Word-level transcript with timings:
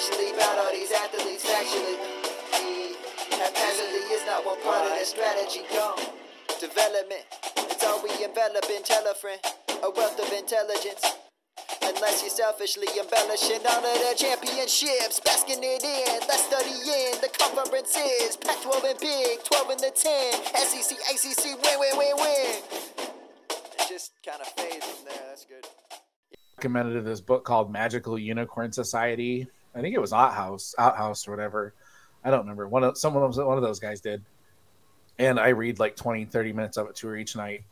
naturally 0.00 0.32
about 0.32 0.58
all 0.58 0.72
these 0.72 0.92
athletes 0.92 1.44
factually. 1.44 1.96
Haphazardly 3.36 4.04
is 4.14 4.24
not 4.26 4.44
one 4.46 4.60
part 4.62 4.86
of 4.86 4.98
the 4.98 5.04
strategy. 5.04 5.60
Gone. 5.72 5.98
Development, 6.60 7.24
it's 7.56 7.84
all 7.84 8.02
we 8.02 8.10
envelop 8.24 8.64
in 8.70 8.82
telefriend, 8.82 9.40
a 9.82 9.90
wealth 9.90 10.18
of 10.20 10.32
intelligence. 10.32 11.04
Unless 11.82 12.22
you're 12.22 12.30
selfishly 12.30 12.86
embellishing 12.98 13.60
all 13.66 13.84
of 13.84 13.98
the 14.00 14.14
championships, 14.16 15.20
basking 15.20 15.60
it 15.60 15.84
in, 15.84 16.20
let's 16.28 16.44
study 16.44 16.70
in 16.70 17.20
the 17.20 17.30
conferences. 17.38 18.36
Pac 18.36 18.60
12 18.62 18.84
and 18.84 19.00
Big, 19.00 19.44
12 19.44 19.70
and 19.70 19.80
the 19.80 19.90
10, 19.90 20.32
SEC, 20.54 20.96
ACC, 21.12 21.44
win, 21.62 21.78
win, 21.80 21.96
win, 21.96 22.16
win. 22.16 22.62
It 23.50 23.88
just 23.88 24.12
kind 24.24 24.40
of 24.40 24.48
fades 24.48 24.84
from 24.84 25.04
there. 25.08 25.24
That's 25.28 25.44
good. 25.44 25.66
recommended 26.58 27.04
this 27.04 27.20
book 27.20 27.44
called 27.44 27.72
Magical 27.72 28.18
Unicorn 28.18 28.72
Society. 28.72 29.48
I 29.74 29.80
think 29.80 29.94
it 29.94 30.00
was 30.00 30.12
Outhouse, 30.12 30.74
Outhouse 30.78 31.26
or 31.26 31.30
whatever. 31.32 31.74
I 32.24 32.30
don't 32.30 32.40
remember. 32.40 32.68
One 32.68 32.84
of 32.84 32.98
someone 32.98 33.22
was 33.26 33.38
one 33.38 33.56
of 33.56 33.62
those 33.62 33.78
guys 33.78 34.00
did. 34.00 34.22
And 35.18 35.38
I 35.38 35.48
read 35.48 35.78
like 35.78 35.96
20, 35.96 36.24
30 36.26 36.52
minutes 36.52 36.76
of 36.76 36.88
it 36.88 36.96
to 36.96 37.08
her 37.08 37.16
each 37.16 37.36
night. 37.36 37.64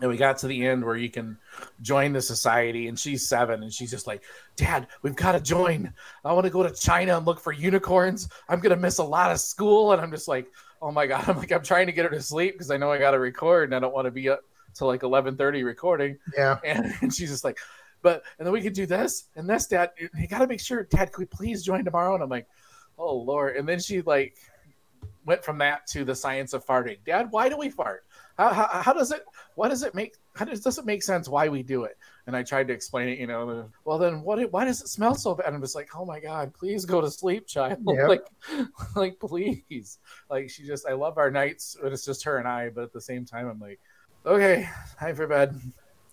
And 0.00 0.10
we 0.10 0.18
got 0.18 0.36
to 0.38 0.46
the 0.46 0.66
end 0.66 0.84
where 0.84 0.96
you 0.96 1.08
can 1.08 1.38
join 1.80 2.12
the 2.12 2.20
society, 2.20 2.88
and 2.88 2.98
she's 2.98 3.26
seven, 3.26 3.62
and 3.62 3.72
she's 3.72 3.90
just 3.90 4.06
like, 4.06 4.22
Dad, 4.54 4.88
we've 5.00 5.16
got 5.16 5.32
to 5.32 5.40
join. 5.40 5.90
I 6.22 6.34
want 6.34 6.44
to 6.44 6.50
go 6.50 6.62
to 6.62 6.70
China 6.70 7.16
and 7.16 7.24
look 7.24 7.40
for 7.40 7.52
unicorns. 7.52 8.28
I'm 8.50 8.60
gonna 8.60 8.76
miss 8.76 8.98
a 8.98 9.04
lot 9.04 9.32
of 9.32 9.40
school. 9.40 9.92
And 9.92 10.02
I'm 10.02 10.10
just 10.10 10.28
like, 10.28 10.48
oh 10.82 10.90
my 10.90 11.06
god. 11.06 11.24
I'm 11.28 11.38
like, 11.38 11.50
I'm 11.50 11.62
trying 11.62 11.86
to 11.86 11.92
get 11.92 12.04
her 12.04 12.10
to 12.10 12.20
sleep 12.20 12.54
because 12.54 12.70
I 12.70 12.76
know 12.76 12.90
I 12.92 12.98
gotta 12.98 13.18
record 13.18 13.68
and 13.70 13.74
I 13.74 13.78
don't 13.78 13.94
want 13.94 14.04
to 14.04 14.10
be 14.10 14.28
up 14.28 14.40
till 14.74 14.86
like 14.86 15.00
11:30 15.00 15.64
recording. 15.64 16.18
Yeah. 16.36 16.58
And, 16.64 16.94
and 17.00 17.14
she's 17.14 17.30
just 17.30 17.44
like, 17.44 17.58
but 18.06 18.22
and 18.38 18.46
then 18.46 18.52
we 18.52 18.62
could 18.62 18.72
do 18.72 18.86
this 18.86 19.24
and 19.34 19.50
this, 19.50 19.66
Dad. 19.66 19.90
You 19.98 20.28
got 20.28 20.38
to 20.38 20.46
make 20.46 20.60
sure, 20.60 20.84
Dad. 20.84 21.10
Could 21.10 21.22
we 21.22 21.26
please 21.26 21.64
join 21.64 21.84
tomorrow? 21.84 22.14
And 22.14 22.22
I'm 22.22 22.30
like, 22.30 22.46
oh 22.96 23.16
Lord. 23.16 23.56
And 23.56 23.68
then 23.68 23.80
she 23.80 24.00
like 24.02 24.36
went 25.24 25.44
from 25.44 25.58
that 25.58 25.88
to 25.88 26.04
the 26.04 26.14
science 26.14 26.52
of 26.52 26.64
farting. 26.64 26.98
Dad, 27.04 27.26
why 27.32 27.48
do 27.48 27.58
we 27.58 27.68
fart? 27.68 28.04
How, 28.38 28.50
how, 28.50 28.68
how 28.68 28.92
does 28.92 29.10
it? 29.10 29.24
What 29.56 29.70
does 29.70 29.82
it 29.82 29.92
make? 29.92 30.14
How 30.36 30.44
does, 30.44 30.60
does 30.60 30.78
it 30.78 30.84
make 30.84 31.02
sense 31.02 31.28
why 31.28 31.48
we 31.48 31.64
do 31.64 31.82
it? 31.82 31.98
And 32.28 32.36
I 32.36 32.44
tried 32.44 32.68
to 32.68 32.74
explain 32.74 33.08
it. 33.08 33.18
You 33.18 33.26
know, 33.26 33.68
well 33.84 33.98
then 33.98 34.22
what? 34.22 34.38
Why 34.52 34.64
does 34.64 34.80
it 34.82 34.86
smell 34.86 35.16
so 35.16 35.34
bad? 35.34 35.46
And 35.46 35.56
I'm 35.56 35.60
just 35.60 35.74
like, 35.74 35.88
oh 35.96 36.04
my 36.04 36.20
God, 36.20 36.54
please 36.54 36.84
go 36.84 37.00
to 37.00 37.10
sleep, 37.10 37.48
child. 37.48 37.78
Yep. 37.88 38.08
like, 38.08 38.26
like 38.94 39.18
please. 39.18 39.98
Like 40.30 40.48
she 40.48 40.64
just. 40.64 40.86
I 40.86 40.92
love 40.92 41.18
our 41.18 41.32
nights, 41.32 41.76
but 41.82 41.92
it's 41.92 42.04
just 42.04 42.22
her 42.22 42.38
and 42.38 42.46
I. 42.46 42.68
But 42.68 42.84
at 42.84 42.92
the 42.92 43.00
same 43.00 43.24
time, 43.24 43.48
I'm 43.48 43.58
like, 43.58 43.80
okay, 44.24 44.68
time 45.00 45.16
for 45.16 45.26
bed. 45.26 45.60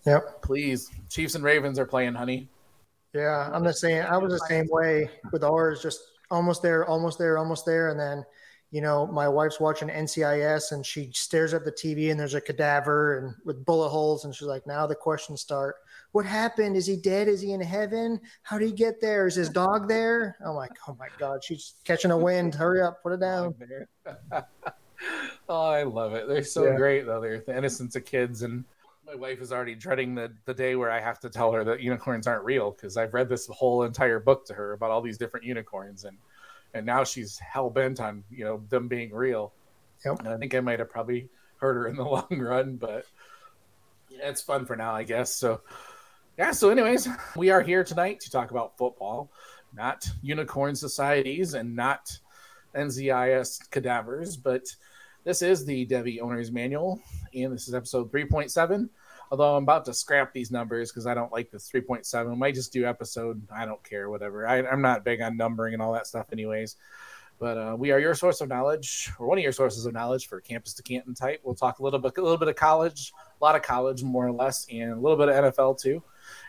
Yep. 0.06 0.42
Please. 0.42 0.90
Chiefs 1.10 1.36
and 1.36 1.44
Ravens 1.44 1.80
are 1.80 1.86
playing, 1.86 2.14
honey. 2.14 2.50
Yeah, 3.14 3.50
I'm 3.54 3.64
the 3.64 3.74
same. 3.74 4.04
I 4.06 4.18
was 4.18 4.34
the 4.34 4.46
same 4.48 4.68
way 4.70 5.10
with 5.32 5.44
ours, 5.44 5.82
just 5.82 6.00
almost 6.32 6.62
there, 6.64 6.86
almost 6.88 7.20
there, 7.20 7.38
almost 7.38 7.66
there, 7.66 7.90
and 7.90 8.00
then, 8.00 8.24
you 8.72 8.82
know, 8.82 9.06
my 9.06 9.28
wife's 9.30 9.60
watching 9.60 9.88
NCIS 9.88 10.72
and 10.72 10.84
she 10.84 11.12
stares 11.14 11.54
at 11.54 11.64
the 11.64 11.72
TV 11.72 12.10
and 12.10 12.20
there's 12.20 12.34
a 12.34 12.42
cadaver 12.42 13.20
and 13.20 13.36
with 13.46 13.64
bullet 13.66 13.90
holes 13.90 14.26
and 14.26 14.34
she's 14.34 14.48
like, 14.48 14.66
now 14.66 14.88
the 14.88 14.96
questions 14.96 15.42
start. 15.42 15.76
What 16.12 16.26
happened? 16.26 16.76
Is 16.76 16.88
he 16.88 16.98
dead? 16.98 17.28
Is 17.28 17.40
he 17.40 17.52
in 17.54 17.62
heaven? 17.62 18.20
How 18.42 18.58
did 18.58 18.66
he 18.66 18.74
get 18.74 19.00
there? 19.00 19.28
Is 19.28 19.36
his 19.36 19.50
dog 19.50 19.88
there? 19.88 20.36
I'm 20.44 20.56
like, 20.56 20.72
oh 20.88 20.96
my 21.00 21.08
god, 21.20 21.44
she's 21.44 21.76
catching 21.84 22.10
a 22.10 22.18
wind. 22.18 22.56
Hurry 22.56 22.82
up, 22.82 23.04
put 23.04 23.14
it 23.14 23.20
down. 23.20 23.54
oh, 25.50 25.70
I 25.70 25.84
love 25.84 26.14
it. 26.14 26.28
They're 26.28 26.44
so 26.44 26.66
Yeah. 26.66 26.76
great 26.76 27.06
though. 27.06 27.22
They're 27.22 27.44
the 27.46 27.56
innocence 27.56 27.96
of 27.96 28.06
kids 28.06 28.42
and 28.42 28.64
my 29.14 29.20
wife 29.20 29.42
is 29.42 29.52
already 29.52 29.76
dreading 29.76 30.16
the, 30.16 30.34
the 30.46 30.54
day 30.54 30.76
where 30.76 30.90
I 30.90 31.00
have 31.00 31.20
to 31.20 31.30
tell 31.30 31.52
her 31.52 31.64
that 31.64 31.82
unicorns 31.82 32.26
aren't 32.26 32.44
real 32.44 32.72
because 32.72 32.98
I've 32.98 33.14
read 33.14 33.30
this 33.30 33.48
whole 33.48 33.84
entire 33.84 34.20
book 34.20 34.46
to 34.48 34.54
her 34.54 34.74
about 34.74 34.90
all 34.90 35.02
these 35.02 35.18
different 35.18 35.46
unicorns 35.46 36.06
and 36.06 36.18
and 36.74 36.84
now 36.84 37.04
she's 37.04 37.38
hell 37.38 37.70
bent 37.70 38.00
on 38.00 38.24
you 38.32 38.44
know 38.44 38.64
them 38.70 38.88
being 38.88 39.14
real. 39.14 39.54
Yep. 40.04 40.20
And 40.20 40.30
I 40.30 40.38
think 40.38 40.56
I 40.56 40.60
might 40.60 40.80
have 40.80 40.90
probably 40.90 41.30
hurt 41.58 41.76
her 41.76 41.88
in 41.88 41.96
the 41.96 42.04
long 42.04 42.40
run, 42.40 42.78
but 42.78 43.06
yeah, 44.10 44.30
it's 44.30 44.42
fun 44.42 44.66
for 44.66 44.76
now, 44.76 44.94
I 44.94 45.04
guess. 45.04 45.36
So 45.36 45.62
yeah. 46.38 46.52
So, 46.52 46.72
anyways, 46.72 47.08
we 47.36 47.52
are 47.52 47.62
here 47.62 47.84
tonight 47.84 48.20
to 48.22 48.32
talk 48.32 48.50
about 48.50 48.78
football, 48.78 49.32
not 49.76 50.10
unicorn 50.24 50.76
societies 50.76 51.54
and 51.54 51.76
not 51.76 52.18
NCIS 52.76 53.70
cadavers, 53.70 54.36
but 54.36 54.66
this 55.24 55.42
is 55.42 55.64
the 55.66 55.86
Devy 55.86 56.20
Owner's 56.20 56.52
Manual, 56.52 57.00
and 57.34 57.54
this 57.54 57.68
is 57.68 57.74
episode 57.74 58.12
3.7. 58.12 58.90
Although 59.34 59.56
I'm 59.56 59.64
about 59.64 59.84
to 59.86 59.96
scrap 59.96 60.32
these 60.32 60.52
numbers 60.52 60.92
because 60.92 61.08
I 61.08 61.16
don't 61.16 61.32
like 61.32 61.50
this 61.50 61.68
3.7. 61.68 62.32
I 62.32 62.36
might 62.36 62.54
just 62.54 62.72
do 62.72 62.86
episode, 62.86 63.42
I 63.52 63.66
don't 63.66 63.84
care, 63.84 64.08
whatever. 64.08 64.46
I, 64.48 64.60
I'm 64.60 64.84
not 64.84 65.04
big 65.04 65.22
on 65.22 65.38
numbering 65.38 65.74
and 65.74 65.82
all 65.82 65.92
that 65.94 66.06
stuff, 66.06 66.28
anyways. 66.32 66.76
But 67.40 67.58
uh, 67.58 67.76
we 67.76 67.90
are 67.90 67.98
your 67.98 68.14
source 68.14 68.42
of 68.42 68.50
knowledge, 68.50 69.12
or 69.18 69.26
one 69.26 69.40
of 69.40 69.44
your 69.44 69.52
sources 69.52 69.88
of 69.88 69.94
knowledge 69.94 70.28
for 70.28 70.40
campus 70.40 70.76
to 70.76 70.84
Canton 70.84 71.16
type. 71.16 71.42
We'll 71.44 71.56
talk 71.56 71.80
a 71.80 71.84
little 71.84 71.98
bit, 71.98 72.16
a 72.16 72.22
little 72.22 72.38
bit 72.38 72.48
of 72.48 72.56
college, 72.56 73.12
a 73.42 73.44
lot 73.44 73.56
of 73.56 73.64
college, 73.64 74.04
more 74.04 74.28
or 74.28 74.32
less, 74.32 74.68
and 74.72 74.92
a 74.92 75.00
little 75.00 75.18
bit 75.18 75.30
of 75.30 75.52
NFL 75.52 75.82
too. 75.82 76.04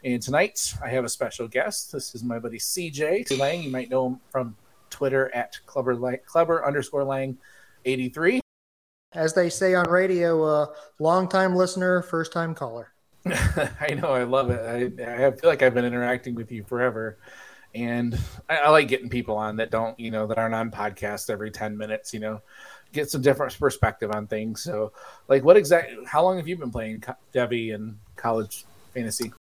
And 0.05 0.21
tonight 0.21 0.75
I 0.85 0.91
have 0.91 1.07
a 1.07 1.09
special 1.09 1.49
guest. 1.49 1.91
This 1.91 2.15
is 2.15 2.23
my 2.23 2.39
buddy 2.39 2.59
CJ 2.59 3.39
Lang. 3.39 3.63
You 3.63 3.71
might 3.71 3.89
know 3.89 4.09
him 4.09 4.21
from 4.29 4.57
Twitter 4.91 5.35
at 5.35 5.59
clever, 5.65 6.19
clever 6.27 6.67
underscore 6.67 7.05
Lang 7.05 7.39
83. 7.87 8.44
As 9.15 9.33
they 9.35 9.49
say 9.49 9.75
on 9.75 9.89
radio, 9.89 10.43
uh, 10.43 10.67
long 10.99 11.29
time 11.29 11.55
listener, 11.55 12.03
first 12.03 12.33
time 12.33 12.55
caller. 12.55 12.93
I 13.27 13.95
know, 13.95 14.09
I 14.09 14.25
love 14.25 14.51
it. 14.51 15.01
I, 15.01 15.27
I 15.27 15.31
feel 15.31 15.49
like 15.49 15.63
I've 15.63 15.75
been 15.75 15.85
interacting 15.85 16.35
with 16.35 16.53
you 16.53 16.65
forever, 16.65 17.19
and 17.75 18.19
I, 18.51 18.59
I 18.59 18.69
like 18.71 18.89
getting 18.89 19.09
people 19.09 19.37
on 19.37 19.57
that 19.57 19.71
don't, 19.71 19.99
you 19.99 20.11
know, 20.11 20.27
that 20.27 20.37
aren't 20.37 20.55
on 20.55 20.71
podcasts 20.71 21.31
every 21.31 21.51
ten 21.51 21.77
minutes. 21.77 22.13
You 22.13 22.21
know, 22.21 22.43
get 22.93 23.11
some 23.11 23.23
different 23.23 23.59
perspective 23.59 24.11
on 24.11 24.27
things. 24.27 24.63
So, 24.63 24.93
like, 25.29 25.45
what 25.45 25.57
exactly? 25.57 26.05
How 26.07 26.23
long 26.23 26.37
have 26.37 26.49
you 26.49 26.57
been 26.57 26.71
playing 26.71 27.01
co- 27.01 27.17
Devy 27.33 27.75
and 27.75 27.99
college 28.17 28.67
fantasy? 28.93 29.33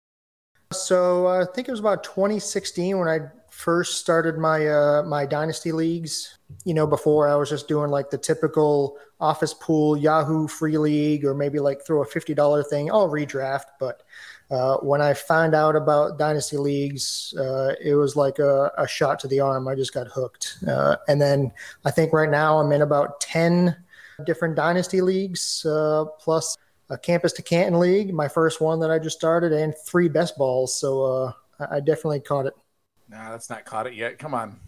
So 0.71 1.27
I 1.27 1.45
think 1.45 1.67
it 1.67 1.71
was 1.71 1.79
about 1.79 2.03
2016 2.03 2.97
when 2.97 3.07
I 3.07 3.19
first 3.63 3.99
started 3.99 4.37
my 4.37 4.67
uh, 4.67 5.03
my 5.03 5.25
dynasty 5.25 5.71
leagues. 5.71 6.37
You 6.65 6.73
know, 6.73 6.85
before 6.85 7.27
I 7.27 7.35
was 7.35 7.49
just 7.49 7.67
doing 7.67 7.89
like 7.89 8.09
the 8.09 8.17
typical 8.17 8.97
office 9.19 9.53
pool 9.53 9.97
Yahoo 9.97 10.47
free 10.47 10.77
league, 10.77 11.25
or 11.25 11.33
maybe 11.33 11.59
like 11.59 11.85
throw 11.85 12.01
a 12.01 12.05
fifty 12.05 12.33
dollar 12.33 12.61
thing. 12.61 12.91
I'll 12.91 13.09
redraft, 13.09 13.67
but 13.79 14.03
uh, 14.51 14.77
when 14.77 15.01
I 15.01 15.13
found 15.13 15.55
out 15.55 15.75
about 15.75 16.19
dynasty 16.19 16.57
leagues, 16.57 17.33
uh, 17.39 17.73
it 17.81 17.95
was 17.95 18.15
like 18.15 18.37
a, 18.39 18.71
a 18.77 18.87
shot 18.87 19.19
to 19.19 19.27
the 19.27 19.39
arm. 19.39 19.67
I 19.67 19.75
just 19.75 19.93
got 19.93 20.07
hooked, 20.07 20.57
uh, 20.67 20.97
and 21.07 21.21
then 21.21 21.51
I 21.85 21.91
think 21.91 22.13
right 22.13 22.29
now 22.29 22.59
I'm 22.59 22.71
in 22.71 22.81
about 22.81 23.21
ten 23.21 23.75
different 24.25 24.55
dynasty 24.55 25.01
leagues, 25.01 25.65
uh, 25.65 26.05
plus 26.19 26.57
a 26.89 26.97
campus 26.97 27.33
to 27.33 27.41
Canton 27.41 27.79
league, 27.79 28.13
my 28.13 28.27
first 28.27 28.61
one 28.61 28.79
that 28.81 28.91
I 28.91 28.99
just 28.99 29.17
started, 29.17 29.53
and 29.53 29.73
three 29.87 30.09
best 30.09 30.37
balls. 30.37 30.75
So 30.75 31.03
uh, 31.03 31.31
I 31.59 31.77
I 31.77 31.79
definitely 31.79 32.19
caught 32.19 32.45
it. 32.45 32.53
Nah, 33.13 33.29
that's 33.29 33.49
not 33.49 33.63
caught 33.63 33.85
it 33.85 33.93
yet. 33.93 34.17
Come 34.17 34.33
on, 34.33 34.59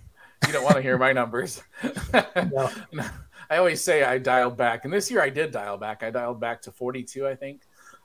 you 0.45 0.53
don't 0.53 0.63
want 0.63 0.75
to 0.75 0.81
hear 0.81 0.97
my 0.97 1.11
numbers. 1.11 1.61
No. 2.51 2.69
I 3.49 3.57
always 3.57 3.83
say 3.83 4.03
I 4.03 4.17
dialed 4.17 4.55
back, 4.57 4.85
and 4.85 4.93
this 4.93 5.09
year 5.11 5.21
I 5.21 5.29
did 5.29 5.51
dial 5.51 5.77
back. 5.77 6.03
I 6.03 6.09
dialed 6.11 6.39
back 6.39 6.61
to 6.63 6.71
42, 6.71 7.27
I 7.27 7.35
think. 7.35 7.61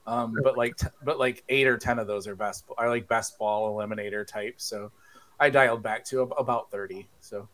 Um, 0.06 0.34
but 0.42 0.56
like, 0.56 0.76
t- 0.76 0.86
but 1.04 1.18
like 1.18 1.44
eight 1.48 1.66
or 1.66 1.76
ten 1.78 1.98
of 1.98 2.06
those 2.06 2.26
are 2.26 2.34
best. 2.36 2.64
Are 2.78 2.88
like 2.88 3.06
best 3.08 3.38
ball 3.38 3.74
eliminator 3.74 4.26
type. 4.26 4.54
So 4.58 4.90
I 5.38 5.48
dialed 5.50 5.82
back 5.82 6.04
to 6.06 6.22
ab- 6.22 6.34
about 6.38 6.70
30. 6.70 7.08
So, 7.20 7.48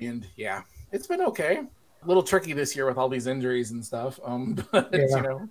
and 0.00 0.26
yeah, 0.36 0.62
it's 0.92 1.06
been 1.06 1.20
okay. 1.22 1.62
A 2.02 2.06
little 2.06 2.22
tricky 2.22 2.52
this 2.52 2.74
year 2.76 2.86
with 2.86 2.96
all 2.98 3.08
these 3.08 3.26
injuries 3.26 3.70
and 3.70 3.84
stuff. 3.84 4.18
Um, 4.24 4.54
but 4.72 4.88
Yeah. 4.92 5.06
you 5.10 5.22
know, 5.22 5.48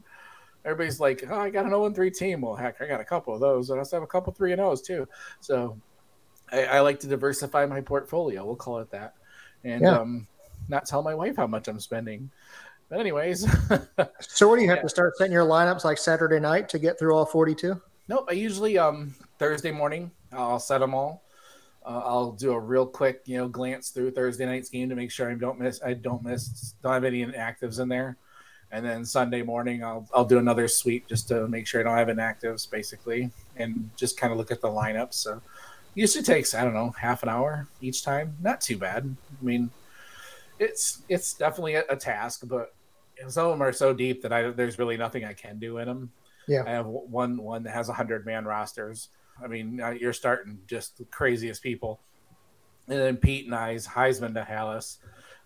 everybody's 0.65 0.99
like, 0.99 1.23
oh, 1.29 1.39
I 1.39 1.49
got 1.49 1.65
an 1.65 1.71
0 1.71 1.91
3 1.91 2.09
team. 2.11 2.41
Well, 2.41 2.55
heck, 2.55 2.81
I 2.81 2.87
got 2.87 3.01
a 3.01 3.05
couple 3.05 3.33
of 3.33 3.39
those. 3.39 3.69
And 3.69 3.77
I 3.77 3.81
also 3.81 3.95
have 3.97 4.03
a 4.03 4.07
couple 4.07 4.33
3 4.33 4.53
and 4.53 4.61
O's 4.61 4.81
too. 4.81 5.07
So 5.39 5.77
I, 6.51 6.65
I 6.65 6.79
like 6.81 6.99
to 7.01 7.07
diversify 7.07 7.65
my 7.65 7.81
portfolio. 7.81 8.45
We'll 8.45 8.55
call 8.55 8.79
it 8.79 8.91
that. 8.91 9.15
And 9.63 9.81
Yeah. 9.83 9.99
um, 9.99 10.27
not 10.69 10.85
tell 10.85 11.01
my 11.03 11.13
wife 11.15 11.35
how 11.37 11.47
much 11.47 11.67
I'm 11.67 11.79
spending. 11.79 12.29
But 12.89 12.99
anyways, 12.99 13.41
So 14.21 14.47
what 14.47 14.55
do 14.57 14.61
you 14.63 14.69
have 14.69 14.77
Yeah. 14.77 14.83
to 14.83 14.89
start 14.89 15.17
setting 15.17 15.33
your 15.33 15.45
lineups 15.45 15.83
like 15.83 15.97
Saturday 15.97 16.39
night 16.39 16.69
to 16.69 16.79
get 16.79 16.97
through 16.97 17.15
all 17.15 17.25
42? 17.25 17.81
nope. 18.07 18.27
I 18.29 18.33
usually 18.33 18.77
um 18.77 19.13
Thursday 19.39 19.71
morning 19.71 20.11
I'll 20.31 20.59
set 20.59 20.79
them 20.79 20.93
all. 20.93 21.23
Uh, 21.85 22.01
I'll 22.03 22.31
do 22.33 22.51
a 22.51 22.59
real 22.59 22.85
quick, 22.85 23.21
you 23.25 23.37
know, 23.37 23.47
glance 23.47 23.89
through 23.91 24.11
Thursday 24.11 24.45
night's 24.45 24.69
game 24.69 24.89
to 24.89 24.95
make 24.95 25.09
sure 25.11 25.29
I 25.31 25.35
don't 25.35 25.57
miss. 25.59 25.81
I 25.81 25.93
don't 25.93 26.21
miss. 26.23 26.73
Don't 26.83 26.93
have 26.93 27.03
any 27.05 27.25
inactives 27.25 27.79
in 27.79 27.87
there. 27.87 28.17
And 28.71 28.85
then 28.85 29.05
Sunday 29.05 29.41
morning 29.41 29.83
I'll 29.83 30.07
I'll 30.13 30.25
do 30.25 30.37
another 30.37 30.67
sweep 30.67 31.07
just 31.07 31.27
to 31.29 31.47
make 31.47 31.65
sure 31.67 31.79
I 31.81 31.83
don't 31.83 31.97
have 31.97 32.09
inactives, 32.09 32.69
basically, 32.69 33.31
and 33.55 33.89
just 33.95 34.17
kind 34.19 34.31
of 34.33 34.37
look 34.37 34.51
at 34.51 34.59
the 34.61 34.67
lineup. 34.69 35.13
So 35.13 35.41
usually 35.97 36.23
takes 36.23 36.53
I 36.53 36.63
don't 36.63 36.75
know 36.75 36.91
half 36.91 37.23
an 37.23 37.29
hour 37.29 37.67
each 37.81 38.03
time. 38.03 38.37
Not 38.41 38.61
too 38.61 38.77
bad. 38.77 39.03
I 39.41 39.43
mean, 39.43 39.71
it's 40.59 41.01
it's 41.09 41.33
definitely 41.33 41.75
a, 41.75 41.83
a 41.89 41.95
task, 41.95 42.43
but 42.45 42.75
some 43.27 43.45
of 43.45 43.51
them 43.51 43.63
are 43.63 43.73
so 43.73 43.93
deep 43.93 44.21
that 44.21 44.31
I 44.31 44.51
there's 44.51 44.77
really 44.77 44.95
nothing 44.95 45.25
I 45.25 45.33
can 45.33 45.57
do 45.57 45.79
in 45.79 45.87
them. 45.87 46.11
Yeah. 46.47 46.63
I 46.65 46.69
have 46.69 46.85
one 46.85 47.37
one 47.37 47.63
that 47.63 47.73
has 47.73 47.89
hundred 47.89 48.25
man 48.25 48.45
rosters. 48.45 49.09
I 49.43 49.47
mean, 49.47 49.81
uh, 49.81 49.89
you're 49.89 50.13
starting 50.13 50.59
just 50.67 50.97
the 50.97 51.05
craziest 51.05 51.61
people, 51.61 51.99
And 52.87 52.99
then 52.99 53.17
Pete 53.17 53.45
and 53.45 53.55
I's 53.55 53.87
Heisman 53.87 54.33
to 54.35 54.41
Halas. 54.41 54.97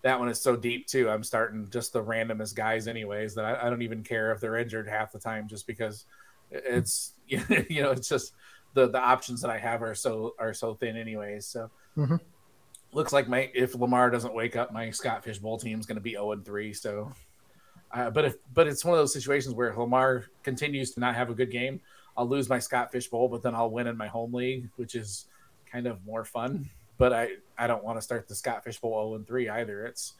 That 0.02 0.18
one 0.18 0.28
is 0.28 0.40
so 0.40 0.56
deep 0.56 0.86
too. 0.86 1.08
I'm 1.08 1.22
starting 1.22 1.68
just 1.70 1.92
the 1.92 2.02
randomest 2.02 2.54
guys, 2.54 2.88
anyways, 2.88 3.34
that 3.36 3.44
I, 3.44 3.66
I 3.66 3.70
don't 3.70 3.82
even 3.82 4.02
care 4.02 4.32
if 4.32 4.40
they're 4.40 4.56
injured 4.56 4.88
half 4.88 5.12
the 5.12 5.18
time, 5.18 5.48
just 5.48 5.66
because 5.66 6.04
it's 6.50 7.14
you 7.26 7.82
know 7.82 7.92
it's 7.92 8.08
just 8.08 8.34
the 8.74 8.88
the 8.88 9.00
options 9.00 9.40
that 9.42 9.50
I 9.50 9.58
have 9.58 9.82
are 9.82 9.94
so 9.94 10.34
are 10.38 10.54
so 10.54 10.74
thin, 10.74 10.96
anyways. 10.96 11.46
So 11.46 11.70
mm-hmm. 11.96 12.16
looks 12.92 13.12
like 13.12 13.28
my 13.28 13.50
if 13.54 13.74
Lamar 13.74 14.10
doesn't 14.10 14.34
wake 14.34 14.56
up, 14.56 14.72
my 14.72 14.90
Scott 14.90 15.24
Fish 15.24 15.38
Bowl 15.38 15.58
team 15.58 15.78
is 15.78 15.86
going 15.86 15.96
to 15.96 16.02
be 16.02 16.12
zero 16.12 16.32
and 16.32 16.44
three. 16.44 16.72
So, 16.72 17.12
uh, 17.92 18.10
but 18.10 18.24
if 18.24 18.36
but 18.52 18.66
it's 18.66 18.84
one 18.84 18.94
of 18.94 19.00
those 19.00 19.12
situations 19.12 19.54
where 19.54 19.74
Lamar 19.74 20.26
continues 20.42 20.92
to 20.92 21.00
not 21.00 21.14
have 21.14 21.30
a 21.30 21.34
good 21.34 21.50
game, 21.50 21.80
I'll 22.16 22.28
lose 22.28 22.48
my 22.48 22.58
Scott 22.58 22.92
Fish 22.92 23.08
Bowl, 23.08 23.28
but 23.28 23.42
then 23.42 23.54
I'll 23.54 23.70
win 23.70 23.86
in 23.86 23.96
my 23.96 24.08
home 24.08 24.32
league, 24.32 24.68
which 24.76 24.94
is 24.94 25.26
kind 25.70 25.86
of 25.86 26.04
more 26.04 26.24
fun. 26.24 26.68
But 26.98 27.12
I 27.12 27.28
I 27.58 27.66
don't 27.66 27.84
want 27.84 27.98
to 27.98 28.02
start 28.02 28.28
the 28.28 28.34
Scott 28.34 28.64
Fish 28.64 28.78
Bowl 28.78 28.92
zero 28.92 29.10
oh 29.10 29.14
and 29.14 29.26
three 29.26 29.48
either. 29.48 29.84
It's 29.86 30.14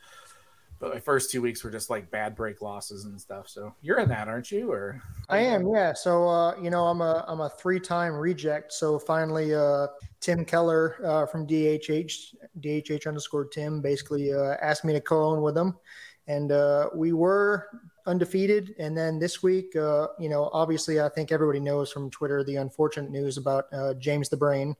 but 0.82 0.92
my 0.92 0.98
first 0.98 1.30
two 1.30 1.40
weeks 1.40 1.62
were 1.62 1.70
just 1.70 1.90
like 1.90 2.10
bad 2.10 2.34
break 2.34 2.60
losses 2.60 3.04
and 3.04 3.18
stuff. 3.18 3.48
So 3.48 3.72
you're 3.82 4.00
in 4.00 4.08
that, 4.08 4.26
aren't 4.26 4.50
you? 4.50 4.72
Or 4.72 5.00
I 5.28 5.38
am, 5.38 5.68
yeah. 5.68 5.92
So 5.92 6.28
uh, 6.28 6.56
you 6.60 6.70
know, 6.70 6.86
I'm 6.86 7.00
a 7.00 7.24
I'm 7.28 7.40
a 7.40 7.48
three 7.48 7.78
time 7.78 8.12
reject. 8.12 8.72
So 8.72 8.98
finally, 8.98 9.54
uh, 9.54 9.86
Tim 10.20 10.44
Keller 10.44 10.96
uh, 11.04 11.26
from 11.26 11.46
DHH 11.46 12.34
DHH 12.58 13.06
underscore 13.06 13.44
Tim 13.44 13.80
basically 13.80 14.34
uh, 14.34 14.56
asked 14.60 14.84
me 14.84 14.92
to 14.92 15.00
co-own 15.00 15.40
with 15.40 15.56
him, 15.56 15.78
and 16.26 16.50
uh, 16.50 16.88
we 16.96 17.12
were 17.12 17.68
undefeated. 18.06 18.74
And 18.80 18.98
then 18.98 19.20
this 19.20 19.40
week, 19.40 19.76
uh, 19.76 20.08
you 20.18 20.28
know, 20.28 20.50
obviously, 20.52 21.00
I 21.00 21.08
think 21.10 21.30
everybody 21.30 21.60
knows 21.60 21.92
from 21.92 22.10
Twitter 22.10 22.42
the 22.42 22.56
unfortunate 22.56 23.12
news 23.12 23.36
about 23.36 23.66
uh, 23.72 23.94
James 23.94 24.28
the 24.28 24.36
Brain. 24.36 24.74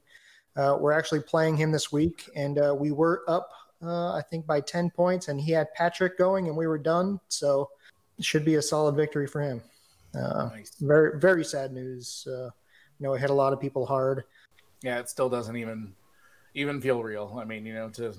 Uh, 0.57 0.77
we're 0.79 0.91
actually 0.91 1.21
playing 1.21 1.55
him 1.55 1.71
this 1.71 1.93
week, 1.93 2.29
and 2.35 2.59
uh, 2.59 2.75
we 2.77 2.91
were 2.91 3.23
up 3.29 3.49
uh, 3.87 4.13
I 4.13 4.21
think 4.21 4.45
by 4.45 4.61
10 4.61 4.89
points, 4.91 5.27
and 5.27 5.39
he 5.39 5.51
had 5.51 5.73
Patrick 5.73 6.17
going, 6.17 6.47
and 6.47 6.57
we 6.57 6.67
were 6.67 6.77
done. 6.77 7.19
So 7.27 7.69
it 8.17 8.25
should 8.25 8.45
be 8.45 8.55
a 8.55 8.61
solid 8.61 8.95
victory 8.95 9.27
for 9.27 9.41
him. 9.41 9.61
Uh, 10.15 10.49
nice. 10.53 10.75
Very, 10.79 11.19
very 11.19 11.43
sad 11.43 11.73
news. 11.73 12.27
Uh, 12.27 12.49
you 12.99 13.07
know, 13.07 13.13
it 13.13 13.19
hit 13.19 13.29
a 13.29 13.33
lot 13.33 13.53
of 13.53 13.59
people 13.59 13.85
hard. 13.85 14.23
Yeah, 14.81 14.99
it 14.99 15.09
still 15.09 15.29
doesn't 15.29 15.55
even 15.55 15.93
even 16.53 16.81
feel 16.81 17.01
real. 17.01 17.37
I 17.39 17.45
mean, 17.45 17.65
you 17.65 17.73
know, 17.73 17.89
to 17.91 18.13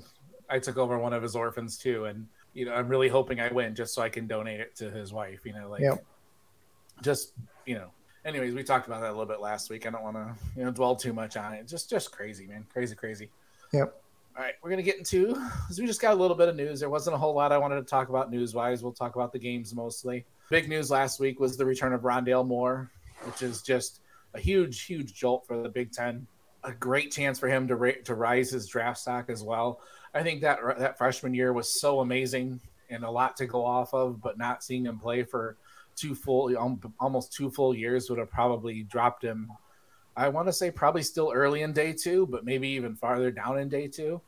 I 0.51 0.59
took 0.59 0.77
over 0.77 0.99
one 0.99 1.13
of 1.13 1.23
his 1.23 1.37
orphans 1.37 1.79
too, 1.79 2.07
and 2.07 2.27
you 2.53 2.65
know, 2.65 2.75
I'm 2.75 2.89
really 2.89 3.09
hoping 3.09 3.41
I 3.41 3.53
win 3.53 3.75
just 3.75 3.95
so 3.95 4.03
I 4.03 4.09
can 4.09 4.27
donate 4.27 4.61
it 4.61 4.75
to 4.77 4.91
his 4.91 5.13
wife. 5.13 5.41
You 5.45 5.53
know, 5.53 5.69
like 5.69 5.83
yep. 5.83 6.05
just 7.03 7.33
you 7.67 7.75
know. 7.77 7.91
Anyways, 8.25 8.55
we 8.55 8.63
talked 8.63 8.87
about 8.87 9.03
that 9.03 9.11
a 9.11 9.13
little 9.13 9.27
bit 9.27 9.41
last 9.41 9.69
week. 9.69 9.87
I 9.87 9.91
don't 9.91 10.03
want 10.03 10.17
to 10.17 10.35
you 10.57 10.65
know 10.65 10.71
dwell 10.71 10.97
too 10.97 11.13
much 11.13 11.37
on 11.37 11.53
it. 11.53 11.69
Just 11.69 11.91
just 11.91 12.11
crazy, 12.11 12.47
man, 12.47 12.67
crazy, 12.73 12.95
crazy. 12.95 13.31
Yep. 13.73 14.03
All 14.37 14.43
right, 14.43 14.55
we're 14.63 14.71
gonna 14.71 14.83
get 14.83 14.99
into 14.99 15.29
because 15.29 15.79
we 15.79 15.87
just 15.87 16.01
got 16.01 16.13
a 16.13 16.17
little 16.17 16.37
bit 16.37 16.49
of 16.49 16.57
news. 16.57 16.81
There 16.81 16.91
wasn't 16.91 17.15
a 17.15 17.19
whole 17.19 17.35
lot 17.35 17.53
I 17.53 17.59
wanted 17.59 17.77
to 17.77 17.85
talk 17.85 18.09
about 18.09 18.33
news 18.33 18.53
wise. 18.53 18.83
We'll 18.83 18.93
talk 18.93 19.15
about 19.15 19.33
the 19.33 19.39
games 19.39 19.73
mostly. 19.73 20.25
Big 20.51 20.69
news 20.69 20.91
last 20.91 21.21
week 21.21 21.39
was 21.39 21.57
the 21.57 21.65
return 21.65 21.93
of 21.93 22.01
Rondale 22.01 22.45
Moore, 22.45 22.91
which 23.23 23.43
is 23.43 23.63
just 23.63 24.01
a 24.35 24.41
huge, 24.41 24.83
huge 24.83 25.15
jolt 25.15 25.47
for 25.47 25.63
the 25.63 25.69
Big 25.69 25.93
Ten. 25.93 26.27
A 26.65 26.73
great 26.73 27.13
chance 27.13 27.39
for 27.39 27.47
him 27.47 27.69
to 27.69 27.77
ra- 27.77 27.93
to 28.05 28.17
rise 28.17 28.51
his 28.51 28.67
draft 28.67 28.99
stock 28.99 29.31
as 29.31 29.45
well. 29.45 29.81
I 30.15 30.25
think 30.25 30.41
that 30.41 30.59
that 30.79 30.99
freshman 30.99 31.33
year 31.33 31.53
was 31.53 31.81
so 31.81 32.01
amazing 32.01 32.61
and 32.91 33.05
a 33.05 33.11
lot 33.11 33.37
to 33.37 33.47
go 33.47 33.65
off 33.65 33.95
of, 33.95 34.21
but 34.21 34.37
not 34.37 34.65
seeing 34.65 34.87
him 34.87 34.99
play 34.99 35.23
for 35.23 35.59
two 35.95 36.17
full, 36.17 36.57
um, 36.59 36.81
almost 36.99 37.33
two 37.33 37.51
full 37.51 37.73
years 37.73 38.11
would 38.11 38.19
have 38.19 38.33
probably 38.33 38.83
dropped 38.83 39.23
him 39.23 39.49
I 40.17 40.29
want 40.29 40.47
to 40.49 40.53
say 40.53 40.71
probably 40.71 41.03
still 41.03 41.33
early 41.35 41.63
in 41.63 41.73
day 41.73 41.93
two, 41.93 42.27
but 42.27 42.45
maybe 42.45 42.69
even 42.69 42.95
farther 42.95 43.31
down 43.31 43.59
in 43.59 43.69
day 43.69 43.89
two. 43.89 44.21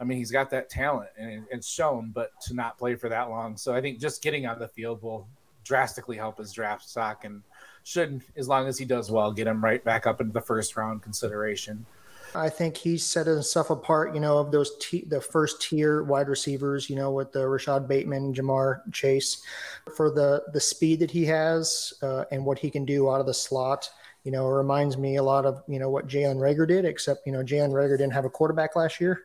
I 0.00 0.04
mean, 0.04 0.18
he's 0.18 0.30
got 0.30 0.50
that 0.50 0.68
talent 0.68 1.10
and 1.16 1.44
it's 1.50 1.68
shown, 1.68 2.10
but 2.12 2.30
to 2.42 2.54
not 2.54 2.78
play 2.78 2.94
for 2.96 3.08
that 3.08 3.30
long. 3.30 3.56
So 3.56 3.74
I 3.74 3.80
think 3.80 4.00
just 4.00 4.22
getting 4.22 4.46
on 4.46 4.58
the 4.58 4.68
field 4.68 5.02
will 5.02 5.28
drastically 5.64 6.16
help 6.16 6.38
his 6.38 6.52
draft 6.52 6.88
stock 6.88 7.24
and 7.24 7.42
should, 7.84 8.22
as 8.36 8.48
long 8.48 8.66
as 8.66 8.78
he 8.78 8.84
does 8.84 9.10
well, 9.10 9.32
get 9.32 9.46
him 9.46 9.62
right 9.62 9.82
back 9.84 10.06
up 10.06 10.20
into 10.20 10.32
the 10.32 10.40
first 10.40 10.76
round 10.76 11.02
consideration. 11.02 11.86
I 12.34 12.48
think 12.48 12.76
he 12.76 12.96
set 12.96 13.26
himself 13.26 13.70
apart, 13.70 14.14
you 14.14 14.20
know, 14.20 14.38
of 14.38 14.50
those 14.50 14.76
t- 14.80 15.04
the 15.06 15.20
first 15.20 15.60
tier 15.60 16.02
wide 16.02 16.28
receivers, 16.28 16.88
you 16.88 16.96
know, 16.96 17.10
with 17.10 17.30
the 17.30 17.46
Rashod 17.46 17.86
Bateman, 17.86 18.32
Ja'Marr 18.32 18.90
Chase, 18.92 19.42
for 19.96 20.10
the 20.10 20.42
the 20.52 20.60
speed 20.60 21.00
that 21.00 21.10
he 21.10 21.26
has 21.26 21.92
uh, 22.02 22.24
and 22.30 22.44
what 22.44 22.58
he 22.58 22.70
can 22.70 22.84
do 22.84 23.10
out 23.10 23.20
of 23.20 23.26
the 23.26 23.34
slot 23.34 23.90
you 24.24 24.30
know, 24.30 24.46
it 24.48 24.52
reminds 24.52 24.96
me 24.96 25.16
a 25.16 25.22
lot 25.22 25.44
of, 25.44 25.62
you 25.66 25.78
know, 25.78 25.90
what 25.90 26.06
Jalen 26.06 26.36
Reagor 26.36 26.66
did, 26.66 26.84
except, 26.84 27.26
you 27.26 27.32
know, 27.32 27.42
Jalen 27.42 27.70
Reagor 27.70 27.98
didn't 27.98 28.12
have 28.12 28.24
a 28.24 28.30
quarterback 28.30 28.76
last 28.76 29.00
year 29.00 29.24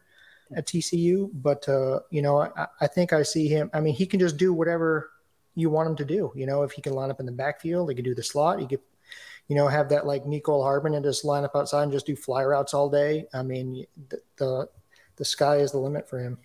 at 0.55 0.65
TCU. 0.65 1.29
But, 1.33 1.67
uh, 1.69 1.99
you 2.09 2.21
know, 2.21 2.41
I, 2.41 2.67
I 2.81 2.87
think 2.87 3.13
I 3.13 3.21
see 3.21 3.47
him. 3.47 3.69
I 3.73 3.79
mean, 3.79 3.93
he 3.93 4.07
can 4.07 4.19
just 4.19 4.37
do 4.37 4.53
whatever 4.53 5.11
you 5.53 5.69
want 5.69 5.89
him 5.89 5.95
to 5.97 6.05
do. 6.05 6.31
You 6.35 6.47
know, 6.47 6.63
if 6.63 6.71
he 6.71 6.81
can 6.81 6.93
line 6.93 7.11
up 7.11 7.19
in 7.19 7.27
the 7.27 7.31
backfield, 7.31 7.89
he 7.89 7.95
could 7.95 8.05
do 8.05 8.15
the 8.15 8.23
slot. 8.23 8.59
He 8.59 8.67
could, 8.67 8.79
you 9.47 9.55
know, 9.55 9.67
have 9.67 9.89
that 9.89 10.07
like 10.07 10.25
Mecole 10.25 10.63
Hardman 10.63 10.95
and 10.95 11.05
just 11.05 11.23
line 11.23 11.43
up 11.43 11.55
outside 11.55 11.83
and 11.83 11.91
just 11.91 12.07
do 12.07 12.15
fly 12.15 12.43
routes 12.43 12.73
all 12.73 12.89
day. 12.89 13.27
I 13.33 13.43
mean, 13.43 13.85
the, 14.09 14.19
the, 14.37 14.69
the 15.17 15.25
sky 15.25 15.57
is 15.57 15.71
the 15.71 15.77
limit 15.77 16.09
for 16.09 16.19
him. 16.19 16.39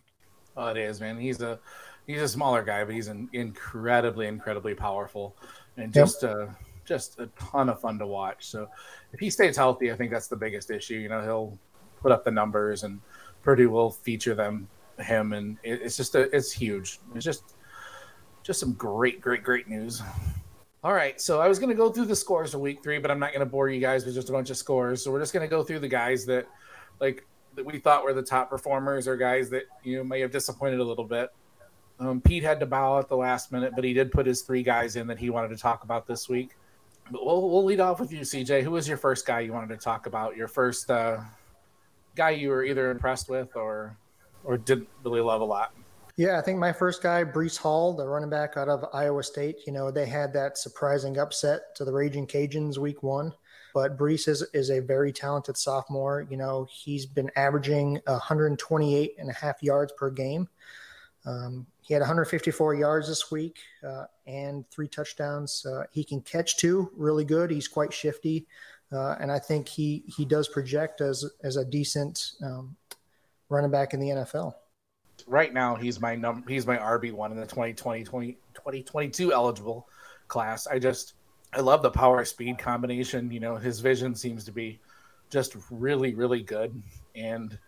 Oh, 0.59 0.69
it 0.69 0.77
is, 0.77 1.01
man. 1.01 1.19
He's 1.19 1.41
a, 1.41 1.59
he's 2.07 2.21
a 2.21 2.29
smaller 2.29 2.63
guy, 2.63 2.85
but 2.85 2.95
he's 2.95 3.09
an 3.09 3.31
incredibly, 3.33 4.27
incredibly 4.27 4.75
powerful 4.75 5.37
and 5.79 5.93
just, 5.93 6.23
yep. 6.23 6.33
uh, 6.33 6.47
just 6.85 7.19
a 7.21 7.27
ton 7.39 7.69
of 7.69 7.81
fun 7.81 7.99
to 7.99 8.07
watch. 8.07 8.47
So 8.47 8.69
if 9.13 9.21
he 9.21 9.31
stays 9.31 9.57
healthy, 9.57 9.93
I 9.93 9.97
think 9.97 10.11
that's 10.11 10.29
the 10.29 10.37
biggest 10.37 10.71
issue. 10.71 10.97
You 10.97 11.09
know, 11.09 11.23
he'll 11.23 11.59
put 12.01 12.13
up 12.13 12.25
the 12.25 12.31
numbers, 12.31 12.83
and 12.83 13.01
Purdue 13.43 13.71
will 13.71 13.91
feature 13.91 14.35
them 14.35 14.69
him, 14.99 15.33
and 15.33 15.59
it's 15.63 15.97
just 15.97 16.15
a, 16.15 16.35
it's 16.35 16.53
huge. 16.53 17.01
It's 17.15 17.25
just 17.25 17.55
just 18.43 18.61
some 18.61 18.73
great, 18.73 19.21
great, 19.21 19.43
great 19.43 19.69
news. 19.69 20.03
All 20.85 20.93
right, 20.93 21.21
so 21.21 21.41
I 21.41 21.47
was 21.47 21.61
going 21.61 21.69
to 21.69 21.77
go 21.77 21.91
through 21.91 22.07
the 22.07 22.17
scores 22.17 22.51
for 22.51 22.59
week 22.59 22.83
three, 22.83 22.99
but 22.99 23.09
I'm 23.11 23.21
not 23.21 23.31
going 23.31 23.41
to 23.41 23.47
bore 23.47 23.69
you 23.69 23.81
guys 23.81 24.05
with 24.05 24.15
just 24.17 24.31
a 24.31 24.33
bunch 24.33 24.51
of 24.51 24.57
scores. 24.57 25.03
So 25.03 25.13
we're 25.13 25.21
just 25.21 25.33
going 25.33 25.47
to 25.47 25.51
go 25.51 25.63
through 25.63 25.79
the 25.79 25.89
guys 25.89 26.27
that, 26.27 26.49
like, 27.01 27.25
that 27.55 27.65
we 27.65 27.79
thought 27.79 28.03
were 28.03 28.13
the 28.13 28.23
top 28.23 28.51
performers, 28.51 29.07
or 29.07 29.17
guys 29.17 29.49
that 29.51 29.65
you 29.85 29.99
know 29.99 30.05
may 30.05 30.21
have 30.21 30.33
disappointed 30.33 30.81
a 30.81 30.85
little 30.85 31.05
bit. 31.05 31.31
Um, 32.01 32.21
Pete 32.21 32.43
had 32.43 32.59
to 32.61 32.67
bow 32.67 32.99
at 32.99 33.09
the 33.09 33.17
last 33.17 33.53
minute, 33.53 33.75
but 33.77 33.85
he 33.85 33.93
did 33.93 34.11
put 34.11 34.27
his 34.27 34.43
three 34.43 34.65
guys 34.65 34.97
in 34.97 35.07
that 35.07 35.19
he 35.19 35.31
wanted 35.31 35.49
to 35.49 35.57
talk 35.57 35.85
about 35.85 36.07
this 36.07 36.29
week. 36.29 36.57
We'll, 37.11 37.51
we'll 37.51 37.65
lead 37.65 37.81
off 37.81 38.01
with 38.01 38.13
you, 38.13 38.21
CJ. 38.21 38.63
Who 38.63 38.71
was 38.71 38.89
your 38.89 38.97
first 38.97 39.27
guy 39.27 39.41
you 39.41 39.53
wanted 39.53 39.69
to 39.71 39.77
talk 39.77 40.07
about? 40.07 40.37
Your 40.37 40.49
first 40.49 40.91
uh, 40.91 41.21
guy 42.15 42.31
you 42.31 42.49
were 42.51 42.65
either 42.65 42.91
impressed 42.91 43.29
with 43.29 43.57
or 43.57 43.97
or 44.45 44.57
didn't 44.59 44.89
really 45.05 45.21
love 45.21 45.41
a 45.41 45.45
lot? 45.45 45.73
Yeah, 46.17 46.39
I 46.39 46.43
think 46.43 46.59
my 46.59 46.73
first 46.73 47.03
guy, 47.03 47.25
Breece 47.25 47.57
Hall, 47.57 47.95
the 47.95 48.07
running 48.07 48.29
back 48.29 48.57
out 48.57 48.69
of 48.69 48.85
Iowa 48.93 49.23
State. 49.23 49.61
You 49.67 49.73
know, 49.73 49.91
they 49.91 50.07
had 50.07 50.33
that 50.35 50.59
surprising 50.59 51.19
upset 51.19 51.75
to 51.77 51.85
the 51.85 51.93
Raging 51.93 52.27
Cajuns 52.27 52.77
week 52.77 53.03
one. 53.03 53.33
But 53.73 53.97
Breece 53.97 54.29
is, 54.29 54.43
is 54.53 54.71
a 54.71 54.81
very 54.81 55.13
talented 55.13 55.57
sophomore. 55.57 56.27
You 56.29 56.37
know, 56.37 56.67
he's 56.71 57.07
been 57.07 57.31
averaging 57.37 58.01
128 58.05 59.15
and 59.19 59.31
a 59.31 59.33
half 59.33 59.63
yards 59.63 59.93
per 59.97 60.11
game. 60.11 60.49
Um, 61.25 61.67
he 61.83 61.95
had 61.95 62.01
154 62.01 62.75
yards 62.75 63.09
this 63.09 63.31
week 63.31 63.59
uh, 63.87 64.05
and 64.27 64.69
three 64.71 64.89
touchdowns. 64.89 65.65
Uh, 65.65 65.85
he 65.93 66.05
can 66.05 66.21
catch 66.21 66.57
too, 66.57 66.91
really 66.97 67.25
good. 67.25 67.51
He's 67.51 67.69
quite 67.69 67.93
shifty, 67.93 68.47
uh, 68.93 69.17
and 69.21 69.31
I 69.31 69.39
think 69.39 69.69
he 69.69 70.05
he 70.07 70.25
does 70.25 70.49
project 70.49 71.01
as 71.01 71.25
as 71.43 71.57
a 71.57 71.65
decent 71.65 72.33
um, 72.43 72.77
running 73.49 73.71
back 73.71 73.95
in 73.95 74.01
the 74.01 74.09
NFL. 74.09 74.55
Right 75.27 75.55
now, 75.55 75.77
he's 75.77 76.01
my 76.01 76.17
num 76.17 76.45
he's 76.49 76.67
my 76.67 76.77
RB 76.77 77.13
one 77.13 77.31
in 77.31 77.37
the 77.37 77.47
2020 77.47 78.03
20, 78.05 78.33
2022 78.55 79.33
eligible 79.33 79.89
class. 80.27 80.67
I 80.67 80.79
just 80.79 81.15
I 81.53 81.61
love 81.61 81.83
the 81.83 81.91
power 81.91 82.25
speed 82.25 82.59
combination. 82.59 83.31
You 83.31 83.41
know, 83.41 83.57
his 83.57 83.79
vision 83.79 84.15
seems 84.17 84.45
to 84.45 84.53
be 84.53 84.81
just 85.31 85.57
really 85.71 86.15
really 86.15 86.43
good 86.43 86.83
and 87.15 87.59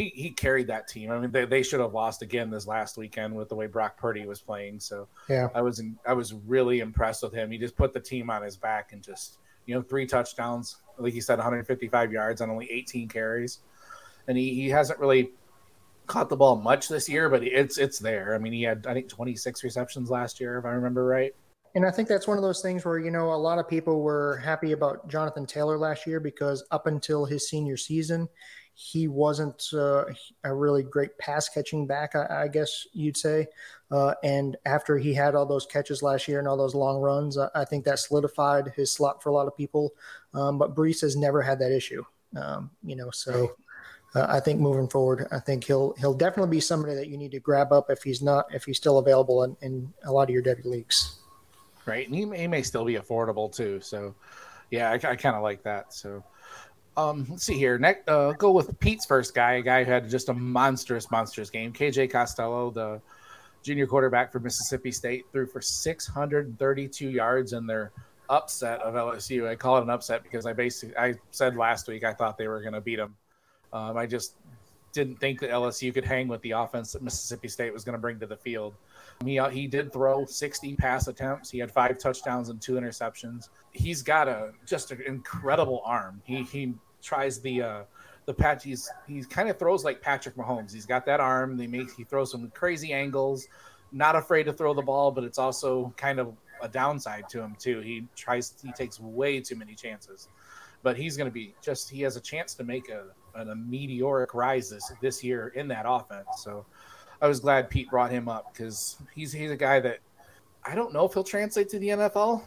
he 0.00 0.12
he 0.14 0.30
carried 0.30 0.68
that 0.68 0.88
team. 0.88 1.10
I 1.10 1.18
mean, 1.18 1.30
they, 1.30 1.44
they 1.44 1.62
should 1.62 1.80
have 1.80 1.92
lost 1.92 2.22
again 2.22 2.50
this 2.50 2.66
last 2.66 2.96
weekend 2.96 3.34
with 3.34 3.48
the 3.48 3.54
way 3.54 3.66
Brock 3.66 3.98
Purdy 3.98 4.26
was 4.26 4.40
playing. 4.40 4.80
So 4.80 5.08
yeah, 5.28 5.48
I 5.54 5.62
was 5.62 5.78
in, 5.78 5.98
I 6.06 6.14
was 6.14 6.32
really 6.32 6.80
impressed 6.80 7.22
with 7.22 7.32
him. 7.32 7.50
He 7.50 7.58
just 7.58 7.76
put 7.76 7.92
the 7.92 8.00
team 8.00 8.30
on 8.30 8.42
his 8.42 8.56
back 8.56 8.92
and 8.92 9.02
just 9.02 9.38
you 9.66 9.74
know 9.74 9.82
three 9.82 10.06
touchdowns, 10.06 10.76
like 10.98 11.12
he 11.12 11.20
said, 11.20 11.38
155 11.38 12.12
yards 12.12 12.40
on 12.40 12.50
only 12.50 12.70
18 12.70 13.08
carries, 13.08 13.58
and 14.26 14.38
he, 14.38 14.54
he 14.54 14.68
hasn't 14.68 14.98
really 14.98 15.30
caught 16.06 16.28
the 16.28 16.36
ball 16.36 16.56
much 16.56 16.88
this 16.88 17.08
year, 17.08 17.28
but 17.28 17.44
it's 17.44 17.78
it's 17.78 17.98
there. 17.98 18.34
I 18.34 18.38
mean, 18.38 18.52
he 18.52 18.62
had 18.62 18.86
I 18.86 18.94
think 18.94 19.08
26 19.08 19.62
receptions 19.62 20.10
last 20.10 20.40
year, 20.40 20.58
if 20.58 20.64
I 20.64 20.70
remember 20.70 21.04
right. 21.04 21.34
And 21.74 21.86
I 21.86 21.92
think 21.92 22.08
that's 22.08 22.26
one 22.26 22.36
of 22.36 22.42
those 22.42 22.62
things 22.62 22.84
where, 22.84 22.98
you 22.98 23.12
know, 23.12 23.32
a 23.32 23.36
lot 23.36 23.60
of 23.60 23.68
people 23.68 24.02
were 24.02 24.38
happy 24.38 24.72
about 24.72 25.06
Jonathan 25.06 25.46
Taylor 25.46 25.78
last 25.78 26.04
year 26.04 26.18
because 26.18 26.64
up 26.72 26.88
until 26.88 27.24
his 27.24 27.48
senior 27.48 27.76
season, 27.76 28.28
he 28.74 29.08
wasn't 29.08 29.68
uh, 29.74 30.04
a 30.44 30.54
really 30.54 30.82
great 30.82 31.16
pass 31.18 31.48
catching 31.48 31.86
back, 31.86 32.14
I, 32.14 32.44
I 32.44 32.48
guess 32.48 32.86
you'd 32.92 33.16
say. 33.16 33.46
Uh, 33.90 34.14
and 34.22 34.56
after 34.64 34.96
he 34.96 35.12
had 35.12 35.34
all 35.34 35.46
those 35.46 35.66
catches 35.66 36.02
last 36.02 36.28
year 36.28 36.38
and 36.38 36.48
all 36.48 36.56
those 36.56 36.74
long 36.74 37.00
runs, 37.00 37.36
I, 37.36 37.48
I 37.54 37.64
think 37.64 37.84
that 37.84 37.98
solidified 37.98 38.72
his 38.76 38.90
slot 38.90 39.22
for 39.22 39.28
a 39.28 39.32
lot 39.32 39.46
of 39.46 39.56
people. 39.56 39.92
Um, 40.32 40.58
but 40.58 40.74
Breece 40.74 41.00
has 41.02 41.16
never 41.16 41.42
had 41.42 41.58
that 41.58 41.72
issue, 41.72 42.04
um, 42.36 42.70
you 42.82 42.96
know. 42.96 43.10
So 43.10 43.52
uh, 44.14 44.26
I 44.28 44.40
think 44.40 44.60
moving 44.60 44.88
forward, 44.88 45.26
I 45.30 45.40
think 45.40 45.64
he'll 45.64 45.94
he'll 45.98 46.14
definitely 46.14 46.50
be 46.50 46.60
somebody 46.60 46.94
that 46.94 47.08
you 47.08 47.16
need 47.16 47.32
to 47.32 47.40
grab 47.40 47.72
up 47.72 47.90
if 47.90 48.02
he's 48.02 48.22
not 48.22 48.46
if 48.54 48.64
he's 48.64 48.76
still 48.76 48.98
available 48.98 49.44
in, 49.44 49.56
in 49.60 49.92
a 50.04 50.12
lot 50.12 50.24
of 50.24 50.30
your 50.30 50.42
W 50.42 50.70
leagues. 50.70 51.16
Right, 51.86 52.06
and 52.06 52.14
he 52.14 52.24
may, 52.24 52.38
he 52.38 52.46
may 52.46 52.62
still 52.62 52.84
be 52.84 52.94
affordable 52.94 53.52
too. 53.52 53.80
So, 53.80 54.14
yeah, 54.70 54.90
I, 54.90 54.94
I 54.94 55.16
kind 55.16 55.34
of 55.34 55.42
like 55.42 55.62
that. 55.64 55.92
So, 55.92 56.22
um, 56.96 57.26
let's 57.28 57.44
see 57.44 57.54
here. 57.54 57.78
Next, 57.78 58.08
uh, 58.08 58.32
go 58.32 58.50
with 58.50 58.78
Pete's 58.80 59.06
first 59.06 59.34
guy, 59.34 59.54
a 59.54 59.62
guy 59.62 59.84
who 59.84 59.92
had 59.92 60.08
just 60.08 60.28
a 60.28 60.34
monstrous, 60.34 61.10
monstrous 61.10 61.50
game. 61.50 61.72
KJ 61.72 62.10
Costello, 62.10 62.70
the 62.70 63.00
junior 63.62 63.86
quarterback 63.86 64.32
for 64.32 64.40
Mississippi 64.40 64.90
State, 64.90 65.24
threw 65.32 65.46
for 65.46 65.60
632 65.60 67.10
yards 67.10 67.52
in 67.52 67.66
their 67.66 67.92
upset 68.28 68.80
of 68.80 68.94
LSU. 68.94 69.48
I 69.48 69.56
call 69.56 69.78
it 69.78 69.82
an 69.82 69.90
upset 69.90 70.22
because 70.22 70.46
I 70.46 70.52
basically 70.52 70.96
I 70.96 71.14
said 71.30 71.56
last 71.56 71.88
week 71.88 72.04
I 72.04 72.12
thought 72.12 72.38
they 72.38 72.48
were 72.48 72.60
going 72.60 72.74
to 72.74 72.80
beat 72.80 72.96
them. 72.96 73.16
Um, 73.72 73.96
I 73.96 74.06
just 74.06 74.34
didn't 74.92 75.16
think 75.16 75.40
that 75.40 75.50
LSU 75.50 75.94
could 75.94 76.04
hang 76.04 76.28
with 76.28 76.40
the 76.42 76.52
offense 76.52 76.92
that 76.92 77.02
Mississippi 77.02 77.48
State 77.48 77.72
was 77.72 77.84
going 77.84 77.94
to 77.94 78.00
bring 78.00 78.18
to 78.20 78.26
the 78.26 78.36
field. 78.36 78.74
He, 79.24 79.38
uh, 79.38 79.50
he 79.50 79.66
did 79.66 79.92
throw 79.92 80.24
60 80.24 80.76
pass 80.76 81.06
attempts. 81.06 81.50
He 81.50 81.58
had 81.58 81.70
five 81.70 81.98
touchdowns 81.98 82.48
and 82.48 82.60
two 82.60 82.74
interceptions. 82.74 83.50
He's 83.72 84.02
got 84.02 84.28
a 84.28 84.52
just 84.66 84.90
an 84.92 85.02
incredible 85.06 85.82
arm. 85.84 86.22
He 86.24 86.42
he 86.42 86.72
tries 87.02 87.40
the 87.40 87.62
uh, 87.62 87.82
the 88.24 88.32
patch. 88.32 88.64
He's 88.64 88.90
he 89.06 89.22
kind 89.24 89.50
of 89.50 89.58
throws 89.58 89.84
like 89.84 90.00
Patrick 90.00 90.36
Mahomes. 90.36 90.72
He's 90.72 90.86
got 90.86 91.04
that 91.04 91.20
arm. 91.20 91.58
They 91.58 91.66
make 91.66 91.92
he 91.92 92.04
throws 92.04 92.30
some 92.30 92.50
crazy 92.54 92.94
angles. 92.94 93.46
Not 93.92 94.16
afraid 94.16 94.44
to 94.44 94.52
throw 94.52 94.72
the 94.72 94.82
ball, 94.82 95.10
but 95.10 95.24
it's 95.24 95.38
also 95.38 95.92
kind 95.96 96.18
of 96.18 96.34
a 96.62 96.68
downside 96.68 97.28
to 97.30 97.40
him 97.40 97.56
too. 97.58 97.80
He 97.80 98.06
tries 98.16 98.54
he 98.62 98.72
takes 98.72 99.00
way 99.00 99.40
too 99.40 99.56
many 99.56 99.74
chances. 99.74 100.28
But 100.82 100.96
he's 100.96 101.18
going 101.18 101.28
to 101.28 101.34
be 101.34 101.54
just 101.62 101.90
he 101.90 102.00
has 102.02 102.16
a 102.16 102.20
chance 102.20 102.54
to 102.54 102.64
make 102.64 102.88
a, 102.88 103.04
a 103.38 103.54
meteoric 103.54 104.32
rise 104.32 104.70
this 104.70 104.90
this 105.02 105.22
year 105.22 105.48
in 105.48 105.68
that 105.68 105.84
offense. 105.86 106.28
So 106.38 106.64
I 107.20 107.28
was 107.28 107.40
glad 107.40 107.68
Pete 107.68 107.90
brought 107.90 108.10
him 108.10 108.28
up 108.28 108.52
because 108.52 108.96
he's 109.14 109.32
he's 109.32 109.50
a 109.50 109.56
guy 109.56 109.80
that 109.80 110.00
I 110.64 110.74
don't 110.74 110.92
know 110.92 111.04
if 111.04 111.14
he'll 111.14 111.24
translate 111.24 111.68
to 111.70 111.78
the 111.78 111.88
NFL. 111.88 112.42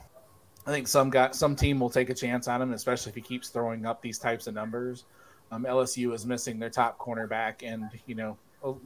I 0.65 0.71
think 0.71 0.87
some 0.87 1.09
got 1.09 1.35
some 1.35 1.55
team 1.55 1.79
will 1.79 1.89
take 1.89 2.09
a 2.09 2.13
chance 2.13 2.47
on 2.47 2.61
him, 2.61 2.73
especially 2.73 3.09
if 3.09 3.15
he 3.15 3.21
keeps 3.21 3.49
throwing 3.49 3.85
up 3.85 4.01
these 4.01 4.17
types 4.17 4.47
of 4.47 4.53
numbers. 4.53 5.05
Um, 5.51 5.65
LSU 5.65 6.13
is 6.13 6.25
missing 6.25 6.57
their 6.57 6.69
top 6.69 6.97
cornerback, 6.97 7.61
and 7.61 7.89
you 8.07 8.15
know, 8.15 8.37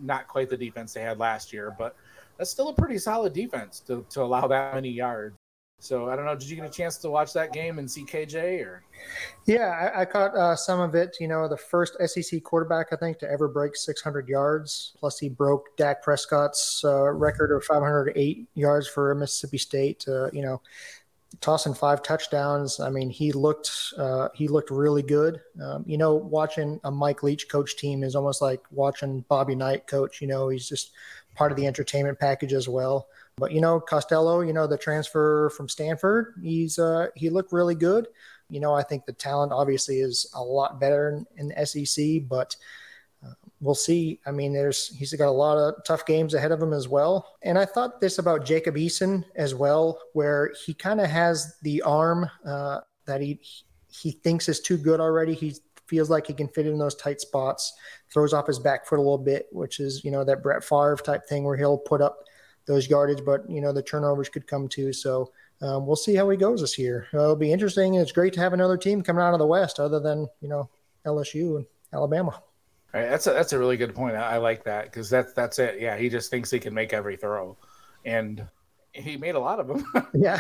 not 0.01 0.27
quite 0.27 0.49
the 0.49 0.57
defense 0.57 0.93
they 0.93 1.01
had 1.01 1.19
last 1.19 1.53
year, 1.53 1.73
but 1.77 1.95
that's 2.37 2.49
still 2.49 2.69
a 2.69 2.73
pretty 2.73 2.97
solid 2.97 3.33
defense 3.33 3.79
to, 3.81 4.05
to 4.09 4.21
allow 4.21 4.47
that 4.47 4.73
many 4.73 4.89
yards. 4.89 5.36
So 5.79 6.09
I 6.09 6.15
don't 6.15 6.25
know. 6.25 6.35
Did 6.35 6.49
you 6.49 6.55
get 6.55 6.65
a 6.65 6.69
chance 6.69 6.97
to 6.97 7.09
watch 7.09 7.33
that 7.33 7.53
game 7.53 7.77
and 7.77 7.89
see 7.89 8.03
KJ 8.03 8.65
or? 8.65 8.83
Yeah, 9.45 9.91
I, 9.95 10.01
I 10.01 10.05
caught 10.05 10.35
uh, 10.35 10.55
some 10.55 10.79
of 10.79 10.95
it. 10.95 11.15
You 11.19 11.27
know, 11.27 11.47
the 11.47 11.57
first 11.57 11.95
SEC 12.03 12.43
quarterback 12.43 12.87
I 12.91 12.95
think 12.95 13.19
to 13.19 13.29
ever 13.29 13.47
break 13.47 13.75
600 13.75 14.27
yards. 14.27 14.93
Plus, 14.99 15.19
he 15.19 15.29
broke 15.29 15.77
Dak 15.77 16.01
Prescott's 16.01 16.81
uh, 16.83 17.11
record 17.11 17.55
of 17.55 17.63
508 17.63 18.47
yards 18.55 18.87
for 18.87 19.13
Mississippi 19.13 19.59
State. 19.59 20.05
Uh, 20.07 20.31
you 20.33 20.41
know, 20.41 20.61
tossing 21.41 21.73
five 21.73 22.01
touchdowns. 22.01 22.79
I 22.79 22.89
mean, 22.89 23.09
he 23.09 23.31
looked 23.31 23.71
uh, 23.97 24.29
he 24.33 24.47
looked 24.47 24.71
really 24.71 25.03
good. 25.03 25.41
Um, 25.61 25.83
you 25.87 25.97
know, 25.97 26.15
watching 26.15 26.79
a 26.83 26.91
Mike 26.91 27.23
Leach 27.23 27.49
coach 27.49 27.77
team 27.77 28.03
is 28.03 28.15
almost 28.15 28.41
like 28.41 28.61
watching 28.71 29.23
Bobby 29.29 29.55
Knight 29.55 29.87
coach. 29.87 30.21
You 30.21 30.27
know, 30.27 30.49
he's 30.49 30.67
just 30.67 30.91
part 31.37 31.51
of 31.51 31.55
the 31.55 31.67
entertainment 31.67 32.19
package 32.19 32.51
as 32.51 32.67
well. 32.67 33.07
But 33.37 33.51
you 33.51 33.61
know, 33.61 33.79
Costello, 33.79 34.41
you 34.41 34.51
know, 34.51 34.65
the 34.65 34.77
transfer 34.77 35.51
from 35.51 35.69
Stanford, 35.69 36.33
he's 36.41 36.79
uh, 36.79 37.07
he 37.15 37.29
looked 37.29 37.53
really 37.53 37.75
good. 37.75 38.07
You 38.49 38.59
know, 38.59 38.73
I 38.73 38.81
think 38.81 39.05
the 39.05 39.13
talent 39.13 39.51
obviously 39.51 39.99
is 39.99 40.29
a 40.33 40.41
lot 40.41 40.79
better 40.79 41.23
in, 41.35 41.49
the 41.49 41.65
SEC, 41.65 42.27
but 42.27 42.55
uh, 43.23 43.33
we'll 43.59 43.75
see. 43.75 44.19
I 44.25 44.31
mean, 44.31 44.53
there's 44.53 44.87
he's 44.95 45.13
got 45.13 45.27
a 45.27 45.31
lot 45.31 45.57
of 45.57 45.83
tough 45.85 46.05
games 46.05 46.33
ahead 46.33 46.51
of 46.51 46.61
him 46.61 46.73
as 46.73 46.87
well. 46.87 47.35
And 47.43 47.59
I 47.59 47.65
thought 47.65 48.01
this 48.01 48.17
about 48.17 48.45
Jacob 48.45 48.75
Eason 48.75 49.23
as 49.35 49.53
well, 49.53 49.99
where 50.13 50.51
he 50.65 50.73
kind 50.73 50.99
of 50.99 51.07
has 51.07 51.55
the 51.61 51.81
arm 51.83 52.29
uh, 52.45 52.79
that 53.05 53.21
he 53.21 53.39
he 53.91 54.11
thinks 54.11 54.49
is 54.49 54.61
too 54.61 54.77
good 54.77 54.99
already. 54.99 55.33
He 55.33 55.55
feels 55.87 56.09
like 56.09 56.27
he 56.27 56.33
can 56.33 56.47
fit 56.47 56.67
in 56.67 56.77
those 56.77 56.95
tight 56.95 57.21
spots, 57.21 57.73
throws 58.13 58.33
off 58.33 58.47
his 58.47 58.59
back 58.59 58.85
foot 58.85 58.99
a 58.99 59.01
little 59.01 59.17
bit, 59.17 59.47
which 59.51 59.79
is 59.79 60.03
you 60.03 60.11
know 60.11 60.23
that 60.23 60.43
Brett 60.43 60.63
Favre 60.63 60.97
type 60.97 61.27
thing 61.27 61.43
where 61.43 61.57
he'll 61.57 61.77
put 61.77 62.01
up 62.01 62.23
those 62.65 62.89
yardage, 62.89 63.23
but 63.25 63.49
you 63.49 63.61
know 63.61 63.71
the 63.71 63.81
turnovers 63.81 64.29
could 64.29 64.47
come 64.47 64.67
too. 64.67 64.93
So 64.93 65.31
um, 65.61 65.87
we'll 65.87 65.95
see 65.95 66.15
how 66.15 66.29
he 66.29 66.37
goes 66.37 66.61
this 66.61 66.77
year. 66.77 67.07
Uh, 67.13 67.19
it'll 67.19 67.35
be 67.35 67.51
interesting. 67.51 67.95
And 67.95 68.01
it's 68.03 68.11
great 68.11 68.33
to 68.33 68.39
have 68.39 68.53
another 68.53 68.77
team 68.77 69.01
coming 69.01 69.23
out 69.23 69.33
of 69.33 69.39
the 69.39 69.47
West, 69.47 69.79
other 69.79 69.99
than 69.99 70.27
you 70.41 70.49
know 70.49 70.69
LSU 71.05 71.57
and 71.57 71.65
Alabama. 71.93 72.31
All 72.93 73.01
right, 73.01 73.09
that's 73.09 73.27
a 73.27 73.31
that's 73.31 73.53
a 73.53 73.59
really 73.59 73.77
good 73.77 73.95
point. 73.95 74.15
I, 74.15 74.35
I 74.35 74.37
like 74.37 74.63
that 74.65 74.85
because 74.85 75.09
that's 75.09 75.33
that's 75.33 75.59
it. 75.59 75.79
Yeah, 75.79 75.97
he 75.97 76.09
just 76.09 76.29
thinks 76.29 76.51
he 76.51 76.59
can 76.59 76.73
make 76.73 76.93
every 76.93 77.17
throw, 77.17 77.57
and 78.05 78.45
he 78.93 79.17
made 79.17 79.35
a 79.35 79.39
lot 79.39 79.59
of 79.59 79.67
them. 79.67 79.85
Yeah, 80.13 80.39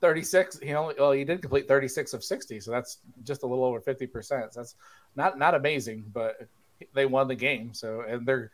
thirty 0.00 0.22
six. 0.22 0.58
He 0.58 0.72
only 0.74 0.94
well 0.98 1.12
he 1.12 1.24
did 1.24 1.40
complete 1.40 1.68
thirty 1.68 1.88
six 1.88 2.12
of 2.12 2.22
sixty, 2.22 2.60
so 2.60 2.70
that's 2.70 2.98
just 3.24 3.42
a 3.42 3.46
little 3.46 3.64
over 3.64 3.80
fifty 3.80 4.06
percent. 4.06 4.54
So 4.54 4.60
that's 4.60 4.74
not 5.16 5.38
not 5.38 5.54
amazing, 5.54 6.04
but 6.12 6.48
they 6.94 7.06
won 7.06 7.28
the 7.28 7.34
game. 7.34 7.74
So 7.74 8.02
and 8.02 8.26
they're 8.26 8.50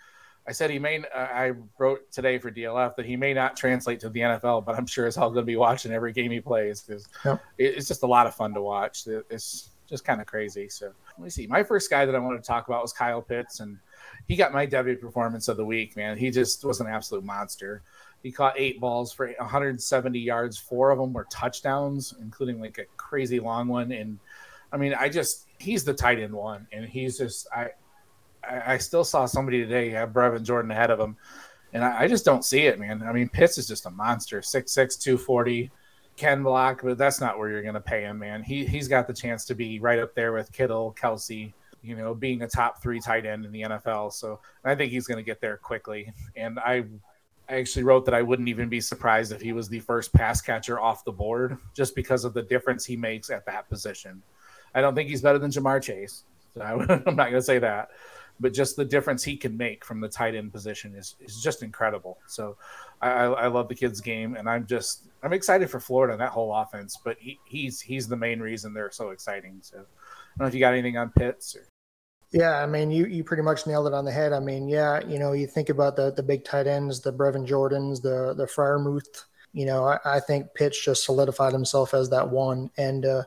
I 0.46 0.52
said 0.52 0.70
he 0.70 0.78
may. 0.78 0.98
Uh, 0.98 1.18
I 1.18 1.52
wrote 1.78 2.10
today 2.12 2.38
for 2.38 2.50
DLF 2.50 2.96
that 2.96 3.06
he 3.06 3.16
may 3.16 3.32
not 3.32 3.56
translate 3.56 4.00
to 4.00 4.10
the 4.10 4.20
NFL, 4.20 4.64
but 4.64 4.76
I'm 4.76 4.86
sure 4.86 5.06
as 5.06 5.16
hell 5.16 5.30
going 5.30 5.42
to 5.42 5.46
be 5.46 5.56
watching 5.56 5.92
every 5.92 6.12
game 6.12 6.30
he 6.30 6.40
plays 6.40 6.82
because 6.82 7.08
yep. 7.24 7.42
it's 7.56 7.88
just 7.88 8.02
a 8.02 8.06
lot 8.06 8.26
of 8.26 8.34
fun 8.34 8.52
to 8.54 8.60
watch. 8.60 9.06
It's 9.06 9.70
just 9.88 10.04
kind 10.04 10.20
of 10.20 10.26
crazy. 10.26 10.68
So 10.68 10.92
let 11.16 11.24
me 11.24 11.30
see. 11.30 11.46
My 11.46 11.62
first 11.62 11.88
guy 11.88 12.04
that 12.04 12.14
I 12.14 12.18
wanted 12.18 12.42
to 12.42 12.46
talk 12.46 12.68
about 12.68 12.82
was 12.82 12.92
Kyle 12.92 13.22
Pitts, 13.22 13.60
and 13.60 13.78
he 14.28 14.36
got 14.36 14.52
my 14.52 14.66
debut 14.66 14.96
performance 14.96 15.48
of 15.48 15.56
the 15.56 15.64
week. 15.64 15.96
Man, 15.96 16.18
he 16.18 16.30
just 16.30 16.62
was 16.64 16.80
an 16.80 16.88
absolute 16.88 17.24
monster. 17.24 17.82
He 18.22 18.30
caught 18.30 18.54
eight 18.58 18.80
balls 18.80 19.12
for 19.12 19.28
170 19.38 20.18
yards. 20.18 20.58
Four 20.58 20.90
of 20.90 20.98
them 20.98 21.12
were 21.12 21.26
touchdowns, 21.30 22.14
including 22.20 22.60
like 22.60 22.78
a 22.78 22.84
crazy 22.96 23.40
long 23.40 23.68
one. 23.68 23.92
And 23.92 24.18
I 24.72 24.76
mean, 24.76 24.94
I 24.94 25.08
just 25.08 25.46
he's 25.58 25.84
the 25.84 25.94
tight 25.94 26.18
end 26.18 26.34
one, 26.34 26.66
and 26.70 26.84
he's 26.84 27.16
just 27.16 27.46
I 27.50 27.70
I, 28.48 28.74
I 28.74 28.78
still 28.78 29.04
saw 29.04 29.26
somebody 29.26 29.62
today 29.62 29.90
have 29.90 30.10
Brevin 30.10 30.42
Jordan 30.42 30.70
ahead 30.70 30.90
of 30.90 31.00
him, 31.00 31.16
and 31.72 31.84
I, 31.84 32.02
I, 32.02 32.08
just 32.08 32.24
don't 32.24 32.44
see 32.44 32.66
it, 32.66 32.78
man. 32.78 33.02
I 33.02 33.12
mean, 33.12 33.28
Pitts 33.28 33.58
is 33.58 33.66
just 33.66 33.86
a 33.86 33.90
monster, 33.90 34.40
6'6", 34.40 35.00
240, 35.00 35.70
can 36.16 36.42
block, 36.42 36.82
but 36.82 36.98
that's 36.98 37.20
not 37.20 37.38
where 37.38 37.50
you're 37.50 37.62
going 37.62 37.74
to 37.74 37.80
pay 37.80 38.02
him, 38.02 38.18
man. 38.18 38.42
He 38.42 38.64
he's 38.64 38.88
got 38.88 39.06
the 39.06 39.12
chance 39.12 39.44
to 39.46 39.54
be 39.54 39.80
right 39.80 39.98
up 39.98 40.14
there 40.14 40.32
with 40.32 40.52
Kittle, 40.52 40.94
Kelce, 41.00 41.52
you 41.82 41.96
know, 41.96 42.14
being 42.14 42.42
a 42.42 42.48
top 42.48 42.82
three 42.82 43.00
tight 43.00 43.26
end 43.26 43.44
in 43.44 43.52
the 43.52 43.62
NFL. 43.62 44.12
So 44.12 44.40
I 44.64 44.74
think 44.74 44.92
he's 44.92 45.06
going 45.06 45.18
to 45.18 45.24
get 45.24 45.40
there 45.40 45.56
quickly. 45.56 46.12
And 46.36 46.58
I 46.60 46.84
I 47.48 47.56
actually 47.56 47.82
wrote 47.82 48.06
that 48.06 48.14
I 48.14 48.22
wouldn't 48.22 48.48
even 48.48 48.68
be 48.68 48.80
surprised 48.80 49.32
if 49.32 49.40
he 49.40 49.52
was 49.52 49.68
the 49.68 49.80
first 49.80 50.12
pass 50.14 50.40
catcher 50.40 50.80
off 50.80 51.04
the 51.04 51.12
board 51.12 51.58
just 51.74 51.94
because 51.94 52.24
of 52.24 52.32
the 52.32 52.42
difference 52.42 52.84
he 52.84 52.96
makes 52.96 53.28
at 53.28 53.44
that 53.46 53.68
position. 53.68 54.22
I 54.74 54.80
don't 54.80 54.94
think 54.94 55.10
he's 55.10 55.20
better 55.20 55.38
than 55.38 55.50
Ja'Marr 55.50 55.82
Chase. 55.82 56.24
So 56.54 56.60
I, 56.62 56.72
am 56.72 57.16
not 57.16 57.30
going 57.30 57.34
to 57.34 57.42
say 57.42 57.58
that 57.58 57.90
but 58.40 58.52
just 58.52 58.76
the 58.76 58.84
difference 58.84 59.22
he 59.22 59.36
can 59.36 59.56
make 59.56 59.84
from 59.84 60.00
the 60.00 60.08
tight 60.08 60.34
end 60.34 60.52
position 60.52 60.94
is, 60.94 61.14
is 61.20 61.42
just 61.42 61.62
incredible. 61.62 62.18
So 62.26 62.56
I, 63.00 63.10
I 63.10 63.46
love 63.46 63.68
the 63.68 63.74
kid's 63.74 64.00
game, 64.00 64.36
and 64.36 64.48
I'm 64.48 64.66
just 64.66 65.04
I'm 65.22 65.32
excited 65.32 65.70
for 65.70 65.80
Florida 65.80 66.14
and 66.14 66.20
that 66.20 66.30
whole 66.30 66.54
offense. 66.54 66.98
But 67.02 67.16
he, 67.20 67.38
he's 67.44 67.80
he's 67.80 68.08
the 68.08 68.16
main 68.16 68.40
reason 68.40 68.74
they're 68.74 68.90
so 68.90 69.10
exciting. 69.10 69.58
So 69.60 69.78
I 69.78 69.80
don't 69.80 69.86
know 70.40 70.46
if 70.46 70.54
you 70.54 70.60
got 70.60 70.72
anything 70.72 70.96
on 70.96 71.10
Pitts. 71.10 71.54
Or... 71.54 71.66
Yeah, 72.32 72.62
I 72.62 72.66
mean, 72.66 72.90
you, 72.90 73.06
you 73.06 73.22
pretty 73.22 73.44
much 73.44 73.66
nailed 73.66 73.86
it 73.86 73.94
on 73.94 74.04
the 74.04 74.12
head. 74.12 74.32
I 74.32 74.40
mean, 74.40 74.68
yeah, 74.68 75.00
you 75.06 75.18
know, 75.18 75.32
you 75.32 75.46
think 75.46 75.68
about 75.68 75.96
the 75.96 76.10
the 76.10 76.22
big 76.22 76.44
tight 76.44 76.66
ends, 76.66 77.00
the 77.00 77.12
Brevin 77.12 77.46
Jordans, 77.46 78.02
the 78.02 78.34
the 78.34 78.46
Freiermuth. 78.46 79.24
You 79.52 79.66
know, 79.66 79.84
I, 79.84 79.98
I 80.04 80.20
think 80.20 80.52
Pitts 80.54 80.84
just 80.84 81.04
solidified 81.04 81.52
himself 81.52 81.94
as 81.94 82.10
that 82.10 82.28
one, 82.28 82.70
and 82.76 83.06
uh, 83.06 83.22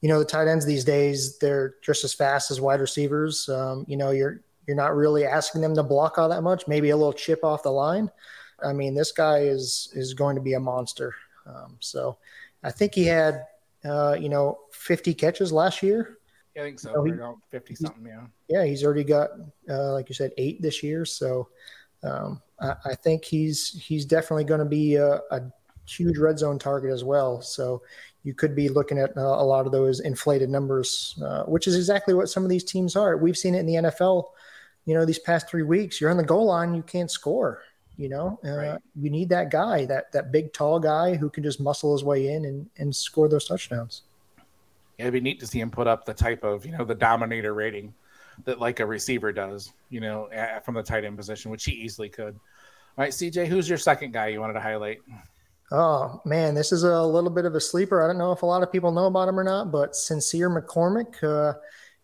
you 0.00 0.08
know 0.08 0.18
the 0.18 0.24
tight 0.24 0.48
ends 0.48 0.66
these 0.66 0.84
days 0.84 1.38
they're 1.38 1.76
just 1.82 2.02
as 2.02 2.12
fast 2.12 2.50
as 2.50 2.60
wide 2.60 2.80
receivers. 2.80 3.48
Um, 3.48 3.84
you 3.86 3.96
know, 3.96 4.10
you're 4.10 4.40
you're 4.68 4.76
not 4.76 4.94
really 4.94 5.24
asking 5.24 5.62
them 5.62 5.74
to 5.74 5.82
block 5.82 6.18
all 6.18 6.28
that 6.28 6.42
much. 6.42 6.68
Maybe 6.68 6.90
a 6.90 6.96
little 6.96 7.12
chip 7.12 7.42
off 7.42 7.62
the 7.62 7.72
line. 7.72 8.10
I 8.62 8.74
mean, 8.74 8.94
this 8.94 9.12
guy 9.12 9.38
is 9.38 9.90
is 9.94 10.12
going 10.12 10.36
to 10.36 10.42
be 10.42 10.52
a 10.52 10.60
monster. 10.60 11.14
Um, 11.46 11.76
so 11.80 12.18
I 12.62 12.70
think 12.70 12.94
he 12.94 13.06
had 13.06 13.46
uh, 13.84 14.16
you 14.20 14.28
know 14.28 14.58
50 14.72 15.14
catches 15.14 15.52
last 15.52 15.82
year. 15.82 16.18
Yeah, 16.54 16.62
I 16.62 16.64
think 16.66 16.80
so. 16.80 17.02
he, 17.02 17.12
50 17.50 17.74
something, 17.76 18.06
yeah. 18.06 18.26
Yeah, 18.48 18.64
he's 18.64 18.84
already 18.84 19.04
got 19.04 19.30
uh, 19.70 19.92
like 19.92 20.08
you 20.10 20.14
said 20.14 20.32
eight 20.36 20.60
this 20.60 20.82
year. 20.82 21.06
So 21.06 21.48
um, 22.02 22.42
I, 22.60 22.74
I, 22.84 22.94
think 22.94 23.24
he's 23.24 23.70
he's 23.70 24.04
definitely 24.04 24.44
going 24.44 24.60
to 24.60 24.66
be 24.66 24.96
a, 24.96 25.20
a, 25.30 25.42
huge 25.86 26.18
red 26.18 26.38
zone 26.38 26.58
target 26.58 26.90
as 26.90 27.02
well. 27.02 27.40
So 27.40 27.80
you 28.22 28.34
could 28.34 28.54
be 28.54 28.68
looking 28.68 28.98
at 28.98 29.16
uh, 29.16 29.22
a 29.22 29.42
lot 29.42 29.64
of 29.64 29.72
those 29.72 30.00
inflated 30.00 30.50
numbers, 30.50 31.18
uh, 31.24 31.44
which 31.44 31.66
is 31.66 31.74
exactly 31.74 32.12
what 32.12 32.28
some 32.28 32.42
of 32.42 32.50
these 32.50 32.64
teams 32.64 32.94
are. 32.94 33.16
We've 33.16 33.38
seen 33.38 33.54
it 33.54 33.60
in 33.60 33.66
the 33.66 33.74
NFL 33.74 34.24
you 34.88 34.94
know, 34.94 35.04
these 35.04 35.18
past 35.18 35.50
three 35.50 35.64
weeks, 35.64 36.00
you're 36.00 36.10
on 36.10 36.16
the 36.16 36.24
goal 36.24 36.46
line, 36.46 36.74
you 36.74 36.82
can't 36.82 37.10
score. 37.10 37.62
You 37.98 38.08
know, 38.08 38.38
uh, 38.44 38.56
right. 38.56 38.78
you 38.94 39.10
need 39.10 39.28
that 39.28 39.50
guy, 39.50 39.84
that 39.84 40.10
that 40.12 40.32
big 40.32 40.52
tall 40.52 40.80
guy 40.80 41.14
who 41.14 41.28
can 41.28 41.42
just 41.42 41.60
muscle 41.60 41.92
his 41.92 42.04
way 42.04 42.28
in 42.28 42.44
and, 42.44 42.70
and 42.78 42.94
score 42.94 43.28
those 43.28 43.46
touchdowns. 43.46 44.02
Yeah, 44.96 45.06
it'd 45.06 45.14
be 45.14 45.20
neat 45.20 45.40
to 45.40 45.46
see 45.46 45.60
him 45.60 45.70
put 45.70 45.88
up 45.88 46.06
the 46.06 46.14
type 46.14 46.42
of 46.42 46.64
you 46.64 46.72
know 46.72 46.84
the 46.84 46.94
dominator 46.94 47.54
rating 47.54 47.92
that 48.44 48.60
like 48.60 48.80
a 48.80 48.86
receiver 48.86 49.32
does, 49.32 49.72
you 49.90 50.00
know, 50.00 50.28
from 50.64 50.74
the 50.74 50.82
tight 50.82 51.04
end 51.04 51.16
position, 51.16 51.50
which 51.50 51.64
he 51.64 51.72
easily 51.72 52.08
could. 52.08 52.34
All 52.96 53.04
right, 53.04 53.10
CJ, 53.10 53.46
who's 53.46 53.68
your 53.68 53.78
second 53.78 54.12
guy 54.12 54.28
you 54.28 54.40
wanted 54.40 54.54
to 54.54 54.60
highlight? 54.60 55.00
Oh 55.70 56.22
man, 56.24 56.54
this 56.54 56.72
is 56.72 56.84
a 56.84 57.02
little 57.02 57.30
bit 57.30 57.44
of 57.44 57.54
a 57.54 57.60
sleeper. 57.60 58.02
I 58.02 58.06
don't 58.06 58.16
know 58.16 58.32
if 58.32 58.42
a 58.42 58.46
lot 58.46 58.62
of 58.62 58.72
people 58.72 58.92
know 58.92 59.06
about 59.06 59.28
him 59.28 59.38
or 59.38 59.44
not, 59.44 59.70
but 59.70 59.94
Sincere 59.94 60.48
McCormick, 60.48 61.22
uh, 61.22 61.58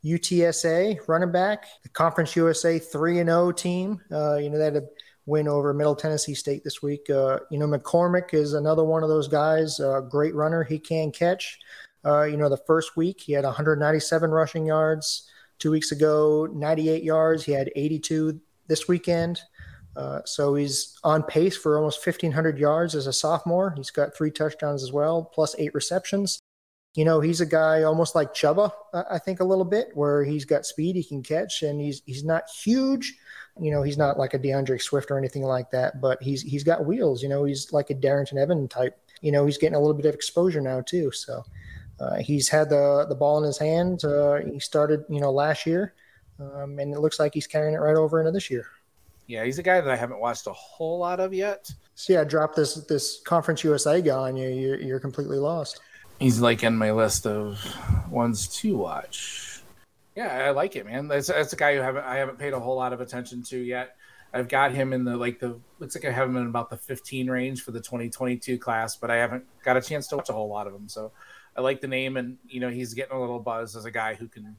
UTSA 0.05 0.99
running 1.09 1.33
back, 1.33 1.67
the 1.83 1.89
Conference 1.89 2.37
USA 2.37 2.79
three 2.79 3.21
and 3.21 3.29
zero 3.29 3.47
oh 3.47 3.53
team. 3.53 4.01
Uh, 4.13 4.37
you 4.37 4.51
know 4.51 4.59
that 4.59 4.75
had 4.75 4.83
a 4.83 4.87
win 5.27 5.49
over 5.49 5.73
Middle 5.73 5.97
Tennessee 5.97 6.35
State 6.35 6.63
this 6.63 6.83
week. 6.83 7.09
Uh, 7.09 7.39
you 7.51 7.59
know 7.59 7.67
McCormick 7.67 8.35
is 8.35 8.55
another 8.55 8.85
one 8.85 9.03
of 9.03 9.09
those 9.09 9.29
guys. 9.29 9.81
Uh, 9.81 10.01
great 10.01 10.35
runner, 10.35 10.63
he 10.63 10.79
can 10.79 11.11
catch. 11.11 11.59
Uh, 12.05 12.25
you 12.25 12.37
know 12.37 12.49
the 12.49 12.63
first 12.67 12.97
week 12.97 13.21
he 13.21 13.33
had 13.33 13.45
197 13.45 14.31
rushing 14.31 14.67
yards. 14.67 15.31
Two 15.61 15.71
weeks 15.71 15.93
ago, 15.93 16.49
98 16.53 17.03
yards. 17.05 17.45
He 17.45 17.53
had 17.53 17.71
82 17.77 18.41
this 18.67 18.89
weekend. 18.89 19.41
Uh, 19.97 20.21
so 20.25 20.55
he's 20.55 20.99
on 21.05 21.23
pace 21.23 21.57
for 21.57 21.79
almost 21.79 22.05
1,500 22.05 22.59
yards 22.59 22.95
as 22.95 23.07
a 23.07 23.13
sophomore. 23.13 23.73
He's 23.77 23.91
got 23.91 24.17
three 24.17 24.31
touchdowns 24.31 24.83
as 24.83 24.93
well, 24.93 25.31
plus 25.33 25.55
eight 25.59 25.73
receptions. 25.75 26.41
You 26.95 27.05
know, 27.05 27.21
he's 27.21 27.41
a 27.41 27.47
guy 27.47 27.83
almost 27.83 28.15
like 28.15 28.35
Chuba, 28.35 28.71
I 28.93 29.19
think, 29.19 29.41
a 29.41 29.45
little 29.45 29.65
bit, 29.65 29.89
where 29.95 30.23
he's 30.23 30.45
got 30.45 30.65
speed, 30.65 30.95
he 30.95 31.03
can 31.03 31.23
catch, 31.23 31.63
and 31.63 31.81
he's 31.81 32.03
he's 32.07 32.25
not 32.25 32.49
huge. 32.49 33.17
You 33.61 33.73
know, 33.73 33.83
he's 33.83 33.99
not 33.99 34.19
like 34.19 34.35
a 34.35 34.39
D'Andre 34.39 34.79
Swift 34.79 35.11
or 35.11 35.19
anything 35.19 35.43
like 35.43 35.71
that, 35.73 36.01
but 36.01 36.23
he's 36.23 36.43
he's 36.43 36.63
got 36.63 36.87
wheels. 36.87 37.23
You 37.23 37.29
know, 37.29 37.45
he's 37.45 37.73
like 37.73 37.91
a 37.91 37.95
Darrynton 37.95 38.41
Evan 38.41 38.69
type. 38.69 38.97
You 39.23 39.33
know, 39.33 39.45
he's 39.45 39.59
getting 39.59 39.77
a 39.77 39.81
little 39.81 39.95
bit 39.95 40.07
of 40.07 40.15
exposure 40.15 40.61
now 40.61 40.83
too. 40.83 41.11
So 41.11 41.45
uh, 41.99 42.17
he's 42.17 42.49
had 42.49 42.69
the 42.69 43.07
the 43.09 43.15
ball 43.15 43.39
in 43.39 43.45
his 43.45 43.59
hand. 43.59 44.05
Uh, 44.05 44.37
he 44.37 44.61
started, 44.61 45.05
you 45.09 45.21
know, 45.21 45.33
last 45.33 45.67
year, 45.67 45.95
um, 46.39 46.79
and 46.79 46.95
it 46.95 47.01
looks 47.01 47.19
like 47.19 47.35
he's 47.35 47.47
carrying 47.47 47.75
it 47.75 47.79
right 47.79 47.97
over 47.97 48.21
into 48.21 48.33
this 48.33 48.51
year. 48.51 48.67
Yeah, 49.27 49.45
he's 49.45 49.59
a 49.59 49.63
guy 49.63 49.81
that 49.81 49.91
I 49.91 49.97
haven't 49.97 50.21
watched 50.21 50.47
a 50.47 50.53
whole 50.53 50.99
lot 50.99 51.19
of 51.19 51.33
yet. 51.33 51.73
So 51.95 52.13
yeah, 52.13 52.25
drop 52.25 52.55
this 52.55 52.75
this 52.75 53.21
Conference 53.25 53.65
USA 53.65 54.03
guy 54.03 54.15
on 54.15 54.37
you, 54.37 54.49
you're, 54.49 54.81
you're 54.81 55.01
completely 55.01 55.39
lost. 55.39 55.81
He's 56.19 56.41
like 56.41 56.63
in 56.63 56.77
my 56.77 56.93
list 56.93 57.27
of 57.27 57.61
ones 58.11 58.49
to 58.61 58.77
watch. 58.77 59.63
Yeah, 60.17 60.47
I 60.47 60.51
like 60.51 60.77
it, 60.77 60.87
man. 60.87 61.09
That's, 61.09 61.27
that's 61.27 61.53
a 61.53 61.57
guy 61.57 61.75
who 61.75 61.81
haven't 61.81 62.05
I 62.05 62.17
haven't 62.17 62.39
paid 62.39 62.53
a 62.53 62.61
whole 62.61 62.77
lot 62.77 62.93
of 62.93 63.01
attention 63.01 63.43
to 63.45 63.59
yet. 63.59 63.97
I've 64.33 64.49
got 64.49 64.73
him 64.73 64.93
in 64.93 65.05
the 65.05 65.17
like 65.17 65.39
the 65.39 65.59
looks 65.79 65.95
like 65.95 66.05
I 66.05 66.11
have 66.11 66.29
him 66.29 66.37
in 66.37 66.47
about 66.47 66.71
the 66.71 66.77
15 66.77 67.31
range 67.31 67.63
for 67.63 67.71
the 67.71 67.81
2022 67.81 68.59
class, 68.59 68.97
but 68.97 69.11
I 69.11 69.17
haven't 69.17 69.45
got 69.65 69.77
a 69.77 69.81
chance 69.81 70.09
to 70.09 70.17
watch 70.17 70.29
a 70.29 70.33
whole 70.33 70.49
lot 70.49 70.67
of 70.67 70.75
him. 70.75 70.89
So 70.89 71.13
I 71.57 71.61
like 71.61 71.81
the 71.81 71.87
name, 71.87 72.17
and 72.17 72.37
you 72.49 72.61
know 72.61 72.69
he's 72.69 72.95
getting 72.95 73.17
a 73.17 73.21
little 73.21 73.39
buzz 73.39 73.77
as 73.77 73.85
a 73.85 73.91
guy 73.91 74.15
who 74.15 74.27
can 74.27 74.57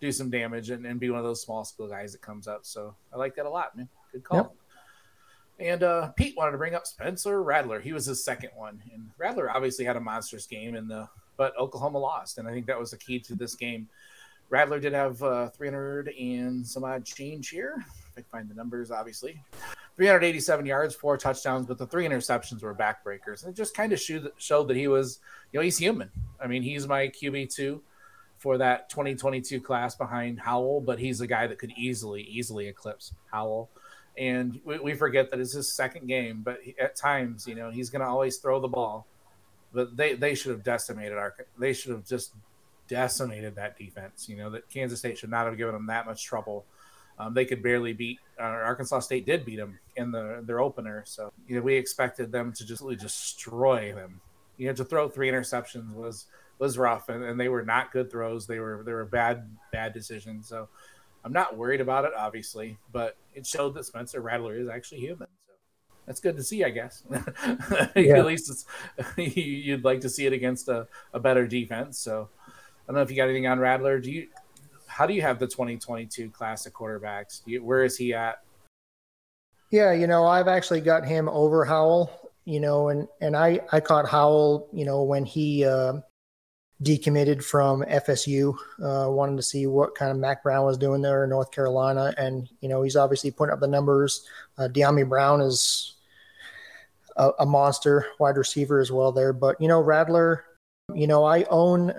do 0.00 0.10
some 0.10 0.30
damage 0.30 0.70
and, 0.70 0.86
and 0.86 0.98
be 0.98 1.10
one 1.10 1.18
of 1.18 1.24
those 1.24 1.42
small 1.42 1.64
school 1.64 1.86
guys 1.86 2.12
that 2.12 2.22
comes 2.22 2.48
up. 2.48 2.60
So 2.62 2.94
I 3.12 3.16
like 3.18 3.34
that 3.36 3.44
a 3.44 3.50
lot, 3.50 3.76
man. 3.76 3.88
Good 4.12 4.24
call. 4.24 4.38
Yep. 4.38 4.52
And 5.60 5.82
uh, 5.82 6.08
Pete 6.12 6.36
wanted 6.38 6.52
to 6.52 6.58
bring 6.58 6.74
up 6.74 6.86
Spencer 6.86 7.42
Rattler. 7.42 7.80
He 7.80 7.92
was 7.92 8.06
his 8.06 8.24
second 8.24 8.50
one, 8.56 8.82
and 8.94 9.10
Rattler 9.18 9.50
obviously 9.54 9.84
had 9.84 9.96
a 9.96 10.00
monstrous 10.00 10.46
game 10.46 10.74
in 10.74 10.88
the, 10.88 11.06
but 11.36 11.56
Oklahoma 11.58 11.98
lost, 11.98 12.38
and 12.38 12.48
I 12.48 12.52
think 12.52 12.66
that 12.66 12.78
was 12.78 12.92
the 12.92 12.96
key 12.96 13.18
to 13.20 13.34
this 13.34 13.54
game. 13.54 13.86
Rattler 14.48 14.80
did 14.80 14.94
have 14.94 15.22
uh, 15.22 15.48
300 15.50 16.08
and 16.08 16.66
some 16.66 16.82
odd 16.82 17.04
change 17.04 17.50
here. 17.50 17.84
I 18.16 18.22
can 18.22 18.24
find 18.32 18.48
the 18.48 18.54
numbers, 18.54 18.90
obviously. 18.90 19.40
387 19.96 20.64
yards, 20.64 20.94
four 20.94 21.18
touchdowns, 21.18 21.66
but 21.66 21.76
the 21.76 21.86
three 21.86 22.08
interceptions 22.08 22.62
were 22.62 22.74
backbreakers. 22.74 23.44
And 23.44 23.52
it 23.52 23.56
just 23.56 23.76
kind 23.76 23.92
of 23.92 24.00
showed, 24.00 24.32
showed 24.38 24.66
that 24.68 24.76
he 24.76 24.88
was, 24.88 25.20
you 25.52 25.60
know, 25.60 25.62
he's 25.62 25.76
human. 25.76 26.10
I 26.42 26.46
mean, 26.46 26.62
he's 26.62 26.88
my 26.88 27.08
QB2 27.08 27.80
for 28.38 28.56
that 28.58 28.88
2022 28.88 29.60
class 29.60 29.94
behind 29.94 30.40
Howell, 30.40 30.80
but 30.80 30.98
he's 30.98 31.20
a 31.20 31.26
guy 31.26 31.46
that 31.46 31.58
could 31.58 31.72
easily, 31.76 32.22
easily 32.22 32.66
eclipse 32.66 33.12
Howell 33.30 33.68
and 34.16 34.60
we, 34.64 34.78
we 34.78 34.94
forget 34.94 35.30
that 35.30 35.40
it's 35.40 35.52
his 35.52 35.72
second 35.72 36.06
game. 36.06 36.42
But 36.42 36.60
he, 36.62 36.74
at 36.78 36.96
times, 36.96 37.46
you 37.46 37.54
know, 37.54 37.70
he's 37.70 37.90
going 37.90 38.00
to 38.00 38.08
always 38.08 38.38
throw 38.38 38.60
the 38.60 38.68
ball. 38.68 39.06
But 39.72 39.96
they 39.96 40.14
they 40.14 40.34
should 40.34 40.50
have 40.50 40.64
decimated 40.64 41.16
our. 41.16 41.34
They 41.58 41.72
should 41.72 41.92
have 41.92 42.04
just 42.04 42.34
decimated 42.88 43.54
that 43.54 43.78
defense. 43.78 44.28
You 44.28 44.36
know 44.36 44.50
that 44.50 44.68
Kansas 44.68 44.98
State 44.98 45.16
should 45.16 45.30
not 45.30 45.46
have 45.46 45.56
given 45.56 45.74
them 45.74 45.86
that 45.86 46.06
much 46.06 46.24
trouble. 46.24 46.66
Um, 47.18 47.34
they 47.34 47.44
could 47.44 47.62
barely 47.62 47.92
beat. 47.92 48.18
Uh, 48.38 48.44
Arkansas 48.44 49.00
State 49.00 49.26
did 49.26 49.44
beat 49.44 49.56
them 49.56 49.78
in 49.94 50.10
the 50.10 50.42
their 50.44 50.58
opener, 50.60 51.04
so 51.06 51.32
you 51.46 51.54
know 51.54 51.62
we 51.62 51.74
expected 51.76 52.32
them 52.32 52.52
to 52.54 52.66
just 52.66 52.82
really 52.82 52.96
destroy 52.96 53.92
them. 53.94 54.20
You 54.56 54.66
know, 54.66 54.74
to 54.74 54.84
throw 54.84 55.08
three 55.08 55.30
interceptions 55.30 55.94
was 55.94 56.26
was 56.58 56.76
rough, 56.76 57.08
and, 57.08 57.22
and 57.22 57.38
they 57.38 57.48
were 57.48 57.62
not 57.62 57.92
good 57.92 58.10
throws. 58.10 58.46
They 58.46 58.58
were 58.58 58.82
they 58.84 58.92
were 58.92 59.04
bad 59.04 59.48
bad 59.70 59.94
decisions. 59.94 60.48
So 60.48 60.68
I'm 61.24 61.32
not 61.32 61.56
worried 61.56 61.80
about 61.80 62.04
it, 62.04 62.12
obviously, 62.16 62.78
but 62.92 63.16
it 63.34 63.46
showed 63.46 63.74
that 63.74 63.84
Spencer 63.84 64.20
Rattler 64.20 64.56
is 64.56 64.68
actually 64.68 65.00
human. 65.00 65.28
So 65.46 65.52
that's 66.06 66.20
good 66.20 66.36
to 66.36 66.42
see, 66.42 66.64
I 66.64 66.70
guess. 66.70 67.02
Yeah. 67.96 68.18
At 68.18 68.26
least 68.26 68.50
it's, 68.50 68.64
you'd 69.36 69.84
like 69.84 70.00
to 70.02 70.08
see 70.08 70.26
it 70.26 70.32
against 70.32 70.68
a, 70.68 70.86
a 71.12 71.20
better 71.20 71.46
defense. 71.46 71.98
So 71.98 72.28
I 72.48 72.52
don't 72.86 72.96
know 72.96 73.02
if 73.02 73.10
you 73.10 73.16
got 73.16 73.24
anything 73.24 73.46
on 73.46 73.58
Rattler. 73.58 74.00
Do 74.00 74.10
you? 74.10 74.28
How 74.86 75.06
do 75.06 75.14
you 75.14 75.22
have 75.22 75.38
the 75.38 75.46
2022 75.46 76.30
class 76.30 76.66
of 76.66 76.72
quarterbacks? 76.72 77.42
You, 77.46 77.62
where 77.62 77.84
is 77.84 77.96
he 77.96 78.12
at? 78.12 78.42
Yeah, 79.70 79.92
you 79.92 80.06
know, 80.06 80.26
I've 80.26 80.48
actually 80.48 80.80
got 80.80 81.06
him 81.06 81.28
over 81.28 81.64
Howell. 81.64 82.10
You 82.44 82.60
know, 82.60 82.88
and 82.88 83.06
and 83.20 83.36
I 83.36 83.60
I 83.70 83.80
caught 83.80 84.08
Howell. 84.08 84.68
You 84.72 84.84
know, 84.84 85.02
when 85.02 85.24
he. 85.24 85.64
Uh, 85.64 86.00
decommitted 86.82 87.44
from 87.44 87.82
FSU. 87.82 88.54
Uh, 88.82 89.10
wanted 89.10 89.36
to 89.36 89.42
see 89.42 89.66
what 89.66 89.94
kind 89.94 90.10
of 90.10 90.16
Mack 90.16 90.42
Brown 90.42 90.64
was 90.64 90.78
doing 90.78 91.02
there 91.02 91.24
in 91.24 91.30
North 91.30 91.50
Carolina, 91.50 92.14
and 92.16 92.48
you 92.60 92.68
know 92.68 92.82
he's 92.82 92.96
obviously 92.96 93.30
putting 93.30 93.52
up 93.52 93.60
the 93.60 93.68
numbers. 93.68 94.26
Uh, 94.58 94.68
Dyami 94.68 95.08
Brown 95.08 95.40
is 95.40 95.94
a, 97.16 97.30
a, 97.40 97.46
monster 97.46 98.06
wide 98.18 98.36
receiver 98.36 98.80
as 98.80 98.90
well 98.90 99.12
there. 99.12 99.32
But 99.32 99.60
you 99.60 99.68
know 99.68 99.80
Rattler, 99.80 100.44
you 100.94 101.06
know 101.06 101.24
I 101.24 101.44
own 101.44 101.92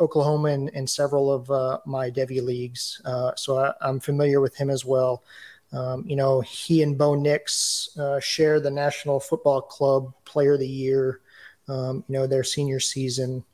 Oklahoma 0.00 0.50
in, 0.50 0.68
in 0.70 0.86
several 0.86 1.32
of 1.32 1.50
uh, 1.50 1.78
my 1.86 2.10
Devy 2.10 2.42
leagues, 2.42 3.00
uh, 3.04 3.32
so 3.36 3.58
I, 3.58 3.88
am 3.88 4.00
familiar 4.00 4.40
with 4.40 4.56
him 4.56 4.70
as 4.70 4.84
well. 4.84 5.22
Um, 5.72 6.04
you 6.06 6.16
know 6.16 6.42
he 6.42 6.82
and 6.82 6.98
Bo 6.98 7.14
Nix 7.14 7.96
uh, 7.98 8.20
share 8.20 8.60
the 8.60 8.70
National 8.70 9.18
Football 9.18 9.62
Club 9.62 10.12
Player 10.24 10.54
of 10.54 10.60
the 10.60 10.68
Year. 10.68 11.20
Um, 11.68 12.04
you 12.06 12.12
know 12.12 12.26
their 12.26 12.44
senior 12.44 12.80
season. 12.80 13.44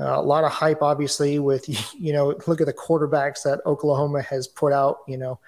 Uh, 0.00 0.18
a 0.18 0.22
lot 0.22 0.44
of 0.44 0.50
hype, 0.50 0.82
obviously, 0.82 1.38
with 1.38 1.68
you 1.98 2.12
know, 2.12 2.34
look 2.46 2.60
at 2.60 2.66
the 2.66 2.72
quarterbacks 2.72 3.42
that 3.42 3.60
Oklahoma 3.66 4.22
has 4.22 4.48
put 4.48 4.72
out. 4.72 4.98
You 5.06 5.18
know, 5.18 5.38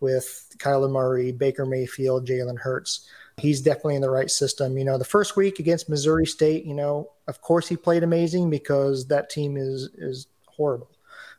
with 0.00 0.46
Kyler 0.58 0.90
Murray, 0.90 1.32
Baker 1.32 1.66
Mayfield, 1.66 2.26
Jalen 2.26 2.58
Hurts. 2.58 3.08
He's 3.36 3.60
definitely 3.60 3.94
in 3.94 4.02
the 4.02 4.10
right 4.10 4.30
system. 4.30 4.76
You 4.76 4.84
know, 4.84 4.98
the 4.98 5.04
first 5.04 5.36
week 5.36 5.60
against 5.60 5.88
Missouri 5.88 6.26
State, 6.26 6.64
you 6.64 6.74
know, 6.74 7.10
of 7.26 7.40
course 7.40 7.68
he 7.68 7.76
played 7.76 8.02
amazing 8.02 8.50
because 8.50 9.06
that 9.06 9.30
team 9.30 9.56
is 9.56 9.90
is 9.96 10.26
horrible. 10.46 10.90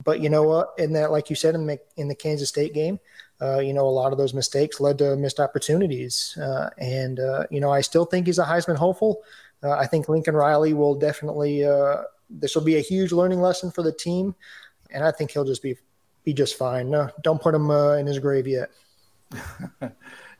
But 0.03 0.19
you 0.19 0.29
know 0.29 0.43
what? 0.43 0.73
In 0.77 0.93
that, 0.93 1.11
like 1.11 1.29
you 1.29 1.35
said, 1.35 1.53
in 1.53 1.67
the, 1.67 1.79
in 1.95 2.07
the 2.07 2.15
Kansas 2.15 2.49
State 2.49 2.73
game, 2.73 2.99
uh, 3.39 3.59
you 3.59 3.73
know, 3.73 3.87
a 3.87 3.89
lot 3.89 4.11
of 4.11 4.17
those 4.17 4.33
mistakes 4.33 4.79
led 4.79 4.97
to 4.99 5.15
missed 5.15 5.39
opportunities. 5.39 6.37
Uh, 6.41 6.69
and 6.77 7.19
uh, 7.19 7.45
you 7.51 7.59
know, 7.59 7.71
I 7.71 7.81
still 7.81 8.05
think 8.05 8.27
he's 8.27 8.39
a 8.39 8.45
Heisman 8.45 8.77
hopeful. 8.77 9.21
Uh, 9.63 9.71
I 9.71 9.85
think 9.85 10.09
Lincoln 10.09 10.35
Riley 10.35 10.73
will 10.73 10.95
definitely 10.95 11.65
uh, 11.65 12.03
this 12.39 12.55
will 12.55 12.63
be 12.63 12.77
a 12.77 12.81
huge 12.81 13.11
learning 13.11 13.41
lesson 13.41 13.71
for 13.71 13.83
the 13.83 13.91
team, 13.91 14.35
and 14.91 15.03
I 15.03 15.11
think 15.11 15.31
he'll 15.31 15.45
just 15.45 15.61
be 15.61 15.75
be 16.23 16.33
just 16.33 16.57
fine. 16.57 16.89
No, 16.89 17.09
don't 17.23 17.41
put 17.41 17.55
him 17.55 17.69
uh, 17.69 17.93
in 17.93 18.05
his 18.05 18.19
grave 18.19 18.47
yet. 18.47 18.69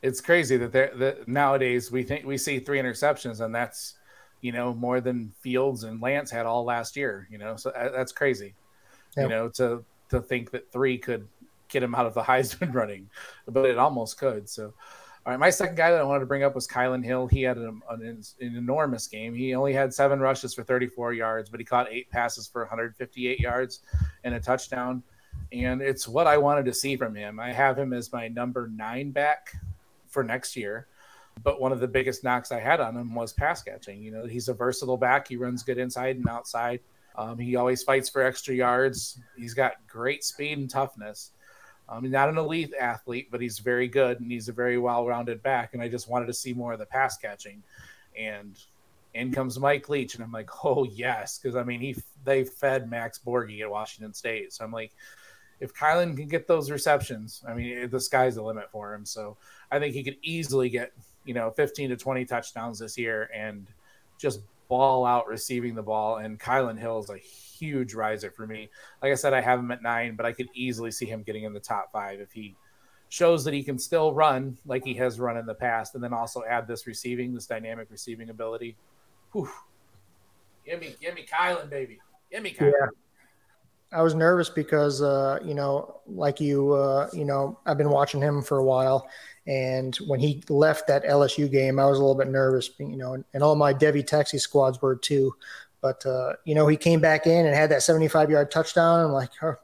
it's 0.02 0.20
crazy 0.20 0.56
that 0.56 0.72
there 0.72 0.92
that 0.96 1.28
nowadays 1.28 1.90
we 1.90 2.02
think 2.02 2.24
we 2.24 2.38
see 2.38 2.58
three 2.58 2.80
interceptions, 2.80 3.40
and 3.40 3.54
that's 3.54 3.94
you 4.40 4.52
know 4.52 4.74
more 4.74 5.00
than 5.00 5.32
Fields 5.40 5.84
and 5.84 6.00
Lance 6.00 6.30
had 6.30 6.46
all 6.46 6.64
last 6.64 6.96
year. 6.96 7.28
You 7.30 7.38
know, 7.38 7.56
so 7.56 7.70
uh, 7.70 7.90
that's 7.90 8.12
crazy. 8.12 8.54
Yep. 9.16 9.24
You 9.24 9.28
know, 9.28 9.48
to 9.50 9.84
to 10.10 10.20
think 10.20 10.50
that 10.52 10.70
three 10.72 10.98
could 10.98 11.26
get 11.68 11.82
him 11.82 11.94
out 11.94 12.06
of 12.06 12.14
the 12.14 12.22
Heisman 12.30 12.74
running, 12.74 13.10
but 13.46 13.66
it 13.66 13.78
almost 13.78 14.18
could. 14.18 14.48
So 14.48 14.74
all 15.24 15.32
right, 15.32 15.38
my 15.38 15.50
second 15.50 15.76
guy 15.76 15.92
that 15.92 16.00
I 16.00 16.04
wanted 16.04 16.20
to 16.20 16.26
bring 16.26 16.42
up 16.42 16.54
was 16.54 16.66
Kylan 16.66 17.04
Hill. 17.04 17.28
He 17.28 17.42
had 17.42 17.56
an, 17.56 17.80
an, 17.88 18.22
an, 18.40 18.56
enormous 18.56 19.06
game. 19.06 19.34
He 19.36 19.54
only 19.54 19.72
had 19.72 19.94
seven 19.94 20.18
rushes 20.18 20.52
for 20.52 20.64
34 20.64 21.12
yards, 21.12 21.48
but 21.48 21.60
he 21.60 21.64
caught 21.64 21.86
eight 21.90 22.10
passes 22.10 22.48
for 22.48 22.62
158 22.62 23.38
yards 23.38 23.80
and 24.24 24.34
a 24.34 24.40
touchdown. 24.40 25.00
And 25.52 25.80
it's 25.80 26.08
what 26.08 26.26
I 26.26 26.38
wanted 26.38 26.64
to 26.64 26.74
see 26.74 26.96
from 26.96 27.14
him. 27.14 27.38
I 27.38 27.52
have 27.52 27.78
him 27.78 27.92
as 27.92 28.12
my 28.12 28.26
number 28.26 28.68
nine 28.74 29.12
back 29.12 29.52
for 30.08 30.24
next 30.24 30.56
year. 30.56 30.88
But 31.44 31.60
one 31.60 31.70
of 31.70 31.78
the 31.78 31.88
biggest 31.88 32.24
knocks 32.24 32.50
I 32.50 32.58
had 32.58 32.80
on 32.80 32.96
him 32.96 33.14
was 33.14 33.32
pass 33.32 33.62
catching. 33.62 34.02
You 34.02 34.10
know, 34.10 34.26
he's 34.26 34.48
a 34.48 34.54
versatile 34.54 34.96
back. 34.96 35.28
He 35.28 35.36
runs 35.36 35.62
good 35.62 35.78
inside 35.78 36.16
and 36.16 36.28
outside. 36.28 36.80
Um, 37.16 37.38
he 37.38 37.54
always 37.54 37.84
fights 37.84 38.08
for 38.08 38.22
extra 38.22 38.54
yards. 38.54 39.20
He's 39.36 39.54
got 39.54 39.74
great 39.86 40.24
speed 40.24 40.58
and 40.58 40.68
toughness. 40.68 41.30
Um, 41.88 42.10
not 42.10 42.28
an 42.28 42.38
elite 42.38 42.72
athlete, 42.80 43.28
but 43.30 43.40
he's 43.40 43.58
very 43.58 43.88
good 43.88 44.20
and 44.20 44.30
he's 44.30 44.48
a 44.48 44.52
very 44.52 44.78
well-rounded 44.78 45.42
back. 45.42 45.74
And 45.74 45.82
I 45.82 45.88
just 45.88 46.08
wanted 46.08 46.26
to 46.26 46.34
see 46.34 46.54
more 46.54 46.72
of 46.72 46.78
the 46.78 46.86
pass 46.86 47.18
catching. 47.18 47.62
And 48.16 48.58
in 49.14 49.32
comes 49.32 49.58
Mike 49.58 49.88
Leach, 49.88 50.14
and 50.14 50.24
I'm 50.24 50.32
like, 50.32 50.50
oh 50.64 50.84
yes, 50.84 51.38
because 51.38 51.56
I 51.56 51.62
mean 51.62 51.80
he 51.80 51.96
they 52.24 52.44
fed 52.44 52.88
Max 52.90 53.18
Borghi 53.18 53.60
at 53.60 53.70
Washington 53.70 54.14
State, 54.14 54.52
so 54.52 54.64
I'm 54.64 54.72
like, 54.72 54.92
if 55.62 55.72
Kylan 55.72 56.16
can 56.16 56.26
get 56.26 56.48
those 56.48 56.72
receptions, 56.72 57.44
I 57.46 57.54
mean, 57.54 57.88
the 57.88 58.00
sky's 58.00 58.34
the 58.34 58.42
limit 58.42 58.68
for 58.72 58.92
him. 58.92 59.06
So 59.06 59.36
I 59.70 59.78
think 59.78 59.94
he 59.94 60.02
could 60.02 60.16
easily 60.20 60.68
get, 60.68 60.92
you 61.24 61.34
know, 61.34 61.52
15 61.52 61.90
to 61.90 61.96
20 61.96 62.24
touchdowns 62.24 62.80
this 62.80 62.98
year 62.98 63.30
and 63.32 63.68
just 64.18 64.40
ball 64.66 65.06
out 65.06 65.28
receiving 65.28 65.76
the 65.76 65.82
ball. 65.82 66.16
And 66.16 66.40
Kylan 66.40 66.76
Hill 66.76 66.98
is 66.98 67.10
a 67.10 67.18
huge 67.62 67.94
riser 67.94 68.30
for 68.30 68.44
me. 68.44 68.68
Like 69.02 69.12
I 69.12 69.14
said, 69.14 69.32
I 69.32 69.40
have 69.40 69.60
him 69.60 69.70
at 69.70 69.82
nine, 69.82 70.16
but 70.16 70.26
I 70.26 70.32
could 70.32 70.48
easily 70.52 70.90
see 70.90 71.06
him 71.06 71.22
getting 71.22 71.44
in 71.44 71.52
the 71.52 71.60
top 71.60 71.92
five 71.92 72.18
if 72.18 72.32
he 72.32 72.56
shows 73.08 73.44
that 73.44 73.54
he 73.54 73.62
can 73.62 73.78
still 73.78 74.12
run 74.12 74.58
like 74.66 74.84
he 74.84 74.94
has 74.94 75.20
run 75.20 75.36
in 75.36 75.46
the 75.46 75.54
past, 75.54 75.94
and 75.94 76.02
then 76.02 76.12
also 76.12 76.42
add 76.48 76.66
this 76.66 76.86
receiving, 76.86 77.32
this 77.32 77.46
dynamic 77.46 77.88
receiving 77.90 78.30
ability. 78.30 78.76
Whew. 79.32 79.48
Give 80.66 80.80
me, 80.80 80.96
give 81.00 81.14
me 81.14 81.24
Kylan, 81.30 81.70
baby. 81.70 82.00
Give 82.30 82.42
me 82.42 82.52
Kylan. 82.52 82.72
Yeah. 82.72 82.86
I 83.92 84.00
was 84.00 84.14
nervous 84.14 84.48
because, 84.48 85.02
uh, 85.02 85.38
you 85.44 85.54
know, 85.54 86.00
like 86.06 86.40
you, 86.40 86.72
uh, 86.72 87.10
you 87.12 87.26
know, 87.26 87.58
I've 87.66 87.76
been 87.76 87.90
watching 87.90 88.22
him 88.22 88.42
for 88.42 88.58
a 88.58 88.64
while, 88.64 89.06
and 89.46 89.94
when 90.06 90.18
he 90.18 90.42
left 90.48 90.86
that 90.88 91.04
LSU 91.04 91.50
game, 91.50 91.78
I 91.78 91.84
was 91.84 91.98
a 91.98 92.00
little 92.00 92.16
bit 92.16 92.28
nervous, 92.28 92.70
you 92.78 92.96
know, 92.96 93.22
and 93.34 93.42
all 93.42 93.54
my 93.54 93.74
Devy 93.74 94.06
taxi 94.06 94.38
squads 94.38 94.80
were 94.80 94.96
too. 94.96 95.34
But 95.82 96.06
uh, 96.06 96.34
you 96.44 96.54
know, 96.54 96.66
he 96.68 96.76
came 96.78 97.00
back 97.00 97.26
in 97.26 97.44
and 97.44 97.54
had 97.54 97.70
that 97.70 97.82
75 97.82 98.30
yard 98.30 98.50
touchdown. 98.50 99.04
I'm 99.04 99.12
like, 99.12 99.30
oh, 99.42 99.56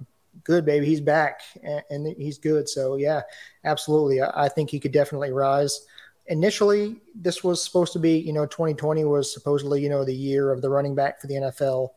good, 0.44 0.66
baby, 0.66 0.84
he's 0.84 1.00
back 1.00 1.40
and, 1.62 1.82
and, 1.90 2.16
he's 2.16 2.38
good. 2.38 2.68
So 2.68 2.96
yeah, 2.96 3.22
absolutely, 3.64 4.20
I, 4.20 4.44
I 4.44 4.48
think 4.48 4.68
he 4.68 4.80
could 4.80 4.92
definitely 4.92 5.32
rise. 5.32 5.86
Initially, 6.26 6.96
this 7.14 7.42
was 7.42 7.62
supposed 7.62 7.94
to 7.94 7.98
be, 7.98 8.18
you 8.18 8.34
know, 8.34 8.44
2020 8.44 9.04
was 9.04 9.32
supposedly, 9.32 9.80
you 9.80 9.88
know, 9.88 10.04
the 10.04 10.14
year 10.14 10.52
of 10.52 10.60
the 10.60 10.68
running 10.68 10.94
back 10.94 11.20
for 11.20 11.26
the 11.26 11.34
NFL. 11.34 11.90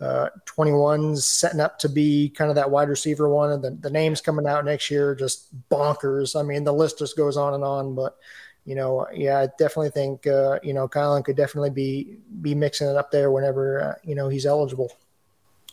Uh, 0.00 0.28
21's 0.46 1.24
setting 1.24 1.60
up 1.60 1.78
to 1.78 1.88
be 1.88 2.28
kind 2.30 2.50
of 2.50 2.56
that 2.56 2.70
wide 2.70 2.88
receiver 2.88 3.28
one, 3.28 3.52
and 3.52 3.62
the, 3.62 3.70
the 3.70 3.90
names 3.90 4.20
coming 4.20 4.46
out 4.46 4.64
next 4.64 4.90
year 4.90 5.14
just 5.14 5.48
bonkers. 5.68 6.38
I 6.38 6.42
mean, 6.42 6.64
the 6.64 6.72
list 6.72 6.98
just 6.98 7.16
goes 7.16 7.36
on 7.36 7.54
and 7.54 7.62
on. 7.64 7.94
But 7.94 8.16
you 8.64 8.74
know, 8.74 9.06
yeah, 9.12 9.40
I 9.40 9.48
definitely 9.58 9.90
think 9.90 10.26
uh, 10.26 10.58
you 10.62 10.72
know 10.72 10.88
Kylan 10.88 11.24
could 11.24 11.36
definitely 11.36 11.70
be 11.70 12.16
be 12.40 12.54
mixing 12.54 12.88
it 12.88 12.96
up 12.96 13.10
there 13.10 13.30
whenever 13.30 13.82
uh, 13.82 13.94
you 14.04 14.14
know 14.14 14.28
he's 14.28 14.46
eligible. 14.46 14.92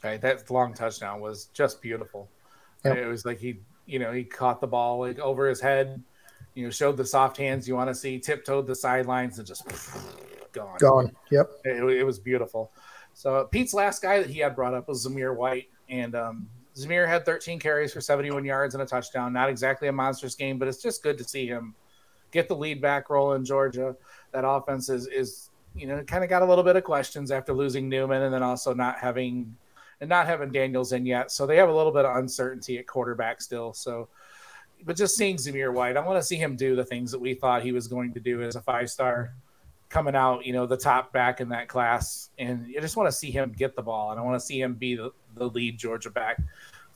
Right, 0.04 0.19
that 0.21 0.49
long 0.49 0.73
touchdown 0.73 1.19
was 1.19 1.45
just 1.54 1.82
beautiful. 1.82 2.30
Yep. 2.86 2.97
It 2.97 3.08
was 3.08 3.25
like 3.25 3.38
he, 3.38 3.60
you 3.86 3.99
know, 3.99 4.13
he 4.13 4.23
caught 4.23 4.62
the 4.62 4.67
ball 4.67 4.99
like 4.99 5.19
over 5.19 5.47
his 5.49 5.60
head, 5.60 6.02
you 6.56 6.63
know, 6.63 6.69
showed 6.69 6.95
the 6.95 7.06
soft 7.06 7.38
hands 7.38 7.67
you 7.67 7.75
want 7.75 7.89
to 7.89 7.95
see, 7.95 8.17
tiptoed 8.17 8.65
the 8.65 8.75
sidelines, 8.75 9.38
and 9.38 9.47
just 9.47 9.67
gone. 10.54 10.78
Gone. 10.80 11.12
Yep. 11.32 11.49
It, 11.65 11.84
it, 11.84 12.04
was 12.06 12.17
beautiful. 12.17 12.71
So 13.13 13.49
Pete's 13.52 13.73
last 13.73 14.02
guy 14.02 14.19
that 14.19 14.30
he 14.30 14.39
had 14.39 14.56
brought 14.56 14.73
up 14.73 14.88
was 14.88 15.06
Zamir 15.06 15.36
White, 15.36 15.67
and 15.89 16.15
um, 16.15 16.47
Zamir 16.78 17.08
had 17.08 17.25
13 17.25 17.60
carries 17.60 17.91
for 17.91 17.99
71 17.99 18.45
yards 18.45 18.75
and 18.75 18.82
a 18.82 18.86
touchdown. 18.86 19.34
Not 19.34 19.49
exactly 19.49 19.89
a 19.89 19.91
monstrous 19.91 20.36
game, 20.36 20.58
but 20.58 20.69
it's 20.69 20.82
just 20.82 21.04
good 21.04 21.17
to 21.17 21.25
see 21.25 21.45
him 21.45 21.75
get 22.32 22.48
the 22.48 22.56
lead 22.56 22.82
back 22.82 23.10
role 23.10 23.34
in 23.34 23.46
Georgia. 23.46 23.96
That 24.32 24.48
offense 24.48 24.89
is 24.89 25.08
is 25.08 25.50
you 25.76 25.88
know 25.88 26.04
kind 26.04 26.24
of 26.24 26.30
got 26.30 26.42
a 26.42 26.46
little 26.46 26.63
bit 26.63 26.76
of 26.76 26.84
questions 26.84 27.32
after 27.32 27.54
losing 27.54 27.89
Newman 27.89 28.24
and 28.24 28.34
then 28.34 28.44
also 28.44 28.74
not 28.74 28.98
having 29.00 29.56
and 30.02 30.10
not 30.10 30.28
having 30.28 30.52
Daniels 30.52 30.94
in 30.94 31.06
yet. 31.06 31.32
So 31.32 31.46
they 31.46 31.58
have 31.58 31.70
a 31.70 31.76
little 31.76 31.92
bit 31.92 32.06
of 32.06 32.15
uncertainty 32.15 32.78
at 32.78 32.88
quarterback 32.88 33.42
still. 33.42 33.74
So 33.74 34.08
but 34.86 34.96
just 34.96 35.15
seeing 35.15 35.36
Zamir 35.36 35.74
White, 35.74 35.98
I 35.98 36.06
want 36.06 36.22
to 36.22 36.26
see 36.26 36.38
him 36.38 36.56
do 36.56 36.76
the 36.76 36.86
things 36.86 37.12
that 37.12 37.20
we 37.20 37.34
thought 37.34 37.63
he 37.63 37.72
was 37.72 37.88
going 37.88 38.13
to 38.13 38.20
do 38.20 38.42
as 38.42 38.56
a 38.56 38.62
five 38.62 38.89
star 38.89 39.34
coming 39.89 40.15
out, 40.15 40.46
you 40.46 40.54
know, 40.54 40.65
the 40.65 40.78
top 40.78 41.12
back 41.12 41.42
in 41.42 41.50
that 41.50 41.68
class. 41.68 42.30
And 42.38 42.68
I 42.78 42.80
just 42.80 42.96
want 42.96 43.08
to 43.08 43.12
see 43.12 43.32
him 43.32 43.54
get 43.58 43.76
the 43.76 43.82
ball 43.82 44.12
and 44.12 44.20
I 44.20 44.24
want 44.24 44.39
to 44.39 44.46
see 44.46 44.62
him 44.62 44.76
be 44.76 44.96
the, 44.96 45.12
the 45.36 45.50
lead 45.50 45.78
Georgia 45.78 46.12
back 46.12 46.39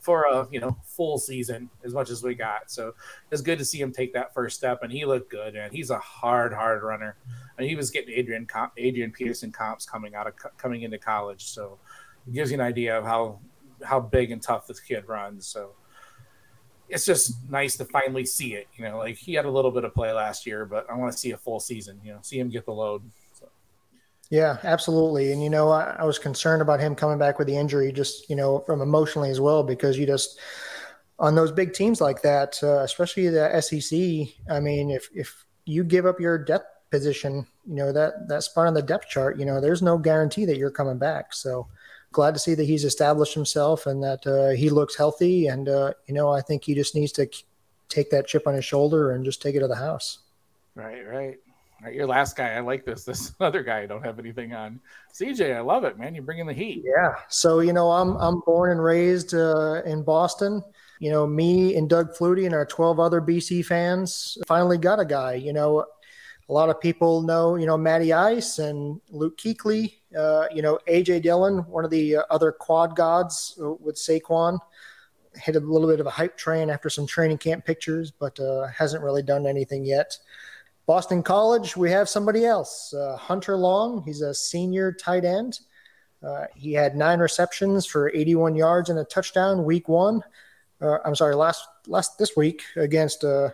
for 0.04 0.24
a 0.24 0.46
you 0.50 0.60
know 0.60 0.76
full 0.84 1.16
season 1.16 1.70
as 1.82 1.94
much 1.94 2.10
as 2.10 2.22
we 2.22 2.34
got. 2.34 2.70
So 2.70 2.94
it's 3.30 3.40
good 3.40 3.58
to 3.58 3.64
see 3.64 3.80
him 3.80 3.90
take 3.90 4.12
that 4.12 4.34
first 4.34 4.56
step, 4.56 4.82
and 4.82 4.92
he 4.92 5.06
looked 5.06 5.30
good. 5.30 5.56
And 5.56 5.72
he's 5.72 5.88
a 5.88 5.98
hard, 5.98 6.52
hard 6.52 6.82
runner. 6.82 7.16
And 7.56 7.66
he 7.66 7.74
was 7.74 7.90
getting 7.90 8.14
Adrian 8.14 8.46
Adrian 8.76 9.12
Peterson 9.12 9.50
comps 9.50 9.86
coming 9.86 10.14
out 10.14 10.26
of 10.26 10.34
coming 10.58 10.82
into 10.82 10.98
college, 10.98 11.44
so 11.44 11.78
it 12.26 12.34
gives 12.34 12.50
you 12.50 12.56
an 12.56 12.60
idea 12.60 12.98
of 12.98 13.04
how 13.04 13.38
how 13.82 13.98
big 13.98 14.30
and 14.30 14.42
tough 14.42 14.66
this 14.66 14.78
kid 14.78 15.08
runs. 15.08 15.46
So 15.46 15.70
it's 16.90 17.06
just 17.06 17.32
nice 17.50 17.78
to 17.78 17.86
finally 17.86 18.26
see 18.26 18.54
it. 18.54 18.68
You 18.76 18.84
know, 18.84 18.98
like 18.98 19.16
he 19.16 19.32
had 19.32 19.46
a 19.46 19.50
little 19.50 19.70
bit 19.70 19.84
of 19.84 19.94
play 19.94 20.12
last 20.12 20.44
year, 20.46 20.66
but 20.66 20.86
I 20.90 20.94
want 20.96 21.12
to 21.12 21.18
see 21.18 21.30
a 21.30 21.38
full 21.38 21.60
season. 21.60 21.98
You 22.04 22.12
know, 22.12 22.18
see 22.20 22.38
him 22.38 22.50
get 22.50 22.66
the 22.66 22.72
load. 22.72 23.02
Yeah, 24.34 24.58
absolutely. 24.64 25.30
And 25.30 25.40
you 25.40 25.48
know, 25.48 25.70
I, 25.70 25.94
I, 26.00 26.04
was 26.04 26.18
concerned 26.18 26.60
about 26.60 26.80
him 26.80 26.96
coming 26.96 27.18
back 27.18 27.38
with 27.38 27.46
the 27.46 27.56
injury, 27.56 27.92
just 27.92 28.28
you 28.28 28.34
know, 28.34 28.64
from 28.66 28.80
emotionally 28.80 29.30
as 29.30 29.40
well, 29.40 29.62
because 29.62 29.96
you 29.96 30.06
just 30.06 30.40
on 31.20 31.36
those 31.36 31.52
big 31.52 31.72
teams 31.72 32.00
like 32.00 32.20
that, 32.22 32.58
uh, 32.60 32.80
especially 32.80 33.28
the 33.28 33.60
SEC. 33.60 34.34
I 34.50 34.58
mean, 34.58 34.90
if 34.90 35.08
if 35.14 35.44
you 35.66 35.84
give 35.84 36.04
up 36.04 36.18
your 36.18 36.36
depth 36.36 36.66
position, 36.90 37.46
you 37.64 37.76
know 37.76 37.92
that 37.92 38.26
that 38.26 38.42
spot 38.42 38.66
on 38.66 38.74
the 38.74 38.82
depth 38.82 39.08
chart, 39.08 39.38
you 39.38 39.44
know, 39.44 39.60
there's 39.60 39.82
no 39.82 39.98
guarantee 39.98 40.46
that 40.46 40.56
you're 40.56 40.68
coming 40.72 40.98
back. 40.98 41.32
So 41.32 41.68
glad 42.10 42.34
to 42.34 42.40
see 42.40 42.56
that 42.56 42.64
he's 42.64 42.84
established 42.84 43.34
himself 43.34 43.86
and 43.86 44.02
that 44.02 44.26
uh, 44.26 44.56
he 44.56 44.68
looks 44.68 44.96
healthy. 44.96 45.46
And 45.46 45.68
uh, 45.68 45.92
you 46.08 46.14
know, 46.14 46.32
I 46.32 46.40
think 46.40 46.64
he 46.64 46.74
just 46.74 46.96
needs 46.96 47.12
to 47.12 47.30
take 47.88 48.10
that 48.10 48.26
chip 48.26 48.48
on 48.48 48.54
his 48.54 48.64
shoulder 48.64 49.12
and 49.12 49.24
just 49.24 49.40
take 49.40 49.54
it 49.54 49.60
to 49.60 49.68
the 49.68 49.76
house. 49.76 50.18
Right, 50.74 51.06
right. 51.06 51.38
Right, 51.84 51.94
your 51.94 52.06
last 52.06 52.34
guy, 52.34 52.54
I 52.54 52.60
like 52.60 52.86
this. 52.86 53.04
This 53.14 53.34
other 53.40 53.62
guy, 53.62 53.82
I 53.82 53.86
don't 53.86 54.02
have 54.02 54.18
anything 54.18 54.54
on. 54.54 54.80
CJ, 55.12 55.54
I 55.54 55.60
love 55.60 55.84
it, 55.84 55.98
man. 55.98 56.14
You're 56.14 56.24
bringing 56.24 56.46
the 56.46 56.54
heat. 56.54 56.82
Yeah. 56.84 57.14
So 57.28 57.60
you 57.60 57.74
know, 57.74 57.90
I'm 57.90 58.16
I'm 58.16 58.40
born 58.46 58.72
and 58.72 58.82
raised 58.82 59.34
uh, 59.34 59.82
in 59.84 60.02
Boston. 60.02 60.62
You 61.00 61.10
know, 61.10 61.26
me 61.26 61.76
and 61.76 61.90
Doug 61.90 62.14
Flutie 62.14 62.46
and 62.46 62.54
our 62.54 62.64
12 62.64 62.98
other 62.98 63.20
BC 63.20 63.66
fans 63.66 64.38
finally 64.46 64.78
got 64.78 64.98
a 65.00 65.04
guy. 65.04 65.34
You 65.34 65.52
know, 65.52 65.84
a 66.48 66.52
lot 66.52 66.70
of 66.70 66.80
people 66.80 67.20
know, 67.20 67.56
you 67.56 67.66
know, 67.66 67.76
Matty 67.76 68.12
Ice 68.12 68.58
and 68.58 69.00
Luke 69.10 69.36
Kuechly. 69.36 69.94
Uh, 70.16 70.46
you 70.54 70.62
know, 70.62 70.78
AJ 70.88 71.22
Dillon, 71.22 71.58
one 71.68 71.84
of 71.84 71.90
the 71.90 72.16
uh, 72.16 72.22
other 72.30 72.52
quad 72.52 72.96
gods 72.96 73.58
uh, 73.62 73.72
with 73.74 73.96
Saquon, 73.96 74.58
hit 75.34 75.56
a 75.56 75.60
little 75.60 75.88
bit 75.88 76.00
of 76.00 76.06
a 76.06 76.10
hype 76.10 76.38
train 76.38 76.70
after 76.70 76.88
some 76.88 77.06
training 77.06 77.38
camp 77.38 77.66
pictures, 77.66 78.10
but 78.10 78.38
uh, 78.40 78.68
hasn't 78.68 79.02
really 79.02 79.22
done 79.22 79.46
anything 79.46 79.84
yet. 79.84 80.16
Boston 80.86 81.22
College, 81.22 81.76
we 81.76 81.90
have 81.90 82.08
somebody 82.08 82.44
else, 82.44 82.92
uh, 82.92 83.16
Hunter 83.16 83.56
Long. 83.56 84.02
He's 84.04 84.20
a 84.20 84.34
senior 84.34 84.92
tight 84.92 85.24
end. 85.24 85.60
Uh, 86.22 86.44
he 86.54 86.72
had 86.72 86.96
nine 86.96 87.20
receptions 87.20 87.86
for 87.86 88.10
81 88.14 88.54
yards 88.54 88.90
and 88.90 88.98
a 88.98 89.04
touchdown 89.04 89.64
week 89.64 89.88
one. 89.88 90.22
Uh, 90.80 90.98
I'm 91.04 91.14
sorry, 91.14 91.34
last 91.34 91.66
last 91.86 92.18
this 92.18 92.36
week 92.36 92.62
against 92.76 93.24
uh, 93.24 93.50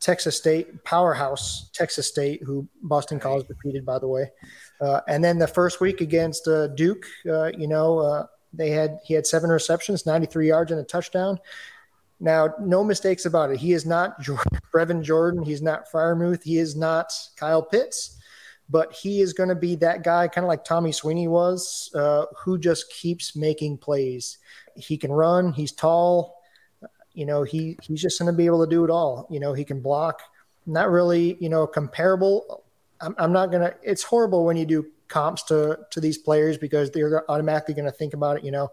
Texas 0.00 0.36
State 0.36 0.84
powerhouse 0.84 1.70
Texas 1.72 2.06
State, 2.06 2.42
who 2.42 2.68
Boston 2.82 3.18
College 3.18 3.46
defeated, 3.46 3.86
by 3.86 3.98
the 3.98 4.08
way. 4.08 4.30
Uh, 4.80 5.00
and 5.08 5.22
then 5.22 5.38
the 5.38 5.46
first 5.46 5.80
week 5.80 6.00
against 6.00 6.48
uh, 6.48 6.68
Duke, 6.68 7.06
you 7.24 7.68
know, 7.68 8.26
they 8.52 8.70
had 8.70 8.98
he 9.04 9.14
had 9.14 9.26
seven 9.26 9.50
receptions, 9.50 10.06
93 10.06 10.48
yards 10.48 10.70
and 10.70 10.80
a 10.80 10.84
touchdown. 10.84 11.38
Now, 12.20 12.54
no 12.60 12.84
mistakes 12.84 13.26
about 13.26 13.50
it. 13.50 13.58
He 13.58 13.72
is 13.72 13.86
not 13.86 14.20
Brevin 14.74 15.02
Jordan. 15.02 15.42
He's 15.42 15.62
not 15.62 15.90
Freiermuth. 15.90 16.42
He 16.42 16.58
is 16.58 16.76
not 16.76 17.12
Kyle 17.36 17.62
Pitts, 17.62 18.18
but 18.70 18.92
he 18.92 19.20
is 19.20 19.32
going 19.32 19.48
to 19.48 19.54
be 19.54 19.76
that 19.76 20.02
guy, 20.02 20.28
kind 20.28 20.44
of 20.44 20.48
like 20.48 20.64
Tommy 20.64 20.92
Sweeney 20.92 21.28
was, 21.28 21.90
uh, 21.94 22.26
who 22.36 22.58
just 22.58 22.90
keeps 22.92 23.36
making 23.36 23.78
plays. 23.78 24.38
He 24.76 24.96
can 24.96 25.12
run. 25.12 25.52
He's 25.52 25.72
tall. 25.72 26.40
You 27.12 27.26
know, 27.26 27.42
he 27.44 27.78
he's 27.82 28.02
just 28.02 28.18
going 28.18 28.32
to 28.32 28.36
be 28.36 28.46
able 28.46 28.64
to 28.64 28.70
do 28.70 28.84
it 28.84 28.90
all. 28.90 29.28
You 29.30 29.40
know, 29.40 29.52
he 29.52 29.64
can 29.64 29.80
block. 29.80 30.20
Not 30.66 30.90
really, 30.90 31.36
you 31.40 31.48
know, 31.48 31.66
comparable. 31.66 32.64
I'm, 33.00 33.14
I'm 33.18 33.32
not 33.32 33.52
gonna. 33.52 33.74
It's 33.82 34.02
horrible 34.02 34.44
when 34.44 34.56
you 34.56 34.64
do 34.64 34.86
comps 35.08 35.42
to 35.44 35.78
to 35.90 36.00
these 36.00 36.18
players 36.18 36.58
because 36.58 36.90
they're 36.90 37.30
automatically 37.30 37.74
going 37.74 37.84
to 37.84 37.92
think 37.92 38.14
about 38.14 38.38
it. 38.38 38.44
You 38.44 38.50
know, 38.50 38.70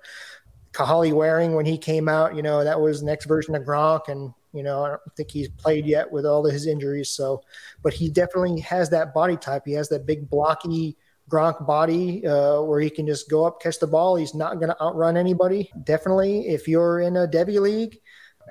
Kahale 0.73 1.11
Warring 1.11 1.53
when 1.53 1.65
he 1.65 1.77
came 1.77 2.07
out, 2.07 2.35
you 2.35 2.41
know, 2.41 2.63
that 2.63 2.79
was 2.79 3.01
the 3.01 3.05
next 3.05 3.25
version 3.25 3.55
of 3.55 3.63
Gronk. 3.63 4.07
And, 4.07 4.33
you 4.53 4.63
know, 4.63 4.85
I 4.85 4.89
don't 4.89 5.01
think 5.17 5.31
he's 5.31 5.49
played 5.49 5.85
yet 5.85 6.11
with 6.11 6.25
all 6.25 6.45
of 6.45 6.53
his 6.53 6.67
injuries. 6.67 7.09
So, 7.09 7.43
but 7.83 7.93
he 7.93 8.09
definitely 8.09 8.59
has 8.61 8.89
that 8.91 9.13
body 9.13 9.37
type. 9.37 9.63
He 9.65 9.73
has 9.73 9.89
that 9.89 10.05
big 10.05 10.29
blocky 10.29 10.97
Gronk 11.29 11.65
body 11.65 12.25
uh, 12.25 12.61
where 12.61 12.79
he 12.79 12.89
can 12.89 13.07
just 13.07 13.29
go 13.29 13.45
up, 13.45 13.61
catch 13.61 13.79
the 13.79 13.87
ball. 13.87 14.15
He's 14.15 14.35
not 14.35 14.55
going 14.55 14.69
to 14.69 14.81
outrun 14.81 15.17
anybody. 15.17 15.71
Definitely, 15.83 16.47
if 16.47 16.67
you're 16.67 17.01
in 17.01 17.17
a 17.17 17.27
Devy 17.27 17.59
league, 17.59 17.99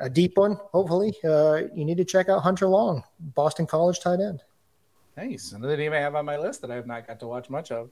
a 0.01 0.09
deep 0.09 0.33
one, 0.37 0.57
hopefully, 0.73 1.15
uh, 1.25 1.63
you 1.75 1.85
need 1.85 1.99
to 1.99 2.05
check 2.05 2.29
out 2.29 2.41
Hunter 2.43 2.69
Long, 2.69 3.03
Boston 3.19 3.67
College 3.67 4.01
tight 4.01 4.21
end. 4.21 4.43
Nice. 5.17 5.53
Another 5.53 5.77
name 5.77 5.93
I 5.93 5.97
have 5.97 6.15
on 6.15 6.25
my 6.25 6.39
list 6.39 6.63
that 6.63 6.71
I 6.71 6.75
have 6.75 6.87
not 6.87 7.07
got 7.07 7.21
to 7.21 7.27
watch 7.27 7.51
much 7.51 7.71
of. 7.71 7.91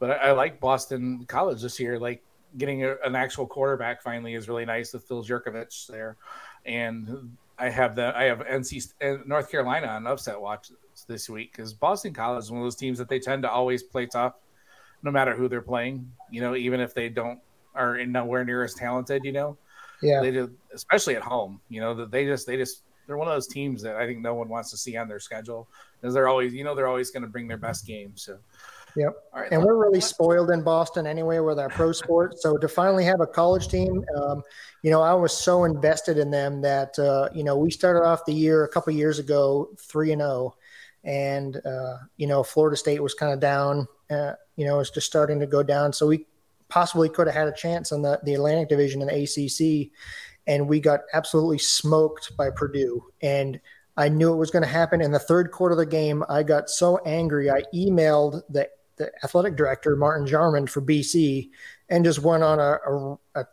But 0.00 0.10
I, 0.10 0.14
I 0.14 0.32
like 0.32 0.58
Boston 0.58 1.24
College 1.28 1.62
this 1.62 1.78
year. 1.78 1.98
Like 1.98 2.24
getting 2.58 2.84
a, 2.84 2.96
an 3.04 3.14
actual 3.14 3.46
quarterback 3.46 4.02
finally 4.02 4.34
is 4.34 4.48
really 4.48 4.64
nice 4.64 4.92
with 4.92 5.04
Phil 5.04 5.24
Jurkovec 5.24 5.86
there, 5.86 6.16
and 6.64 7.36
I 7.58 7.68
have 7.70 7.96
the 7.96 8.16
I 8.16 8.24
have 8.24 8.40
NC 8.40 9.26
North 9.26 9.50
Carolina 9.50 9.86
on 9.88 10.06
upset 10.06 10.40
watch 10.40 10.70
this 11.06 11.28
week 11.28 11.52
because 11.52 11.72
Boston 11.72 12.12
College 12.12 12.44
is 12.44 12.50
one 12.50 12.60
of 12.60 12.66
those 12.66 12.76
teams 12.76 12.98
that 12.98 13.08
they 13.08 13.18
tend 13.18 13.42
to 13.42 13.50
always 13.50 13.82
play 13.82 14.06
tough, 14.06 14.34
no 15.02 15.10
matter 15.10 15.34
who 15.34 15.48
they're 15.48 15.62
playing. 15.62 16.10
You 16.30 16.42
know, 16.42 16.54
even 16.54 16.80
if 16.80 16.94
they 16.94 17.08
don't 17.08 17.40
are 17.74 18.04
nowhere 18.04 18.44
near 18.44 18.62
as 18.64 18.74
talented. 18.74 19.24
You 19.24 19.32
know, 19.32 19.58
Yeah, 20.02 20.20
they 20.20 20.30
do, 20.30 20.50
especially 20.74 21.16
at 21.16 21.22
home. 21.22 21.60
You 21.68 21.80
know 21.80 21.94
that 21.94 22.10
they 22.10 22.24
just 22.24 22.46
they 22.46 22.56
just 22.56 22.82
they're 23.06 23.16
one 23.16 23.28
of 23.28 23.34
those 23.34 23.46
teams 23.48 23.82
that 23.82 23.96
I 23.96 24.06
think 24.06 24.20
no 24.20 24.34
one 24.34 24.48
wants 24.48 24.70
to 24.72 24.76
see 24.76 24.96
on 24.96 25.08
their 25.08 25.20
schedule 25.20 25.68
because 26.00 26.12
they're 26.14 26.28
always 26.28 26.52
you 26.52 26.64
know 26.64 26.74
they're 26.74 26.88
always 26.88 27.10
going 27.10 27.22
to 27.22 27.28
bring 27.28 27.48
their 27.48 27.56
best 27.56 27.86
game. 27.86 28.12
So. 28.16 28.38
Yep. 28.96 29.14
and 29.50 29.62
we're 29.62 29.76
really 29.76 30.00
spoiled 30.00 30.50
in 30.50 30.62
Boston 30.62 31.06
anyway 31.06 31.38
with 31.38 31.58
our 31.58 31.68
pro 31.68 31.92
sport. 31.92 32.38
So 32.40 32.56
to 32.56 32.66
finally 32.66 33.04
have 33.04 33.20
a 33.20 33.26
college 33.26 33.68
team, 33.68 34.02
um, 34.16 34.42
you 34.82 34.90
know, 34.90 35.02
I 35.02 35.12
was 35.12 35.36
so 35.36 35.64
invested 35.64 36.16
in 36.16 36.30
them 36.30 36.62
that 36.62 36.98
uh, 36.98 37.28
you 37.34 37.44
know 37.44 37.56
we 37.56 37.70
started 37.70 38.06
off 38.06 38.24
the 38.24 38.32
year 38.32 38.64
a 38.64 38.68
couple 38.68 38.92
years 38.92 39.18
ago 39.18 39.68
three 39.78 40.12
and 40.12 40.20
zero, 40.20 40.30
oh, 40.30 40.54
and 41.04 41.60
uh, 41.66 41.96
you 42.16 42.26
know 42.26 42.42
Florida 42.42 42.76
State 42.76 43.02
was 43.02 43.12
kind 43.12 43.32
of 43.32 43.40
down. 43.40 43.86
Uh, 44.10 44.32
you 44.56 44.64
know, 44.64 44.80
it's 44.80 44.90
just 44.90 45.06
starting 45.06 45.40
to 45.40 45.46
go 45.46 45.62
down. 45.62 45.92
So 45.92 46.06
we 46.06 46.26
possibly 46.68 47.08
could 47.08 47.26
have 47.26 47.36
had 47.36 47.48
a 47.48 47.52
chance 47.52 47.92
on 47.92 48.02
the 48.02 48.18
the 48.24 48.34
Atlantic 48.34 48.68
Division 48.68 49.02
in 49.02 49.08
the 49.08 49.22
ACC, 49.24 49.90
and 50.46 50.68
we 50.68 50.80
got 50.80 51.00
absolutely 51.12 51.58
smoked 51.58 52.36
by 52.36 52.50
Purdue 52.50 53.02
and. 53.22 53.60
I 53.98 54.10
knew 54.10 54.30
it 54.30 54.36
was 54.36 54.50
going 54.50 54.62
to 54.62 54.68
happen 54.68 55.00
in 55.00 55.10
the 55.10 55.18
third 55.18 55.50
quarter 55.50 55.72
of 55.72 55.78
the 55.78 55.86
game. 55.86 56.22
I 56.28 56.42
got 56.42 56.68
so 56.68 56.98
angry. 57.06 57.50
I 57.50 57.62
emailed 57.74 58.42
the 58.50 58.68
the 58.96 59.10
athletic 59.22 59.56
director, 59.56 59.96
Martin 59.96 60.26
Jarmond 60.26 60.70
for 60.70 60.80
BC, 60.80 61.50
and 61.88 62.04
just 62.04 62.20
went 62.20 62.42
on 62.42 62.58
a, 62.58 62.78
a, 62.86 63.18
a 63.40 63.46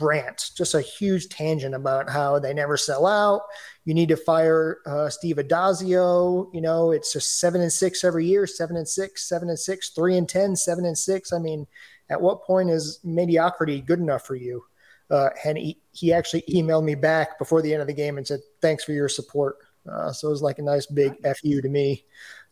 rant, 0.00 0.50
just 0.56 0.74
a 0.74 0.80
huge 0.80 1.28
tangent 1.28 1.74
about 1.74 2.10
how 2.10 2.38
they 2.38 2.52
never 2.52 2.76
sell 2.76 3.06
out. 3.06 3.42
You 3.84 3.94
need 3.94 4.08
to 4.08 4.16
fire 4.16 4.78
uh, 4.86 5.08
Steve 5.08 5.36
Addazio. 5.36 6.48
You 6.52 6.60
know, 6.60 6.90
it's 6.90 7.12
just 7.12 7.38
seven 7.38 7.60
and 7.60 7.72
six 7.72 8.04
every 8.04 8.26
year, 8.26 8.46
seven 8.46 8.76
and 8.76 8.88
six, 8.88 9.28
seven 9.28 9.48
and 9.48 9.58
six, 9.58 9.90
three 9.90 10.16
and 10.16 10.28
ten, 10.28 10.56
seven 10.56 10.84
and 10.84 10.98
six. 10.98 11.32
I 11.32 11.38
mean, 11.38 11.66
at 12.08 12.20
what 12.20 12.44
point 12.44 12.70
is 12.70 13.00
mediocrity 13.04 13.80
good 13.80 14.00
enough 14.00 14.26
for 14.26 14.36
you? 14.36 14.64
Uh, 15.10 15.30
and 15.44 15.56
he, 15.56 15.78
he 15.92 16.12
actually 16.12 16.42
emailed 16.50 16.84
me 16.84 16.94
back 16.94 17.38
before 17.38 17.62
the 17.62 17.72
end 17.72 17.80
of 17.80 17.86
the 17.86 17.94
game 17.94 18.18
and 18.18 18.26
said, 18.26 18.40
thanks 18.60 18.82
for 18.82 18.92
your 18.92 19.08
support. 19.08 19.56
Uh, 19.90 20.12
so 20.12 20.28
it 20.28 20.30
was 20.30 20.42
like 20.42 20.58
a 20.58 20.62
nice 20.62 20.86
big 20.86 21.14
fu 21.38 21.60
to 21.60 21.68
me. 21.68 22.04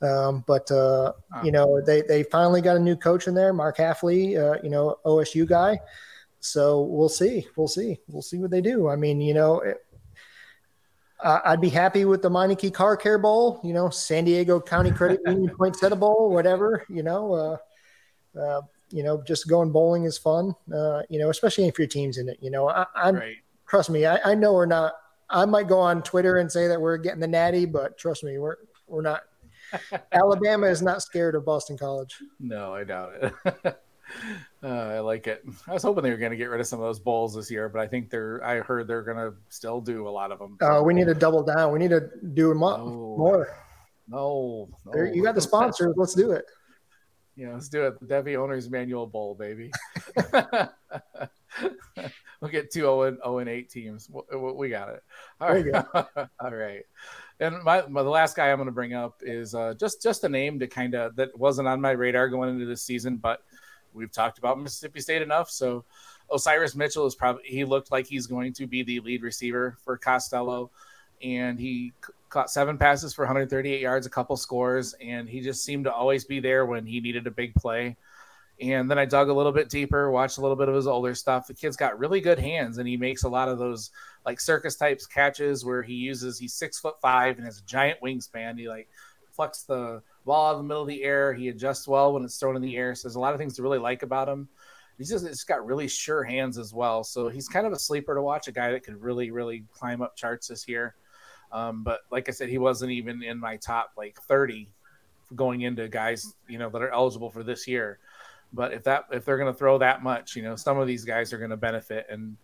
Um, 0.02 0.44
but 0.46 0.70
uh, 0.70 1.12
you 1.42 1.52
know, 1.52 1.80
they 1.80 2.02
they 2.02 2.22
finally 2.24 2.60
got 2.60 2.76
a 2.76 2.80
new 2.80 2.96
coach 2.96 3.26
in 3.26 3.34
there, 3.34 3.52
Mark 3.52 3.76
Hafley, 3.76 4.36
uh, 4.38 4.60
you 4.62 4.70
know, 4.70 4.98
OSU 5.04 5.46
guy. 5.46 5.78
So 6.40 6.82
we'll 6.82 7.08
see, 7.08 7.46
we'll 7.56 7.68
see, 7.68 7.98
we'll 8.08 8.22
see 8.22 8.38
what 8.38 8.50
they 8.50 8.60
do. 8.60 8.88
I 8.88 8.96
mean, 8.96 9.20
you 9.20 9.34
know. 9.34 9.60
It, 9.60 9.78
I'd 11.26 11.60
be 11.60 11.70
happy 11.70 12.04
with 12.04 12.20
the 12.20 12.28
Meineke 12.28 12.74
Car 12.74 12.98
Care 12.98 13.16
Bowl, 13.16 13.58
you 13.64 13.72
know, 13.72 13.88
San 13.88 14.26
Diego 14.26 14.60
County 14.60 14.90
Credit 14.90 15.20
Union 15.26 15.54
Poinsettia 15.56 15.96
Bowl, 15.96 16.28
whatever, 16.28 16.84
you 16.90 17.02
know. 17.02 17.32
Uh, 17.32 18.38
uh, 18.38 18.60
you 18.90 19.02
know, 19.02 19.22
just 19.22 19.48
going 19.48 19.72
bowling 19.72 20.04
is 20.04 20.18
fun, 20.18 20.54
uh, 20.74 21.02
you 21.08 21.18
know, 21.18 21.30
especially 21.30 21.66
if 21.66 21.78
your 21.78 21.88
team's 21.88 22.18
in 22.18 22.28
it. 22.28 22.38
You 22.40 22.50
know, 22.50 22.68
I, 22.68 22.86
am 22.96 23.16
right. 23.16 23.36
trust 23.66 23.90
me, 23.90 24.06
I, 24.06 24.18
I 24.32 24.34
know 24.34 24.52
we're 24.52 24.66
not 24.66 24.94
I 25.30 25.44
might 25.46 25.68
go 25.68 25.78
on 25.78 26.02
Twitter 26.02 26.36
and 26.36 26.50
say 26.50 26.68
that 26.68 26.80
we're 26.80 26.96
getting 26.96 27.20
the 27.20 27.28
natty, 27.28 27.66
but 27.66 27.98
trust 27.98 28.24
me, 28.24 28.38
we're 28.38 28.56
we're 28.86 29.02
not. 29.02 29.22
Alabama 30.12 30.66
is 30.66 30.82
not 30.82 31.02
scared 31.02 31.34
of 31.34 31.44
Boston 31.44 31.76
College. 31.76 32.16
No, 32.38 32.74
I 32.74 32.84
doubt 32.84 33.12
it. 33.14 33.34
uh, 34.62 34.66
I 34.66 35.00
like 35.00 35.26
it. 35.26 35.44
I 35.66 35.72
was 35.72 35.82
hoping 35.82 36.04
they 36.04 36.10
were 36.10 36.16
going 36.16 36.30
to 36.30 36.36
get 36.36 36.50
rid 36.50 36.60
of 36.60 36.66
some 36.66 36.78
of 36.80 36.86
those 36.86 37.00
bowls 37.00 37.34
this 37.34 37.50
year, 37.50 37.68
but 37.68 37.80
I 37.80 37.86
think 37.86 38.10
they're. 38.10 38.44
I 38.44 38.60
heard 38.60 38.86
they're 38.86 39.02
going 39.02 39.16
to 39.16 39.34
still 39.48 39.80
do 39.80 40.06
a 40.06 40.10
lot 40.10 40.30
of 40.30 40.38
them. 40.38 40.58
Oh, 40.60 40.78
uh, 40.78 40.82
we 40.82 40.94
need 40.94 41.06
to 41.06 41.14
double 41.14 41.42
down. 41.42 41.72
We 41.72 41.78
need 41.78 41.90
to 41.90 42.08
do 42.34 42.48
them 42.48 42.62
up 42.62 42.78
no. 42.80 42.84
more. 42.86 43.56
No, 44.06 44.68
no. 44.84 45.02
you 45.02 45.22
got 45.22 45.34
the 45.34 45.40
sponsors. 45.40 45.94
Let's 45.96 46.14
do 46.14 46.32
it. 46.32 46.44
Yeah, 47.36 47.52
let's 47.52 47.68
do 47.68 47.84
it. 47.84 47.98
The 47.98 48.06
Devy 48.06 48.36
Owners 48.36 48.70
Manual 48.70 49.08
Bowl, 49.08 49.34
baby. 49.34 49.72
We'll 52.44 52.52
get 52.52 52.70
two 52.70 52.80
0 52.80 53.38
and, 53.38 53.48
8 53.48 53.70
teams. 53.70 54.10
We 54.10 54.68
got 54.68 54.90
it. 54.90 55.02
All 55.40 55.50
right. 55.50 55.86
All 56.40 56.54
right. 56.54 56.82
And 57.40 57.62
my, 57.64 57.84
my, 57.88 58.02
the 58.02 58.10
last 58.10 58.36
guy 58.36 58.50
I'm 58.50 58.58
going 58.58 58.66
to 58.66 58.72
bring 58.72 58.92
up 58.92 59.22
is 59.22 59.54
uh, 59.54 59.74
just 59.80 60.02
just 60.02 60.24
a 60.24 60.28
name 60.28 60.58
to 60.58 60.66
kind 60.66 60.94
of 60.94 61.16
that 61.16 61.36
wasn't 61.38 61.68
on 61.68 61.80
my 61.80 61.92
radar 61.92 62.28
going 62.28 62.50
into 62.50 62.66
this 62.66 62.82
season, 62.82 63.16
but 63.16 63.42
we've 63.94 64.12
talked 64.12 64.38
about 64.38 64.60
Mississippi 64.60 65.00
State 65.00 65.22
enough. 65.22 65.50
So 65.50 65.84
Osiris 66.30 66.74
Mitchell 66.74 67.06
is 67.06 67.14
probably 67.14 67.44
he 67.46 67.64
looked 67.64 67.90
like 67.90 68.06
he's 68.06 68.26
going 68.26 68.52
to 68.52 68.66
be 68.66 68.82
the 68.82 69.00
lead 69.00 69.22
receiver 69.22 69.78
for 69.82 69.96
Costello, 69.96 70.70
and 71.22 71.58
he 71.58 71.94
caught 72.28 72.50
seven 72.50 72.76
passes 72.76 73.14
for 73.14 73.22
138 73.22 73.80
yards, 73.80 74.06
a 74.06 74.10
couple 74.10 74.36
scores, 74.36 74.94
and 75.00 75.28
he 75.28 75.40
just 75.40 75.64
seemed 75.64 75.84
to 75.84 75.92
always 75.92 76.24
be 76.24 76.40
there 76.40 76.66
when 76.66 76.84
he 76.84 77.00
needed 77.00 77.26
a 77.26 77.30
big 77.30 77.54
play. 77.54 77.96
And 78.60 78.88
then 78.88 78.98
I 78.98 79.04
dug 79.04 79.28
a 79.28 79.34
little 79.34 79.50
bit 79.50 79.68
deeper, 79.68 80.10
watched 80.10 80.38
a 80.38 80.40
little 80.40 80.56
bit 80.56 80.68
of 80.68 80.76
his 80.76 80.86
older 80.86 81.14
stuff. 81.14 81.48
The 81.48 81.54
kid's 81.54 81.76
got 81.76 81.98
really 81.98 82.20
good 82.20 82.38
hands, 82.38 82.78
and 82.78 82.86
he 82.86 82.96
makes 82.96 83.24
a 83.24 83.28
lot 83.28 83.48
of 83.48 83.58
those 83.58 83.90
like 84.24 84.40
circus 84.40 84.76
types 84.76 85.06
catches 85.06 85.64
where 85.64 85.82
he 85.82 85.94
uses 85.94 86.38
he's 86.38 86.54
six 86.54 86.78
foot 86.78 87.00
five 87.00 87.36
and 87.36 87.44
has 87.44 87.58
a 87.58 87.64
giant 87.64 88.00
wingspan. 88.00 88.58
He 88.58 88.68
like 88.68 88.88
flex 89.32 89.62
the 89.62 90.02
ball 90.24 90.48
out 90.48 90.52
of 90.52 90.58
the 90.58 90.64
middle 90.64 90.82
of 90.82 90.88
the 90.88 91.02
air. 91.02 91.32
He 91.32 91.48
adjusts 91.48 91.88
well 91.88 92.12
when 92.12 92.24
it's 92.24 92.38
thrown 92.38 92.56
in 92.56 92.62
the 92.62 92.76
air. 92.76 92.94
So 92.94 93.08
there's 93.08 93.16
a 93.16 93.20
lot 93.20 93.34
of 93.34 93.40
things 93.40 93.56
to 93.56 93.62
really 93.62 93.78
like 93.78 94.02
about 94.02 94.28
him. 94.28 94.48
He's 94.98 95.10
just 95.10 95.26
he's 95.26 95.42
got 95.42 95.66
really 95.66 95.88
sure 95.88 96.22
hands 96.22 96.56
as 96.56 96.72
well. 96.72 97.02
So 97.02 97.28
he's 97.28 97.48
kind 97.48 97.66
of 97.66 97.72
a 97.72 97.78
sleeper 97.78 98.14
to 98.14 98.22
watch, 98.22 98.46
a 98.46 98.52
guy 98.52 98.70
that 98.70 98.84
could 98.84 99.02
really, 99.02 99.32
really 99.32 99.64
climb 99.72 100.00
up 100.00 100.16
charts 100.16 100.46
this 100.46 100.68
year. 100.68 100.94
Um, 101.50 101.82
but 101.82 102.00
like 102.10 102.28
I 102.28 102.32
said, 102.32 102.48
he 102.48 102.58
wasn't 102.58 102.92
even 102.92 103.22
in 103.22 103.38
my 103.38 103.56
top 103.56 103.92
like 103.96 104.16
30 104.28 104.68
going 105.34 105.62
into 105.62 105.88
guys, 105.88 106.34
you 106.48 106.58
know, 106.58 106.68
that 106.70 106.82
are 106.82 106.92
eligible 106.92 107.30
for 107.30 107.42
this 107.42 107.66
year. 107.66 107.98
But 108.54 108.72
if 108.72 108.84
that 108.84 109.06
if 109.10 109.24
they're 109.24 109.36
going 109.36 109.52
to 109.52 109.58
throw 109.58 109.78
that 109.78 110.02
much, 110.02 110.36
you 110.36 110.42
know, 110.42 110.54
some 110.54 110.78
of 110.78 110.86
these 110.86 111.04
guys 111.04 111.32
are 111.32 111.38
going 111.38 111.50
to 111.50 111.56
benefit, 111.56 112.06
and 112.08 112.36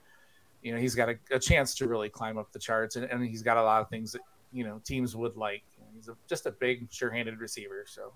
you 0.61 0.73
know 0.73 0.79
he's 0.79 0.95
got 0.95 1.09
a, 1.09 1.17
a, 1.31 1.39
chance 1.39 1.75
to 1.77 1.87
really 1.87 2.09
climb 2.09 2.37
up 2.37 2.53
the 2.53 2.59
charts, 2.59 2.97
and, 2.97 3.05
and, 3.07 3.25
he's 3.25 3.43
got 3.43 3.57
a 3.57 3.63
lot 3.63 3.81
of 3.81 3.89
things 3.89 4.13
that 4.13 4.23
you 4.53 4.65
know 4.65 4.81
teams 4.85 5.15
would 5.15 5.37
like. 5.37 5.63
He's 5.95 6.09
a, 6.09 6.17
just 6.29 6.47
a 6.47 6.51
big, 6.51 6.89
sure-handed 6.91 7.39
receiver. 7.39 7.85
So, 7.87 8.13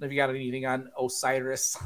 if 0.00 0.10
you 0.10 0.16
got 0.16 0.30
anything 0.30 0.66
on 0.66 0.90
Osiris, 1.00 1.76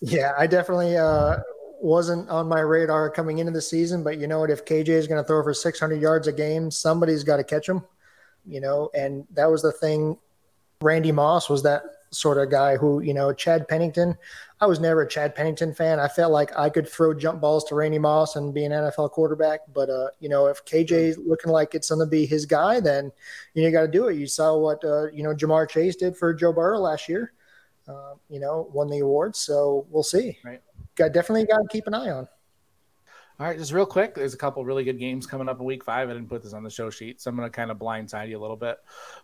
yeah, 0.00 0.32
I 0.38 0.46
definitely 0.46 0.96
uh, 0.96 1.38
wasn't 1.80 2.28
on 2.28 2.48
my 2.48 2.60
radar 2.60 3.10
coming 3.10 3.38
into 3.38 3.52
the 3.52 3.62
season, 3.62 4.04
but 4.04 4.18
you 4.18 4.28
know 4.28 4.40
what? 4.40 4.50
If 4.50 4.64
KJ 4.64 4.88
is 4.88 5.08
going 5.08 5.22
to 5.22 5.26
throw 5.26 5.42
for 5.42 5.54
600 5.54 6.00
yards 6.00 6.28
a 6.28 6.32
game, 6.32 6.70
somebody's 6.70 7.24
got 7.24 7.38
to 7.38 7.44
catch 7.44 7.68
him. 7.68 7.84
You 8.46 8.60
know, 8.60 8.90
and 8.94 9.26
that 9.32 9.50
was 9.50 9.62
the 9.62 9.72
thing. 9.72 10.16
Randy 10.82 11.12
Moss 11.12 11.50
was 11.50 11.62
that 11.64 11.82
sort 12.10 12.38
of 12.38 12.50
guy 12.50 12.76
who, 12.76 13.00
you 13.00 13.14
know, 13.14 13.32
Chad 13.32 13.68
Pennington. 13.68 14.16
I 14.60 14.66
was 14.66 14.80
never 14.80 15.02
a 15.02 15.08
Chad 15.08 15.34
Pennington 15.34 15.72
fan. 15.72 15.98
I 15.98 16.08
felt 16.08 16.32
like 16.32 16.56
I 16.56 16.68
could 16.68 16.88
throw 16.88 17.14
jump 17.14 17.40
balls 17.40 17.64
to 17.64 17.74
Randy 17.74 17.98
Moss 17.98 18.36
and 18.36 18.52
be 18.52 18.64
an 18.64 18.72
NFL 18.72 19.12
quarterback. 19.12 19.60
But, 19.72 19.88
uh, 19.88 20.08
you 20.18 20.28
know, 20.28 20.46
if 20.46 20.64
KJ's 20.64 21.18
looking 21.18 21.50
like 21.50 21.74
it's 21.74 21.88
going 21.88 22.00
to 22.00 22.06
be 22.06 22.26
his 22.26 22.44
guy, 22.46 22.80
then, 22.80 23.10
you 23.54 23.62
know, 23.62 23.68
you 23.68 23.72
got 23.72 23.82
to 23.82 23.88
do 23.88 24.08
it. 24.08 24.16
You 24.16 24.26
saw 24.26 24.56
what, 24.56 24.84
uh, 24.84 25.10
you 25.12 25.22
know, 25.22 25.34
Ja'Marr 25.34 25.68
Chase 25.68 25.96
did 25.96 26.16
for 26.16 26.34
Joe 26.34 26.52
Burrow 26.52 26.78
last 26.78 27.08
year, 27.08 27.32
uh, 27.88 28.14
you 28.28 28.40
know, 28.40 28.68
won 28.72 28.90
the 28.90 28.98
award. 28.98 29.34
So 29.36 29.86
we'll 29.88 30.02
see. 30.02 30.38
Right. 30.44 30.60
Got 30.96 31.12
definitely 31.12 31.46
got 31.46 31.62
to 31.62 31.68
keep 31.70 31.86
an 31.86 31.94
eye 31.94 32.10
on. 32.10 32.28
All 33.40 33.46
right, 33.46 33.56
just 33.56 33.72
real 33.72 33.86
quick. 33.86 34.14
There's 34.14 34.34
a 34.34 34.36
couple 34.36 34.62
really 34.66 34.84
good 34.84 34.98
games 34.98 35.26
coming 35.26 35.48
up 35.48 35.58
in 35.58 35.64
week 35.64 35.82
five. 35.82 36.10
I 36.10 36.12
didn't 36.12 36.28
put 36.28 36.42
this 36.42 36.52
on 36.52 36.62
the 36.62 36.68
show 36.68 36.90
sheet, 36.90 37.22
so 37.22 37.30
I'm 37.30 37.36
going 37.38 37.48
to 37.48 37.50
kind 37.50 37.70
of 37.70 37.78
blindside 37.78 38.28
you 38.28 38.38
a 38.38 38.38
little 38.38 38.54
bit. 38.54 38.76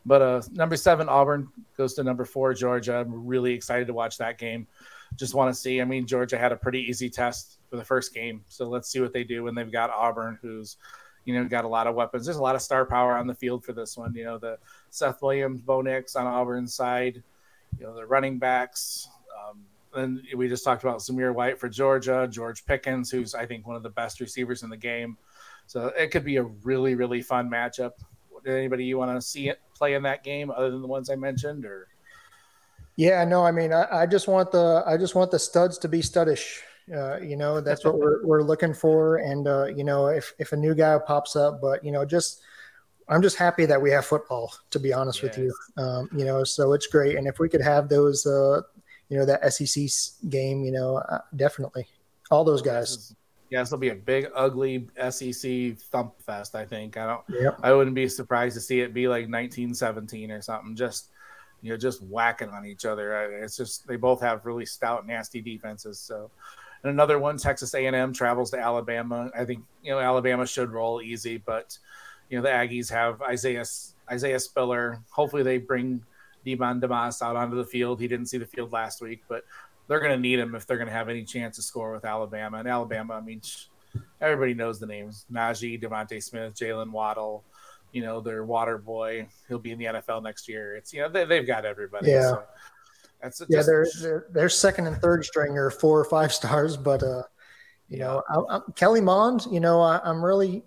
But 0.06 0.22
uh, 0.22 0.40
number 0.52 0.74
seven, 0.74 1.06
Auburn 1.06 1.48
goes 1.76 1.92
to 1.94 2.02
number 2.02 2.24
four, 2.24 2.54
Georgia. 2.54 2.96
I'm 2.96 3.26
really 3.26 3.52
excited 3.52 3.86
to 3.88 3.92
watch 3.92 4.16
that 4.16 4.38
game. 4.38 4.68
Just 5.16 5.34
want 5.34 5.54
to 5.54 5.60
see. 5.60 5.82
I 5.82 5.84
mean, 5.84 6.06
Georgia 6.06 6.38
had 6.38 6.50
a 6.50 6.56
pretty 6.56 6.80
easy 6.80 7.10
test 7.10 7.58
for 7.68 7.76
the 7.76 7.84
first 7.84 8.14
game, 8.14 8.42
so 8.48 8.66
let's 8.66 8.88
see 8.88 9.00
what 9.00 9.12
they 9.12 9.22
do 9.22 9.42
when 9.44 9.54
they've 9.54 9.70
got 9.70 9.90
Auburn, 9.90 10.38
who's 10.40 10.78
you 11.26 11.34
know 11.34 11.44
got 11.46 11.66
a 11.66 11.68
lot 11.68 11.86
of 11.86 11.94
weapons. 11.94 12.24
There's 12.24 12.38
a 12.38 12.42
lot 12.42 12.54
of 12.54 12.62
star 12.62 12.86
power 12.86 13.18
on 13.18 13.26
the 13.26 13.34
field 13.34 13.66
for 13.66 13.74
this 13.74 13.98
one. 13.98 14.14
You 14.14 14.24
know, 14.24 14.38
the 14.38 14.58
Seth 14.88 15.20
Williams, 15.20 15.60
Bo 15.60 15.82
Nix 15.82 16.16
on 16.16 16.26
Auburn's 16.26 16.72
side. 16.72 17.22
You 17.78 17.84
know, 17.84 17.94
the 17.94 18.06
running 18.06 18.38
backs. 18.38 19.10
Then 19.96 20.22
we 20.36 20.48
just 20.48 20.62
talked 20.62 20.84
about 20.84 20.98
Zamir 20.98 21.34
White 21.34 21.58
for 21.58 21.68
Georgia, 21.68 22.28
George 22.30 22.64
Pickens, 22.66 23.10
who's 23.10 23.34
I 23.34 23.46
think 23.46 23.66
one 23.66 23.76
of 23.76 23.82
the 23.82 23.90
best 23.90 24.20
receivers 24.20 24.62
in 24.62 24.70
the 24.70 24.76
game. 24.76 25.16
So 25.66 25.88
it 25.96 26.10
could 26.10 26.24
be 26.24 26.36
a 26.36 26.44
really, 26.44 26.94
really 26.94 27.22
fun 27.22 27.50
matchup. 27.50 27.92
Anybody 28.46 28.84
you 28.84 28.98
want 28.98 29.16
to 29.18 29.26
see 29.26 29.48
it 29.48 29.60
play 29.74 29.94
in 29.94 30.02
that 30.04 30.22
game 30.22 30.50
other 30.50 30.70
than 30.70 30.82
the 30.82 30.86
ones 30.86 31.10
I 31.10 31.16
mentioned, 31.16 31.64
or? 31.64 31.88
Yeah, 32.94 33.24
no, 33.24 33.44
I 33.44 33.50
mean, 33.50 33.72
I, 33.72 33.86
I 33.90 34.06
just 34.06 34.28
want 34.28 34.52
the 34.52 34.84
I 34.86 34.96
just 34.96 35.14
want 35.14 35.30
the 35.30 35.38
studs 35.38 35.78
to 35.78 35.88
be 35.88 36.00
studdish. 36.00 36.60
Uh, 36.94 37.18
you 37.18 37.36
know, 37.36 37.60
that's 37.60 37.84
what 37.84 37.98
we're 37.98 38.24
we're 38.24 38.42
looking 38.42 38.72
for. 38.72 39.16
And 39.16 39.48
uh, 39.48 39.66
you 39.66 39.82
know, 39.82 40.06
if 40.06 40.32
if 40.38 40.52
a 40.52 40.56
new 40.56 40.74
guy 40.74 40.96
pops 41.04 41.34
up, 41.34 41.60
but 41.60 41.84
you 41.84 41.90
know, 41.90 42.04
just 42.04 42.42
I'm 43.08 43.22
just 43.22 43.36
happy 43.36 43.66
that 43.66 43.80
we 43.80 43.90
have 43.90 44.06
football. 44.06 44.52
To 44.70 44.78
be 44.78 44.92
honest 44.92 45.22
yes. 45.22 45.36
with 45.36 45.44
you, 45.44 45.82
um, 45.82 46.08
you 46.16 46.24
know, 46.24 46.44
so 46.44 46.72
it's 46.72 46.86
great. 46.86 47.16
And 47.16 47.26
if 47.26 47.38
we 47.40 47.48
could 47.48 47.62
have 47.62 47.88
those 47.88 48.24
uh, 48.24 48.62
you 49.08 49.18
know 49.18 49.24
that 49.24 49.52
SEC 49.52 50.30
game. 50.30 50.64
You 50.64 50.72
know, 50.72 50.96
uh, 50.96 51.20
definitely 51.34 51.86
all 52.30 52.44
those 52.44 52.62
guys. 52.62 53.14
Yeah, 53.50 53.62
this 53.62 53.70
will 53.70 53.78
be 53.78 53.90
a 53.90 53.94
big, 53.94 54.28
ugly 54.34 54.88
SEC 55.10 55.76
thump 55.78 56.20
fest. 56.20 56.54
I 56.54 56.64
think. 56.64 56.96
I 56.96 57.06
don't. 57.06 57.22
Yep. 57.28 57.60
I 57.62 57.72
wouldn't 57.72 57.94
be 57.94 58.08
surprised 58.08 58.54
to 58.54 58.60
see 58.60 58.80
it 58.80 58.92
be 58.92 59.08
like 59.08 59.28
1917 59.28 60.30
or 60.30 60.42
something. 60.42 60.74
Just 60.74 61.10
you 61.62 61.70
know, 61.70 61.76
just 61.76 62.02
whacking 62.02 62.50
on 62.50 62.66
each 62.66 62.84
other. 62.84 63.42
It's 63.42 63.56
just 63.56 63.86
they 63.86 63.96
both 63.96 64.20
have 64.20 64.44
really 64.44 64.66
stout, 64.66 65.06
nasty 65.06 65.40
defenses. 65.40 65.98
So, 65.98 66.30
And 66.82 66.90
another 66.90 67.18
one, 67.18 67.38
Texas 67.38 67.74
A&M 67.74 68.12
travels 68.12 68.50
to 68.50 68.58
Alabama. 68.58 69.30
I 69.36 69.44
think 69.44 69.64
you 69.82 69.92
know 69.92 70.00
Alabama 70.00 70.46
should 70.46 70.70
roll 70.70 71.00
easy, 71.00 71.38
but 71.38 71.78
you 72.30 72.36
know 72.36 72.42
the 72.42 72.50
Aggies 72.50 72.90
have 72.90 73.22
Isaiah 73.22 73.64
Isaiah 74.10 74.40
Spiller. 74.40 75.00
Hopefully 75.10 75.42
they 75.42 75.58
bring 75.58 76.02
Demond 76.46 76.80
Demas 76.80 77.20
out 77.22 77.36
onto 77.36 77.56
the 77.56 77.64
field. 77.64 78.00
He 78.00 78.08
didn't 78.08 78.26
see 78.26 78.38
the 78.38 78.46
field 78.46 78.72
last 78.72 79.00
week, 79.00 79.22
but 79.28 79.44
they're 79.88 80.00
going 80.00 80.12
to 80.12 80.18
need 80.18 80.38
him 80.38 80.54
if 80.54 80.66
they're 80.66 80.76
going 80.76 80.88
to 80.88 80.94
have 80.94 81.08
any 81.08 81.24
chance 81.24 81.56
to 81.56 81.62
score 81.62 81.92
with 81.92 82.04
Alabama. 82.04 82.58
And 82.58 82.68
Alabama, 82.68 83.14
I 83.14 83.20
mean, 83.20 83.40
everybody 84.20 84.54
knows 84.54 84.78
the 84.78 84.86
names: 84.86 85.26
Najee, 85.32 85.82
DeVonta 85.82 86.22
Smith, 86.22 86.54
Jaylen 86.54 86.90
Waddle. 86.90 87.44
You 87.92 88.02
know, 88.02 88.20
their 88.20 88.44
water 88.44 88.78
boy. 88.78 89.26
He'll 89.48 89.58
be 89.58 89.72
in 89.72 89.78
the 89.78 89.86
NFL 89.86 90.22
next 90.22 90.48
year. 90.48 90.76
It's 90.76 90.92
you 90.92 91.00
know 91.00 91.08
they, 91.08 91.36
have 91.36 91.46
got 91.46 91.64
everybody. 91.64 92.10
Yeah. 92.10 92.30
So 92.30 92.42
that's 93.22 93.42
yeah. 93.48 93.62
They're, 93.62 93.86
they're, 94.00 94.26
they're 94.30 94.48
second 94.48 94.86
and 94.86 94.96
third 94.98 95.24
string 95.24 95.46
stringer, 95.46 95.70
four 95.70 95.98
or 95.98 96.04
five 96.04 96.32
stars, 96.32 96.76
but 96.76 97.02
uh, 97.02 97.22
you 97.88 97.98
know, 97.98 98.22
I, 98.28 98.60
Kellen 98.74 99.04
Mond. 99.04 99.46
You 99.50 99.60
know, 99.60 99.80
I, 99.80 100.00
am 100.08 100.24
really. 100.24 100.64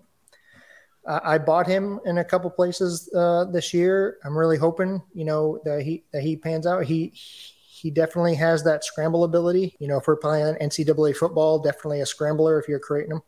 I, 1.24 1.38
bought 1.38 1.66
him 1.66 2.00
in 2.04 2.18
a 2.18 2.24
couple 2.24 2.50
places 2.50 3.10
uh, 3.14 3.44
this 3.46 3.74
year. 3.74 4.18
I'm 4.24 4.36
really 4.36 4.56
hoping, 4.56 5.02
you 5.14 5.24
know, 5.24 5.60
that 5.64 5.82
he 5.82 6.04
that 6.12 6.22
he 6.22 6.36
pans 6.36 6.66
out. 6.66 6.84
He 6.84 7.12
he 7.14 7.90
definitely 7.90 8.34
has 8.36 8.62
that 8.64 8.84
scramble 8.84 9.24
ability. 9.24 9.76
You 9.78 9.88
know, 9.88 9.98
if 9.98 10.06
we're 10.06 10.16
playing 10.16 10.56
NCAA 10.56 11.16
football, 11.16 11.58
definitely 11.58 12.00
a 12.00 12.06
scrambler 12.06 12.60
if 12.60 12.68
you're 12.68 12.78
creating 12.78 13.12
him. 13.12 13.22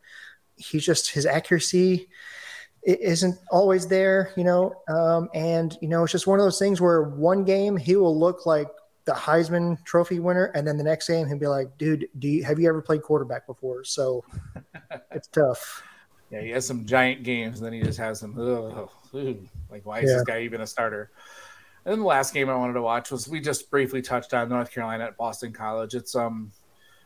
He's 0.55 0.85
just 0.85 1.11
his 1.11 1.25
accuracy 1.25 2.07
isn't 2.83 3.37
always 3.49 3.87
there, 3.87 4.33
you 4.35 4.43
know. 4.43 4.73
Um, 4.87 5.29
and 5.33 5.77
you 5.81 5.87
know, 5.87 6.03
it's 6.03 6.11
just 6.11 6.27
one 6.27 6.39
of 6.39 6.45
those 6.45 6.59
things 6.59 6.81
where 6.81 7.03
one 7.03 7.43
game 7.43 7.77
he 7.77 7.95
will 7.95 8.17
look 8.17 8.45
like 8.45 8.67
the 9.05 9.13
Heisman 9.13 9.83
Trophy 9.85 10.19
winner, 10.19 10.45
and 10.55 10.67
then 10.67 10.77
the 10.77 10.83
next 10.83 11.07
game 11.07 11.27
he'll 11.27 11.39
be 11.39 11.47
like, 11.47 11.77
"Dude, 11.77 12.07
do 12.19 12.27
you 12.27 12.43
have 12.43 12.59
you 12.59 12.67
ever 12.67 12.81
played 12.81 13.01
quarterback 13.01 13.47
before?" 13.47 13.83
So 13.83 14.23
it's 15.11 15.27
tough. 15.27 15.83
Yeah, 16.33 16.41
he 16.41 16.49
has 16.49 16.65
some 16.65 16.83
giant 16.83 17.21
games, 17.21 17.59
and 17.59 17.65
then 17.65 17.73
he 17.73 17.81
just 17.81 17.99
has 17.99 18.19
some. 18.19 18.35
Ugh, 18.39 18.89
ugh, 19.13 19.37
like, 19.69 19.85
why 19.85 19.99
is 19.99 20.09
yeah. 20.09 20.15
this 20.15 20.23
guy 20.23 20.41
even 20.41 20.61
a 20.61 20.67
starter? 20.67 21.11
And 21.85 21.91
then 21.91 21.99
the 21.99 22.05
last 22.05 22.33
game 22.33 22.49
I 22.49 22.55
wanted 22.55 22.73
to 22.73 22.81
watch 22.81 23.11
was 23.11 23.27
we 23.27 23.39
just 23.39 23.69
briefly 23.69 24.01
touched 24.01 24.33
on 24.33 24.49
North 24.49 24.71
Carolina 24.71 25.03
at 25.03 25.15
Boston 25.15 25.53
College. 25.53 25.93
It's 25.93 26.15
um, 26.15 26.51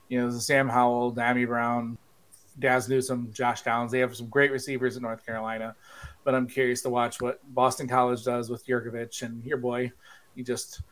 you 0.07 0.21
know, 0.21 0.31
the 0.31 0.39
Sam 0.39 0.69
Howell, 0.69 1.13
Dyami 1.13 1.45
Brown, 1.45 1.97
Dazz 2.59 2.87
Newsome, 2.87 3.33
Josh 3.33 3.63
Downs. 3.63 3.91
They 3.91 3.99
have 3.99 4.15
some 4.15 4.29
great 4.29 4.51
receivers 4.51 4.95
in 4.95 5.03
North 5.03 5.25
Carolina, 5.25 5.75
but 6.23 6.33
I'm 6.33 6.47
curious 6.47 6.81
to 6.83 6.89
watch 6.89 7.19
what 7.19 7.41
Boston 7.53 7.89
College 7.89 8.23
does 8.23 8.49
with 8.49 8.65
Jurkovec 8.65 9.23
and 9.23 9.43
your 9.43 9.57
boy. 9.57 9.91
He 10.37 10.43
just 10.43 10.83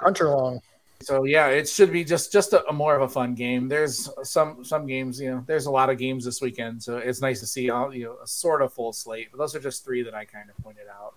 Hunter 0.00 0.30
Long. 0.30 0.60
So 1.04 1.24
yeah, 1.24 1.48
it 1.48 1.68
should 1.68 1.92
be 1.92 2.02
just 2.02 2.32
just 2.32 2.54
a, 2.54 2.66
a, 2.66 2.72
more 2.72 2.96
of 2.96 3.02
a 3.02 3.08
fun 3.08 3.34
game. 3.34 3.68
There's 3.68 4.08
some 4.22 4.64
some 4.64 4.86
games, 4.86 5.20
you 5.20 5.30
know, 5.30 5.44
there's 5.46 5.66
a 5.66 5.70
lot 5.70 5.90
of 5.90 5.98
games 5.98 6.24
this 6.24 6.40
weekend, 6.40 6.82
so 6.82 6.96
it's 6.96 7.20
nice 7.20 7.40
to 7.40 7.46
see 7.46 7.68
all 7.68 7.94
you 7.94 8.04
know 8.04 8.16
a 8.22 8.26
sort 8.26 8.62
of 8.62 8.72
full 8.72 8.92
slate. 8.94 9.28
But 9.30 9.38
those 9.38 9.54
are 9.54 9.60
just 9.60 9.84
three 9.84 10.02
that 10.02 10.14
I 10.14 10.24
kind 10.24 10.48
of 10.48 10.56
pointed 10.64 10.86
out. 10.88 11.14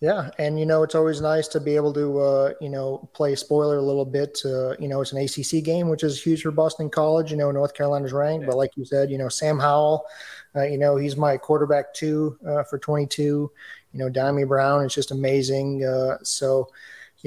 Yeah, 0.00 0.30
and 0.38 0.58
you 0.58 0.64
know 0.64 0.84
it's 0.84 0.94
always 0.94 1.20
nice 1.20 1.48
to 1.48 1.60
be 1.60 1.76
able 1.76 1.92
to 1.92 2.18
uh, 2.18 2.52
you 2.62 2.70
know 2.70 3.08
play 3.12 3.34
spoiler 3.34 3.76
a 3.76 3.82
little 3.82 4.06
bit. 4.06 4.38
Uh, 4.42 4.74
you 4.78 4.88
know 4.88 5.02
it's 5.02 5.12
an 5.12 5.18
ACC 5.18 5.62
game, 5.62 5.90
which 5.90 6.02
is 6.02 6.22
huge 6.22 6.42
for 6.42 6.50
Boston 6.50 6.88
College. 6.88 7.30
You 7.30 7.36
know 7.36 7.50
North 7.50 7.74
Carolina's 7.74 8.14
ranked, 8.14 8.44
yeah. 8.44 8.46
but 8.46 8.56
like 8.56 8.70
you 8.76 8.86
said, 8.86 9.10
you 9.10 9.18
know 9.18 9.28
Sam 9.28 9.58
Howell, 9.58 10.06
uh, 10.56 10.62
you 10.62 10.78
know 10.78 10.96
he's 10.96 11.16
my 11.16 11.36
quarterback 11.36 11.92
too 11.92 12.38
uh, 12.46 12.62
for 12.62 12.78
22. 12.78 13.22
You 13.92 13.98
know 13.98 14.08
Dyami 14.08 14.48
Brown 14.48 14.82
is 14.86 14.94
just 14.94 15.10
amazing. 15.10 15.84
Uh, 15.84 16.16
so 16.22 16.70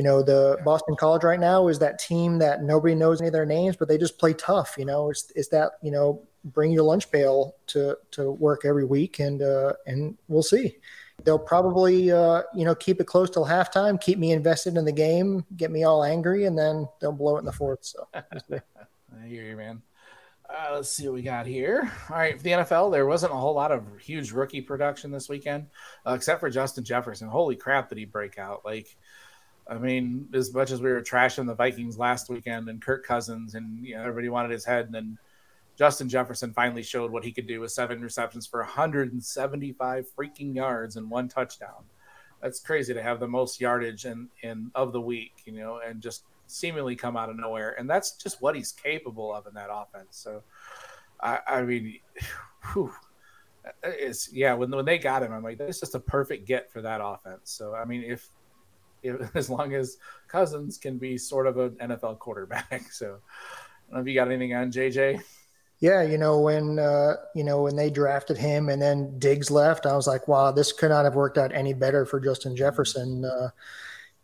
you 0.01 0.03
know 0.07 0.23
the 0.23 0.57
Boston 0.65 0.95
College 0.95 1.23
right 1.23 1.39
now 1.39 1.67
is 1.67 1.77
that 1.77 1.99
team 1.99 2.39
that 2.39 2.63
nobody 2.63 2.95
knows 2.95 3.21
any 3.21 3.27
of 3.27 3.33
their 3.33 3.45
names, 3.45 3.75
but 3.75 3.87
they 3.87 3.99
just 3.99 4.17
play 4.17 4.33
tough. 4.33 4.73
You 4.75 4.85
know 4.85 5.11
it's 5.11 5.31
it's 5.35 5.49
that 5.49 5.73
you 5.83 5.91
know 5.91 6.23
bring 6.43 6.71
your 6.71 6.81
lunch 6.81 7.11
pail 7.11 7.53
to 7.67 7.95
to 8.09 8.31
work 8.31 8.65
every 8.65 8.83
week, 8.83 9.19
and 9.19 9.43
uh, 9.43 9.73
and 9.85 10.17
we'll 10.27 10.41
see 10.41 10.75
they'll 11.23 11.37
probably 11.37 12.11
uh, 12.11 12.41
you 12.55 12.65
know 12.65 12.73
keep 12.73 12.99
it 12.99 13.05
close 13.05 13.29
till 13.29 13.45
halftime, 13.45 14.01
keep 14.01 14.17
me 14.17 14.31
invested 14.31 14.75
in 14.75 14.85
the 14.85 14.91
game, 14.91 15.45
get 15.55 15.69
me 15.69 15.83
all 15.83 16.03
angry, 16.03 16.45
and 16.45 16.57
then 16.57 16.87
they'll 16.99 17.11
blow 17.11 17.35
it 17.35 17.41
in 17.41 17.45
the 17.45 17.51
fourth. 17.51 17.85
So 17.85 18.07
I 18.15 19.27
hear 19.27 19.43
you, 19.43 19.55
man. 19.55 19.83
Uh, 20.49 20.73
let's 20.73 20.89
see 20.89 21.07
what 21.07 21.13
we 21.13 21.21
got 21.21 21.45
here. 21.45 21.91
All 22.09 22.17
right, 22.17 22.35
for 22.35 22.43
the 22.43 22.49
NFL, 22.49 22.91
there 22.91 23.05
wasn't 23.05 23.33
a 23.33 23.37
whole 23.37 23.53
lot 23.53 23.71
of 23.71 23.83
huge 23.99 24.31
rookie 24.31 24.61
production 24.61 25.11
this 25.11 25.29
weekend, 25.29 25.67
uh, 26.07 26.13
except 26.13 26.39
for 26.39 26.49
Justin 26.49 26.83
Jefferson. 26.83 27.27
Holy 27.27 27.55
crap, 27.55 27.87
did 27.87 27.99
he 27.99 28.05
break 28.05 28.39
out! 28.39 28.65
Like, 28.65 28.97
I 29.67 29.77
mean, 29.77 30.27
as 30.33 30.53
much 30.53 30.71
as 30.71 30.81
we 30.81 30.89
were 30.89 31.01
trashing 31.01 31.47
the 31.47 31.55
Vikings 31.55 31.97
last 31.97 32.29
weekend 32.29 32.67
and 32.67 32.81
Kirk 32.81 33.05
Cousins, 33.05 33.55
and 33.55 33.85
you 33.85 33.95
know 33.95 34.01
everybody 34.01 34.29
wanted 34.29 34.51
his 34.51 34.65
head, 34.65 34.85
and 34.85 34.93
then 34.93 35.17
Justin 35.77 36.09
Jefferson 36.09 36.53
finally 36.53 36.83
showed 36.83 37.11
what 37.11 37.23
he 37.23 37.31
could 37.31 37.47
do 37.47 37.59
with 37.59 37.71
seven 37.71 38.01
receptions 38.01 38.45
for 38.45 38.59
175 38.59 40.05
freaking 40.15 40.55
yards 40.55 40.95
and 40.95 41.09
one 41.09 41.27
touchdown. 41.27 41.85
That's 42.41 42.59
crazy 42.59 42.93
to 42.93 43.01
have 43.01 43.19
the 43.19 43.27
most 43.27 43.61
yardage 43.61 44.05
in, 44.05 44.29
in 44.41 44.71
of 44.75 44.93
the 44.93 45.01
week, 45.01 45.33
you 45.45 45.53
know, 45.53 45.79
and 45.85 46.01
just 46.01 46.23
seemingly 46.47 46.95
come 46.95 47.15
out 47.15 47.29
of 47.29 47.37
nowhere. 47.37 47.75
And 47.79 47.89
that's 47.89 48.11
just 48.17 48.41
what 48.41 48.55
he's 48.55 48.71
capable 48.71 49.33
of 49.33 49.47
in 49.47 49.53
that 49.53 49.69
offense. 49.71 50.17
So, 50.17 50.43
I, 51.21 51.39
I 51.47 51.61
mean, 51.63 51.99
whew, 52.73 52.93
it's 53.83 54.31
yeah. 54.33 54.53
When 54.53 54.71
when 54.71 54.85
they 54.85 54.97
got 54.97 55.23
him, 55.23 55.31
I'm 55.31 55.43
like, 55.43 55.59
that's 55.59 55.79
just 55.79 55.95
a 55.95 55.99
perfect 55.99 56.47
get 56.47 56.71
for 56.71 56.81
that 56.81 56.99
offense. 57.03 57.51
So, 57.51 57.75
I 57.75 57.85
mean, 57.85 58.03
if 58.03 58.29
as 59.35 59.49
long 59.49 59.73
as 59.73 59.97
Cousins 60.27 60.77
can 60.77 60.97
be 60.97 61.17
sort 61.17 61.47
of 61.47 61.57
an 61.57 61.71
NFL 61.81 62.19
quarterback, 62.19 62.83
so. 62.91 63.17
I 63.91 63.95
don't 63.95 63.97
know 63.97 64.01
if 64.03 64.07
you 64.07 64.15
got 64.15 64.31
anything 64.31 64.53
on 64.53 64.71
JJ. 64.71 65.21
Yeah, 65.81 66.03
you 66.03 66.17
know 66.17 66.39
when 66.39 66.79
uh, 66.79 67.15
you 67.35 67.43
know 67.43 67.63
when 67.63 67.75
they 67.75 67.89
drafted 67.89 68.37
him 68.37 68.69
and 68.69 68.81
then 68.81 69.17
Diggs 69.19 69.51
left, 69.51 69.85
I 69.85 69.95
was 69.95 70.07
like, 70.07 70.27
wow, 70.27 70.51
this 70.51 70.71
could 70.71 70.91
not 70.91 71.05
have 71.05 71.15
worked 71.15 71.37
out 71.37 71.53
any 71.53 71.73
better 71.73 72.05
for 72.05 72.19
Justin 72.19 72.55
Jefferson. 72.55 73.25
Uh, 73.25 73.49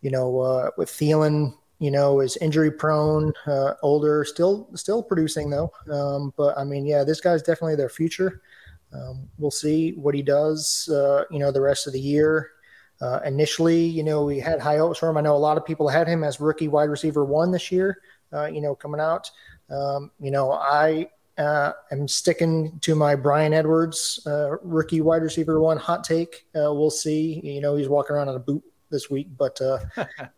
you 0.02 0.12
know, 0.12 0.40
uh, 0.40 0.70
with 0.78 0.90
Thielen, 0.90 1.54
you 1.80 1.92
know, 1.92 2.22
is 2.22 2.38
injury 2.38 2.72
prone, 2.72 3.34
uh, 3.48 3.74
older, 3.82 4.24
still 4.24 4.70
still 4.76 5.04
producing 5.04 5.50
though. 5.50 5.72
Um, 5.92 6.32
but 6.38 6.58
I 6.58 6.64
mean, 6.64 6.86
yeah, 6.86 7.04
this 7.04 7.20
guy's 7.20 7.42
definitely 7.42 7.76
their 7.76 7.90
future. 7.90 8.42
Um, 8.94 9.28
we'll 9.38 9.52
see 9.52 9.92
what 9.94 10.16
he 10.16 10.22
does. 10.22 10.88
Uh, 10.90 11.24
you 11.30 11.40
know, 11.40 11.52
the 11.52 11.60
rest 11.60 11.88
of 11.88 11.94
the 11.94 12.00
year. 12.00 12.52
Uh, 13.00 13.20
initially, 13.26 13.84
you 13.84 14.04
know, 14.04 14.24
we 14.24 14.40
had 14.40 14.60
high 14.60 14.78
hopes 14.78 15.00
for 15.00 15.10
him. 15.10 15.18
I 15.18 15.22
know 15.22 15.36
a 15.36 15.38
lot 15.38 15.58
of 15.58 15.66
people 15.66 15.88
had 15.88 16.08
him 16.08 16.24
as 16.24 16.40
rookie 16.40 16.68
wide 16.68 16.90
receiver 16.90 17.24
one 17.24 17.52
this 17.52 17.72
year. 17.72 18.02
you 18.52 18.62
know, 18.62 18.76
coming 18.76 19.00
out. 19.02 19.30
Um, 19.70 20.12
you 20.20 20.32
know, 20.32 20.52
I 20.52 21.10
uh, 21.38 21.72
I'm 21.92 22.08
sticking 22.08 22.80
to 22.82 22.96
my 22.96 23.16
Bryan 23.16 23.54
Edwards 23.54 24.20
uh, 24.26 24.58
rookie 24.60 25.02
wide 25.02 25.22
receiver 25.22 25.62
one 25.62 25.78
hot 25.78 26.04
take. 26.04 26.48
Uh, 26.56 26.74
we'll 26.74 26.90
see. 26.90 27.40
You 27.44 27.62
know, 27.62 27.76
he's 27.76 27.90
walking 27.90 28.16
around 28.16 28.30
on 28.30 28.36
a 28.36 28.40
boot 28.40 28.64
this 28.90 29.10
week, 29.10 29.28
but 29.38 29.62
uh, 29.62 29.80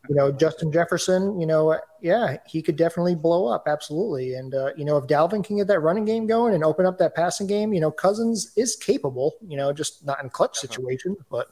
you 0.09 0.15
know, 0.15 0.31
Justin 0.31 0.71
Jefferson, 0.71 1.39
you 1.39 1.45
know, 1.45 1.79
yeah, 2.01 2.37
he 2.47 2.61
could 2.61 2.75
definitely 2.75 3.15
blow 3.15 3.47
up, 3.47 3.63
absolutely. 3.67 4.33
And 4.33 4.53
uh, 4.53 4.71
you 4.75 4.83
know, 4.83 4.97
if 4.97 5.05
Dalvin 5.05 5.43
can 5.43 5.57
get 5.57 5.67
that 5.67 5.79
running 5.79 6.05
game 6.05 6.27
going 6.27 6.53
and 6.53 6.63
open 6.63 6.85
up 6.85 6.97
that 6.97 7.15
passing 7.15 7.47
game, 7.47 7.73
you 7.73 7.79
know, 7.79 7.91
Cousins 7.91 8.51
is 8.57 8.75
capable. 8.75 9.35
You 9.47 9.55
know, 9.55 9.71
just 9.71 10.05
not 10.05 10.21
in 10.21 10.29
clutch 10.29 10.57
situation, 10.57 11.15
but 11.29 11.47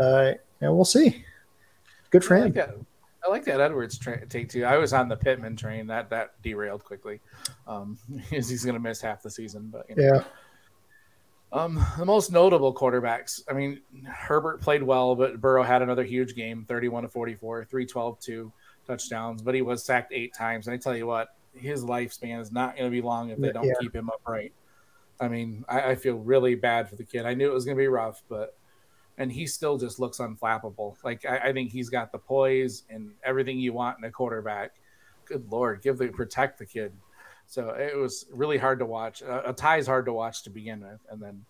uh, 0.00 0.32
know, 0.60 0.74
we'll 0.74 0.84
see. 0.84 1.24
Good 2.10 2.24
for 2.24 2.36
him. 2.36 2.54
I 3.24 3.28
like 3.28 3.44
that 3.44 3.60
Edwards 3.60 3.98
tra- 3.98 4.26
take 4.26 4.48
too. 4.48 4.64
I 4.64 4.78
was 4.78 4.92
on 4.92 5.08
the 5.08 5.16
Pittman 5.16 5.56
train 5.56 5.86
that 5.86 6.10
that 6.10 6.40
derailed 6.42 6.84
quickly. 6.84 7.20
Um, 7.66 7.98
he's 8.30 8.64
going 8.64 8.74
to 8.74 8.80
miss 8.80 9.00
half 9.00 9.22
the 9.22 9.30
season, 9.30 9.68
but 9.72 9.86
you 9.88 9.96
know. 9.96 10.14
yeah. 10.14 10.24
Um, 11.52 11.84
the 11.98 12.06
most 12.06 12.32
notable 12.32 12.74
quarterbacks. 12.74 13.42
I 13.48 13.52
mean, 13.52 13.82
Herbert 14.06 14.62
played 14.62 14.82
well, 14.82 15.14
but 15.14 15.38
Burrow 15.38 15.62
had 15.62 15.82
another 15.82 16.02
huge 16.02 16.34
game 16.34 16.64
31 16.66 17.02
to 17.02 17.10
44, 17.10 17.66
312, 17.66 18.20
two 18.20 18.52
touchdowns, 18.86 19.42
but 19.42 19.54
he 19.54 19.60
was 19.60 19.84
sacked 19.84 20.12
eight 20.14 20.32
times. 20.32 20.66
And 20.66 20.72
I 20.72 20.78
tell 20.78 20.96
you 20.96 21.06
what, 21.06 21.36
his 21.54 21.84
lifespan 21.84 22.40
is 22.40 22.52
not 22.52 22.74
going 22.74 22.90
to 22.90 22.90
be 22.90 23.02
long 23.02 23.28
if 23.28 23.38
they 23.38 23.52
don't 23.52 23.66
yeah. 23.66 23.74
keep 23.80 23.94
him 23.94 24.08
upright. 24.08 24.54
I 25.20 25.28
mean, 25.28 25.62
I, 25.68 25.90
I, 25.90 25.94
feel 25.94 26.16
really 26.16 26.54
bad 26.54 26.88
for 26.88 26.96
the 26.96 27.04
kid. 27.04 27.26
I 27.26 27.34
knew 27.34 27.48
it 27.50 27.54
was 27.54 27.66
going 27.66 27.76
to 27.76 27.80
be 27.80 27.86
rough, 27.86 28.22
but 28.30 28.56
and 29.18 29.30
he 29.30 29.46
still 29.46 29.78
just 29.78 29.98
looks 29.98 30.18
unflappable. 30.18 30.96
Like 31.04 31.24
I, 31.26 31.38
I, 31.48 31.52
think 31.52 31.70
he's 31.70 31.90
got 31.90 32.12
the 32.12 32.18
poise 32.18 32.84
and 32.90 33.10
everything 33.24 33.58
you 33.58 33.72
want 33.72 33.98
in 33.98 34.04
a 34.04 34.10
quarterback. 34.10 34.72
Good 35.24 35.50
lord, 35.50 35.82
give 35.82 35.98
the 35.98 36.08
protect 36.08 36.58
the 36.58 36.66
kid. 36.66 36.92
So 37.46 37.70
it 37.70 37.96
was 37.96 38.26
really 38.32 38.58
hard 38.58 38.78
to 38.78 38.86
watch. 38.86 39.22
A, 39.22 39.50
a 39.50 39.52
tie 39.52 39.78
is 39.78 39.86
hard 39.86 40.06
to 40.06 40.12
watch 40.12 40.42
to 40.44 40.50
begin 40.50 40.80
with, 40.80 41.00
and 41.10 41.20
then 41.20 41.44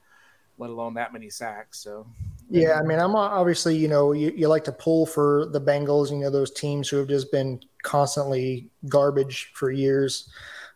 let 0.59 0.71
alone 0.71 0.95
that 0.95 1.13
many 1.13 1.31
sacks. 1.31 1.79
So 1.83 2.07
yeah, 2.51 2.79
I 2.79 2.83
mean, 2.83 2.99
I'm 2.99 3.15
obviously 3.15 3.77
you 3.77 3.89
know 3.89 4.13
you, 4.13 4.33
you 4.35 4.49
like 4.49 4.65
to 4.65 4.73
pull 4.73 5.07
for 5.07 5.47
the 5.47 5.61
Bengals. 5.61 6.11
You 6.11 6.19
know 6.19 6.31
those 6.31 6.51
teams 6.51 6.89
who 6.89 6.97
have 6.97 7.09
just 7.09 7.31
been 7.31 7.61
constantly 7.83 8.69
garbage 8.89 9.53
for 9.55 9.71
years. 9.71 10.29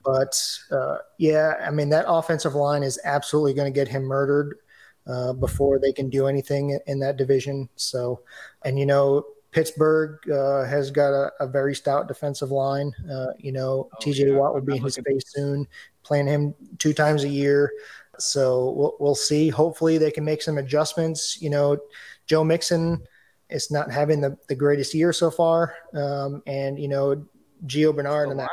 But 0.05 0.41
uh, 0.71 0.99
yeah, 1.19 1.55
I 1.61 1.71
mean 1.73 1.89
that 1.91 2.05
offensive 2.07 2.55
line 2.55 2.85
is 2.85 3.01
absolutely 3.05 3.55
going 3.55 3.71
to 3.71 3.77
get 3.77 3.89
him 3.89 4.05
murdered 4.05 4.59
uh, 5.07 5.33
before 5.33 5.79
they 5.79 5.93
can 5.93 6.09
do 6.11 6.27
anything 6.27 6.79
in 6.87 6.99
that 7.01 7.17
division. 7.17 7.69
So, 7.77 8.21
and 8.65 8.79
you 8.79 8.87
know, 8.87 9.25
Pittsburgh 9.53 10.19
uh, 10.31 10.65
has 10.65 10.91
got 10.91 11.15
a, 11.15 11.33
a, 11.41 11.47
very 11.47 11.75
stout 11.75 12.09
defensive 12.09 12.51
line. 12.51 12.93
Uh, 13.11 13.29
you 13.39 13.53
know, 13.53 13.89
oh, 13.91 13.97
TJ 14.03 14.29
yeah. 14.29 14.35
Watt 14.35 14.53
will 14.53 14.61
be 14.61 14.77
in 14.77 14.83
his 14.83 14.99
face 14.99 15.25
soon, 15.29 15.67
playing 16.03 16.27
him 16.27 16.55
two 16.79 16.93
times 16.93 17.25
a 17.25 17.29
year. 17.29 17.73
So 18.19 18.71
we'll, 18.73 18.97
we'll 19.01 19.15
see. 19.15 19.49
Hopefully, 19.49 19.97
they 19.97 20.11
can 20.11 20.25
make 20.25 20.43
some 20.43 20.59
adjustments. 20.59 21.41
You 21.41 21.51
know, 21.51 21.79
Joe 22.27 22.45
Mixon 22.45 23.03
is 23.49 23.71
not 23.71 23.91
having 23.91 24.21
the, 24.21 24.37
the 24.49 24.55
greatest 24.55 24.93
year 24.95 25.13
so 25.13 25.31
far. 25.31 25.75
Um, 25.95 26.43
and, 26.47 26.79
you 26.79 26.89
know, 26.89 27.25
Gio 27.67 27.95
Bernard 27.95 28.29
oh, 28.29 28.31
and 28.33 28.41
that, 28.41 28.51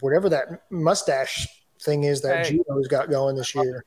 whatever 0.00 0.28
that 0.28 0.62
mustache 0.70 1.48
thing 1.80 2.04
is 2.04 2.20
that 2.22 2.46
hey. 2.46 2.58
Gio's 2.58 2.88
got 2.88 3.10
going 3.10 3.36
this 3.36 3.54
year. 3.54 3.84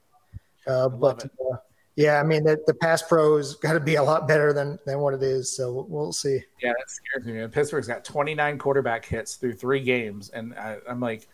Uh, 0.67 0.89
but 0.89 1.25
uh, 1.25 1.57
yeah, 1.95 2.19
I 2.19 2.23
mean, 2.23 2.43
the, 2.43 2.57
the 2.67 2.73
pass 2.73 3.01
pros 3.01 3.55
got 3.55 3.73
to 3.73 3.79
be 3.79 3.95
a 3.95 4.03
lot 4.03 4.27
better 4.27 4.53
than, 4.53 4.79
than 4.85 4.99
what 4.99 5.13
it 5.13 5.23
is. 5.23 5.55
So 5.55 5.85
we'll 5.89 6.13
see. 6.13 6.39
Yeah, 6.61 6.73
that 6.77 6.89
scares 6.89 7.25
me. 7.25 7.45
Pittsburgh's 7.47 7.87
got 7.87 8.05
29 8.05 8.57
quarterback 8.57 9.05
hits 9.05 9.35
through 9.35 9.53
three 9.53 9.81
games. 9.81 10.29
And 10.29 10.53
I, 10.53 10.77
am 10.87 11.01
like, 11.01 11.27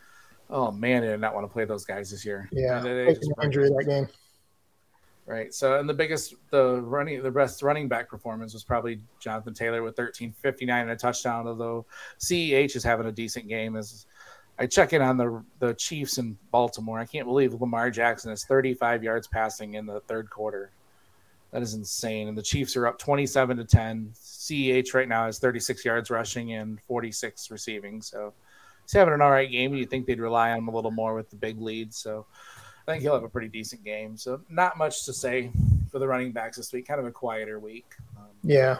oh, 0.50 0.72
man, 0.72 1.04
I 1.04 1.08
did 1.08 1.20
not 1.20 1.36
want 1.36 1.46
to 1.46 1.54
play 1.54 1.66
those 1.66 1.86
guys 1.86 2.10
this 2.10 2.26
year. 2.26 2.50
Yeah, 2.52 2.84
injury 3.44 3.70
that 3.70 3.86
game. 3.88 4.08
Right. 5.28 5.54
So, 5.54 5.78
and 5.78 5.88
the 5.90 5.94
biggest, 5.94 6.36
the 6.52 6.82
running, 6.82 7.22
the 7.22 7.30
best 7.30 7.62
running 7.62 7.90
back 7.90 8.10
performance 8.10 8.54
was 8.54 8.64
probably 8.64 9.02
Jonathan 9.20 9.54
Taylor 9.54 9.84
with 9.84 9.98
1359 9.98 10.82
and 10.82 10.92
a 10.92 10.96
touchdown, 10.96 11.48
although 11.48 11.86
CEH 12.20 12.78
is 12.78 12.84
having 12.84 13.08
a 13.08 13.12
decent 13.12 13.48
game. 13.50 13.76
As 13.76 14.06
I 14.60 14.66
check 14.66 14.94
in 14.94 15.02
on 15.02 15.18
the 15.18 15.44
the 15.60 15.74
Chiefs 15.74 16.18
in 16.18 16.38
Baltimore, 16.52 17.00
I 17.00 17.06
can't 17.06 17.28
believe 17.28 17.54
Lamar 17.54 17.92
Jackson 17.92 18.32
is 18.32 18.44
35 18.46 19.04
yards 19.04 19.28
passing 19.28 19.76
in 19.76 19.86
the 19.86 20.00
third 20.02 20.30
quarter. 20.30 20.72
That 21.52 21.62
is 21.62 21.74
insane. 21.74 22.28
And 22.28 22.38
the 22.38 22.42
Chiefs 22.44 22.76
are 22.76 22.88
up 22.88 23.00
27 23.00 23.58
to 23.58 23.64
10. 23.64 24.12
CEH 24.14 24.94
right 24.94 25.08
now 25.08 25.26
has 25.26 25.40
36 25.40 25.86
yards 25.86 26.10
rushing 26.10 26.54
and 26.54 26.80
46 26.88 27.52
receiving. 27.52 28.02
So 28.02 28.34
he's 28.84 28.94
having 28.94 29.14
an 29.14 29.22
all 29.22 29.32
right 29.32 29.50
game. 29.50 29.74
You 29.74 29.86
think 29.86 30.06
they'd 30.06 30.20
rely 30.20 30.52
on 30.52 30.60
him 30.60 30.68
a 30.68 30.76
little 30.76 30.92
more 30.92 31.16
with 31.16 31.30
the 31.30 31.38
big 31.38 31.62
lead. 31.62 31.94
So 31.94 32.26
I 32.88 32.92
think 32.92 33.02
he'll 33.02 33.14
have 33.14 33.24
a 33.24 33.30
pretty 33.30 33.48
decent 33.48 33.84
game. 33.84 34.18
So 34.18 34.42
not 34.50 34.78
much 34.78 35.06
to 35.06 35.14
say 35.14 35.52
for 35.90 36.00
the 36.00 36.08
running 36.08 36.34
backs 36.34 36.58
this 36.58 36.74
week. 36.74 36.88
Kind 36.88 37.00
of 37.00 37.06
a 37.06 37.12
quieter 37.12 37.60
week. 37.60 37.94
Um, 38.18 38.26
yeah. 38.44 38.80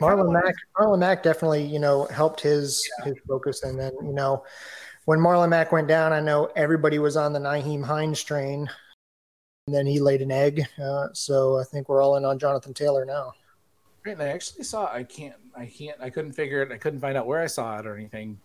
Marlon 0.00 0.32
Mack. 0.32 0.54
Marlon 0.78 0.98
Mack 0.98 1.22
definitely, 1.22 1.64
you 1.64 1.78
know, 1.78 2.04
helped 2.06 2.40
his 2.40 2.86
yeah. 2.98 3.06
his 3.06 3.18
focus. 3.26 3.62
And 3.62 3.78
then, 3.78 3.92
you 4.02 4.12
know, 4.12 4.44
when 5.04 5.18
Marlon 5.18 5.48
Mack 5.48 5.72
went 5.72 5.88
down, 5.88 6.12
I 6.12 6.20
know 6.20 6.50
everybody 6.56 6.98
was 6.98 7.16
on 7.16 7.32
the 7.32 7.38
Nyheim 7.38 7.84
Hines 7.84 8.22
train. 8.22 8.68
And 9.66 9.76
then 9.76 9.86
he 9.86 10.00
laid 10.00 10.22
an 10.22 10.32
egg. 10.32 10.66
Uh, 10.82 11.08
so 11.12 11.58
I 11.58 11.64
think 11.64 11.88
we're 11.88 12.02
all 12.02 12.16
in 12.16 12.24
on 12.24 12.38
Jonathan 12.38 12.74
Taylor 12.74 13.04
now. 13.04 13.32
Right, 14.04 14.12
and 14.12 14.22
I 14.22 14.28
actually 14.28 14.64
saw. 14.64 14.92
I 14.92 15.04
can't. 15.04 15.36
I 15.56 15.66
can't. 15.66 15.96
I 16.00 16.10
couldn't 16.10 16.32
figure 16.32 16.62
it. 16.62 16.72
I 16.72 16.78
couldn't 16.78 17.00
find 17.00 17.16
out 17.16 17.26
where 17.26 17.40
I 17.40 17.46
saw 17.46 17.78
it 17.78 17.86
or 17.86 17.94
anything. 17.94 18.40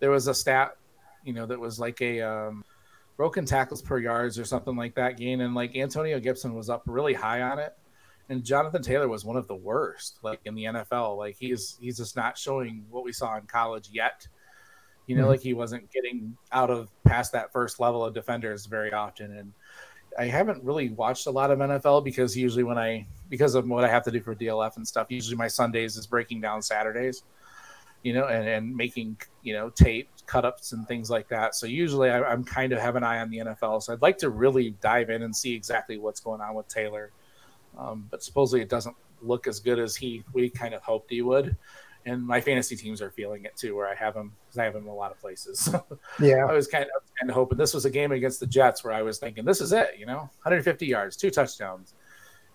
There 0.00 0.10
was 0.10 0.26
a 0.26 0.34
stat, 0.34 0.76
you 1.24 1.32
know, 1.32 1.46
that 1.46 1.58
was 1.58 1.78
like 1.78 2.00
a 2.00 2.20
um, 2.22 2.64
broken 3.16 3.44
tackles 3.44 3.82
per 3.82 3.98
yards 3.98 4.38
or 4.38 4.44
something 4.44 4.76
like 4.76 4.96
that 4.96 5.16
gain. 5.16 5.40
And 5.40 5.54
like 5.54 5.76
Antonio 5.76 6.18
Gibson 6.18 6.54
was 6.54 6.68
up 6.68 6.82
really 6.86 7.14
high 7.14 7.42
on 7.42 7.60
it. 7.60 7.76
And 8.28 8.44
Jonathan 8.44 8.82
Taylor 8.82 9.08
was 9.08 9.24
one 9.24 9.36
of 9.36 9.48
the 9.48 9.54
worst, 9.54 10.18
like 10.22 10.40
in 10.44 10.54
the 10.54 10.64
NFL. 10.64 11.16
Like 11.16 11.36
he's 11.38 11.78
he's 11.80 11.96
just 11.96 12.16
not 12.16 12.36
showing 12.36 12.84
what 12.90 13.04
we 13.04 13.12
saw 13.12 13.36
in 13.36 13.44
college 13.44 13.88
yet. 13.92 14.26
You 15.06 15.16
know, 15.16 15.22
mm-hmm. 15.22 15.30
like 15.30 15.40
he 15.40 15.54
wasn't 15.54 15.90
getting 15.90 16.36
out 16.52 16.70
of 16.70 16.90
past 17.04 17.32
that 17.32 17.52
first 17.52 17.80
level 17.80 18.04
of 18.04 18.12
defenders 18.12 18.66
very 18.66 18.92
often. 18.92 19.38
And 19.38 19.52
I 20.18 20.26
haven't 20.26 20.62
really 20.62 20.90
watched 20.90 21.26
a 21.26 21.30
lot 21.30 21.50
of 21.50 21.58
NFL 21.58 22.04
because 22.04 22.36
usually 22.36 22.64
when 22.64 22.76
I 22.76 23.06
because 23.30 23.54
of 23.54 23.66
what 23.66 23.84
I 23.84 23.88
have 23.88 24.04
to 24.04 24.10
do 24.10 24.20
for 24.20 24.34
DLF 24.34 24.76
and 24.76 24.86
stuff, 24.86 25.06
usually 25.10 25.36
my 25.36 25.48
Sundays 25.48 25.96
is 25.96 26.06
breaking 26.06 26.42
down 26.42 26.60
Saturdays 26.60 27.22
you 28.02 28.12
know, 28.12 28.26
and, 28.26 28.48
and 28.48 28.76
making, 28.76 29.16
you 29.42 29.52
know, 29.52 29.70
tape 29.70 30.08
cut 30.26 30.44
ups 30.44 30.72
and 30.72 30.86
things 30.86 31.10
like 31.10 31.28
that. 31.28 31.54
So 31.54 31.66
usually 31.66 32.10
I, 32.10 32.32
am 32.32 32.44
kind 32.44 32.72
of 32.72 32.78
have 32.78 32.96
an 32.96 33.02
eye 33.02 33.20
on 33.20 33.30
the 33.30 33.38
NFL. 33.38 33.82
So 33.82 33.92
I'd 33.92 34.02
like 34.02 34.18
to 34.18 34.30
really 34.30 34.70
dive 34.80 35.10
in 35.10 35.22
and 35.22 35.34
see 35.34 35.54
exactly 35.54 35.98
what's 35.98 36.20
going 36.20 36.40
on 36.40 36.54
with 36.54 36.68
Taylor. 36.68 37.10
Um, 37.76 38.06
but 38.10 38.22
supposedly 38.22 38.62
it 38.62 38.68
doesn't 38.68 38.96
look 39.20 39.46
as 39.46 39.60
good 39.60 39.78
as 39.78 39.96
he 39.96 40.24
we 40.32 40.48
kind 40.48 40.74
of 40.74 40.82
hoped 40.82 41.10
he 41.10 41.22
would. 41.22 41.56
And 42.06 42.26
my 42.26 42.40
fantasy 42.40 42.74
teams 42.76 43.02
are 43.02 43.10
feeling 43.10 43.44
it 43.44 43.56
too, 43.56 43.76
where 43.76 43.88
I 43.88 43.94
have 43.94 44.14
him 44.14 44.32
because 44.46 44.58
I 44.58 44.64
have 44.64 44.74
him 44.74 44.84
in 44.84 44.88
a 44.88 44.94
lot 44.94 45.10
of 45.10 45.20
places. 45.20 45.68
yeah, 46.20 46.46
I 46.46 46.52
was 46.52 46.66
kind 46.66 46.84
of, 46.84 47.02
kind 47.18 47.28
of 47.28 47.34
hoping 47.34 47.58
this 47.58 47.74
was 47.74 47.84
a 47.84 47.90
game 47.90 48.12
against 48.12 48.40
the 48.40 48.46
Jets 48.46 48.82
where 48.82 48.94
I 48.94 49.02
was 49.02 49.18
thinking 49.18 49.44
this 49.44 49.60
is 49.60 49.72
it, 49.72 49.96
you 49.98 50.06
know, 50.06 50.18
150 50.18 50.86
yards, 50.86 51.16
two 51.16 51.30
touchdowns, 51.30 51.94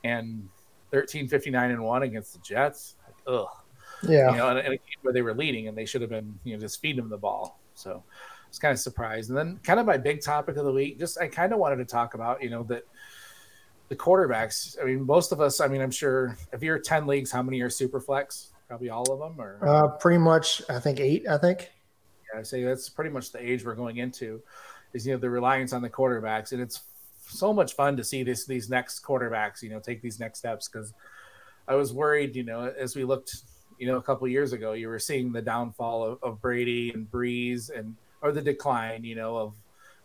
and 0.03 0.47
13, 0.91 1.27
59 1.27 1.71
and 1.71 1.83
one 1.83 2.03
against 2.03 2.33
the 2.33 2.39
Jets. 2.39 2.95
Like, 3.05 3.15
ugh, 3.27 3.47
yeah. 4.07 4.31
You 4.31 4.37
know, 4.37 4.49
in, 4.51 4.57
in 4.57 4.65
a 4.65 4.69
game 4.69 4.97
where 5.01 5.13
they 5.13 5.21
were 5.21 5.33
leading 5.33 5.67
and 5.67 5.77
they 5.77 5.85
should 5.85 6.01
have 6.01 6.09
been, 6.09 6.39
you 6.43 6.53
know, 6.53 6.59
just 6.59 6.81
feeding 6.81 7.01
them 7.01 7.09
the 7.09 7.17
ball. 7.17 7.59
So 7.75 7.91
I 7.91 8.47
was 8.49 8.59
kind 8.59 8.71
of 8.71 8.79
surprised. 8.79 9.29
And 9.29 9.37
then 9.37 9.59
kind 9.63 9.79
of 9.79 9.85
my 9.85 9.97
big 9.97 10.21
topic 10.21 10.57
of 10.57 10.65
the 10.65 10.71
week, 10.71 10.99
just 10.99 11.19
I 11.19 11.27
kind 11.27 11.53
of 11.53 11.59
wanted 11.59 11.77
to 11.77 11.85
talk 11.85 12.13
about, 12.13 12.41
you 12.41 12.49
know, 12.49 12.63
that 12.63 12.83
the 13.93 14.03
quarterbacks. 14.03 14.75
I 14.81 14.85
mean, 14.85 15.05
most 15.05 15.31
of 15.31 15.39
us, 15.39 15.61
I 15.61 15.67
mean, 15.67 15.81
I'm 15.81 15.91
sure 15.91 16.35
if 16.51 16.63
you're 16.63 16.79
10 16.79 17.05
leagues, 17.05 17.31
how 17.31 17.43
many 17.43 17.61
are 17.61 17.69
super 17.69 17.99
flex? 17.99 18.49
Probably 18.67 18.89
all 18.89 19.11
of 19.11 19.19
them 19.19 19.39
or 19.39 19.59
uh, 19.67 19.87
pretty 19.97 20.17
much, 20.17 20.63
I 20.67 20.79
think 20.79 20.99
eight, 20.99 21.27
I 21.29 21.37
think. 21.37 21.71
Yeah, 22.33 22.39
I 22.39 22.43
say 22.43 22.63
that's 22.63 22.89
pretty 22.89 23.11
much 23.11 23.31
the 23.31 23.39
age 23.39 23.63
we're 23.63 23.75
going 23.75 23.97
into 23.97 24.41
is, 24.93 25.05
you 25.05 25.13
know, 25.13 25.19
the 25.19 25.29
reliance 25.29 25.73
on 25.73 25.83
the 25.83 25.89
quarterbacks. 25.89 26.53
And 26.53 26.61
it's 26.61 26.81
so 27.27 27.53
much 27.53 27.73
fun 27.75 27.95
to 27.97 28.03
see 28.03 28.23
this, 28.23 28.45
these 28.45 28.69
next 28.69 29.03
quarterbacks, 29.05 29.61
you 29.61 29.69
know, 29.69 29.79
take 29.79 30.01
these 30.01 30.19
next 30.19 30.39
steps. 30.39 30.67
Cause 30.67 30.93
I 31.67 31.75
was 31.75 31.93
worried, 31.93 32.35
you 32.35 32.43
know, 32.43 32.73
as 32.77 32.95
we 32.95 33.03
looked 33.03 33.43
you 33.77 33.87
know, 33.87 33.97
a 33.97 34.01
couple 34.01 34.27
years 34.27 34.53
ago, 34.53 34.73
you 34.73 34.87
were 34.87 34.99
seeing 34.99 35.31
the 35.31 35.41
downfall 35.41 36.03
of, 36.03 36.23
of, 36.23 36.41
Brady 36.41 36.91
and 36.91 37.09
Brees 37.09 37.69
and 37.75 37.95
or 38.21 38.31
the 38.31 38.41
decline, 38.41 39.03
you 39.03 39.15
know, 39.15 39.35
of 39.35 39.55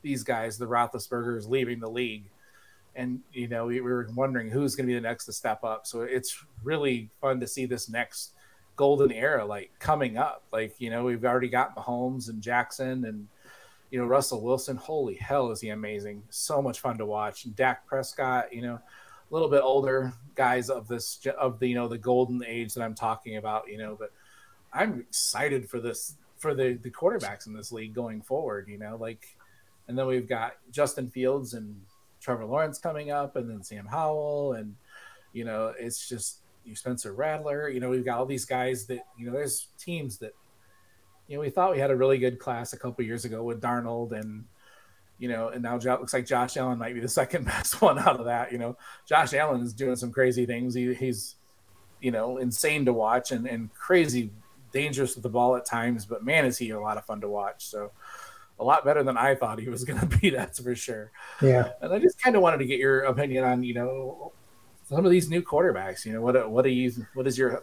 these 0.03 0.25
guys, 0.25 0.57
the 0.59 0.67
Roethlisbergers 0.67 1.49
leaving 1.49 1.79
the 1.79 1.89
league, 1.89 2.25
and 2.99 3.21
you 3.33 3.49
know, 3.49 3.67
we 3.67 3.81
were 3.81 4.09
wondering 4.15 4.51
who's 4.51 4.75
going 4.75 4.87
to 4.87 4.91
be 4.91 4.95
the 4.95 5.01
next 5.01 5.25
to 5.27 5.33
step 5.33 5.65
up. 5.65 5.87
So 5.87 6.03
it's 6.03 6.45
really 6.63 7.11
fun 7.21 7.41
to 7.41 7.47
see 7.47 7.65
this 7.65 7.89
next 7.89 8.33
golden 8.77 9.13
era 9.13 9.45
like 9.45 9.71
coming 9.79 10.19
up. 10.19 10.43
Like 10.53 10.75
you 10.81 10.91
know, 10.91 11.05
we've 11.05 11.25
already 11.25 11.49
got 11.49 11.77
Mahomes 11.77 12.29
and 12.29 12.43
Jackson 12.43 13.05
and 13.05 13.29
you 13.91 13.99
know 13.99 14.07
Russell 14.07 14.43
Wilson. 14.43 14.77
Holy 14.77 15.15
hell, 15.15 15.51
is 15.51 15.61
he 15.61 15.71
amazing! 15.71 16.25
So 16.29 16.61
much 16.61 16.81
fun 16.81 16.99
to 16.99 17.07
watch. 17.07 17.45
And 17.45 17.57
Dak 17.57 17.87
Prescott, 17.87 18.53
you 18.53 18.63
know 18.63 18.81
a 19.31 19.35
little 19.35 19.49
bit 19.49 19.63
older 19.63 20.13
guys 20.35 20.71
of 20.71 20.89
this 20.89 21.19
of 21.39 21.59
the 21.59 21.69
you 21.69 21.75
know 21.75 21.89
the 21.89 21.99
golden 21.99 22.43
age 22.45 22.75
that 22.75 22.83
I'm 22.83 22.95
talking 22.95 23.37
about, 23.37 23.69
you 23.69 23.79
know, 23.79 23.97
but 23.99 24.13
I'm 24.73 25.01
excited 25.01 25.69
for 25.69 25.81
this 25.81 26.17
for 26.37 26.55
the 26.55 26.79
the 26.83 26.91
quarterbacks 26.91 27.47
in 27.47 27.53
this 27.53 27.73
league 27.73 27.95
going 27.95 28.23
forward, 28.23 28.69
you 28.69 28.79
know, 28.79 28.97
like 28.97 29.37
and 29.87 29.99
then 29.99 30.07
we've 30.07 30.29
got 30.29 30.55
Justin 30.71 31.09
Fields 31.09 31.55
and 31.55 31.81
Trevor 32.29 32.45
Lawrence 32.45 32.79
coming 32.79 33.11
up 33.11 33.37
and 33.37 33.49
then 33.49 33.63
Sam 33.63 33.87
Howell 33.87 34.53
and 34.53 34.75
you 35.33 35.47
know, 35.47 35.73
it's 35.79 36.07
just 36.07 36.41
you 36.67 36.77
Spencer 36.77 37.15
Rattler, 37.15 37.71
you 37.71 37.81
know, 37.81 37.89
we've 37.89 38.05
got 38.05 38.19
all 38.19 38.27
these 38.27 38.45
guys 38.45 38.85
that, 38.89 39.07
you 39.17 39.25
know, 39.25 39.33
there's 39.33 39.69
teams 39.79 40.19
that 40.19 40.33
you 41.27 41.37
know, 41.37 41.41
we 41.41 41.49
thought 41.49 41.73
we 41.73 41.79
had 41.79 41.91
a 41.91 41.97
really 41.97 42.19
good 42.19 42.39
class 42.39 42.75
a 42.75 42.79
couple 42.79 43.03
years 43.03 43.25
ago 43.25 43.43
with 43.43 43.63
Darnold 43.63 44.13
and 44.13 44.45
you 45.19 45.31
know, 45.31 45.49
and 45.49 45.63
now 45.63 45.79
looks 45.79 46.13
like 46.13 46.27
Josh 46.27 46.59
Allen 46.59 46.79
might 46.79 46.93
be 46.93 47.01
the 47.01 47.09
second 47.21 47.47
best 47.47 47.81
one 47.81 47.99
out 47.99 48.21
of 48.21 48.27
that. 48.27 48.53
You 48.53 48.59
know, 48.59 48.77
Josh 49.07 49.33
Allen 49.33 49.63
is 49.63 49.73
doing 49.73 49.97
some 49.97 50.13
crazy 50.13 50.45
things. 50.45 50.75
He, 50.75 50.93
he's, 50.93 51.37
you 52.03 52.11
know, 52.11 52.37
insane 52.37 52.85
to 52.85 52.93
watch 52.93 53.33
and, 53.33 53.49
and 53.49 53.73
crazy 53.73 54.33
dangerous 54.71 55.15
with 55.15 55.23
the 55.23 55.31
ball 55.31 55.57
at 55.57 55.65
times, 55.65 56.05
but 56.05 56.23
man, 56.23 56.45
is 56.45 56.59
he 56.59 56.71
a 56.71 56.79
lot 56.81 56.99
of 56.99 57.07
fun 57.07 57.23
to 57.23 57.29
watch. 57.29 57.65
So 57.65 57.91
a 58.61 58.65
lot 58.65 58.85
better 58.85 59.03
than 59.03 59.17
I 59.17 59.35
thought 59.35 59.59
he 59.59 59.69
was 59.69 59.85
going 59.85 60.01
to 60.01 60.07
be. 60.07 60.31
That's 60.37 60.61
for 60.61 60.75
sure. 60.75 61.11
Yeah. 61.43 61.71
And 61.81 61.93
I 61.93 61.99
just 61.99 62.21
kind 62.21 62.37
of 62.37 62.43
wanted 62.43 62.59
to 62.59 62.67
get 62.67 62.79
your 62.79 63.03
opinion 63.03 63.45
on, 63.45 63.63
you 63.63 63.75
know, 63.75 64.33
some 64.89 65.05
of 65.05 65.11
these 65.11 65.29
new 65.29 65.43
quarterbacks, 65.43 66.05
you 66.05 66.13
know, 66.13 66.21
what, 66.21 66.51
what 66.51 66.65
are 66.65 66.71
you, 66.71 66.93
what 67.15 67.27
is 67.27 67.37
your 67.37 67.63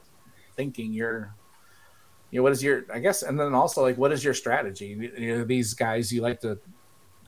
thinking? 0.55 0.93
Your, 0.93 1.33
you 2.31 2.39
know, 2.39 2.43
what 2.43 2.51
is 2.51 2.63
your, 2.63 2.83
I 2.93 2.99
guess, 2.99 3.23
and 3.23 3.39
then 3.39 3.53
also 3.53 3.81
like, 3.81 3.97
what 3.97 4.11
is 4.11 4.23
your 4.23 4.33
strategy? 4.33 5.11
You 5.17 5.37
know, 5.37 5.43
these 5.43 5.73
guys 5.73 6.13
you 6.13 6.21
like 6.21 6.41
to 6.41 6.59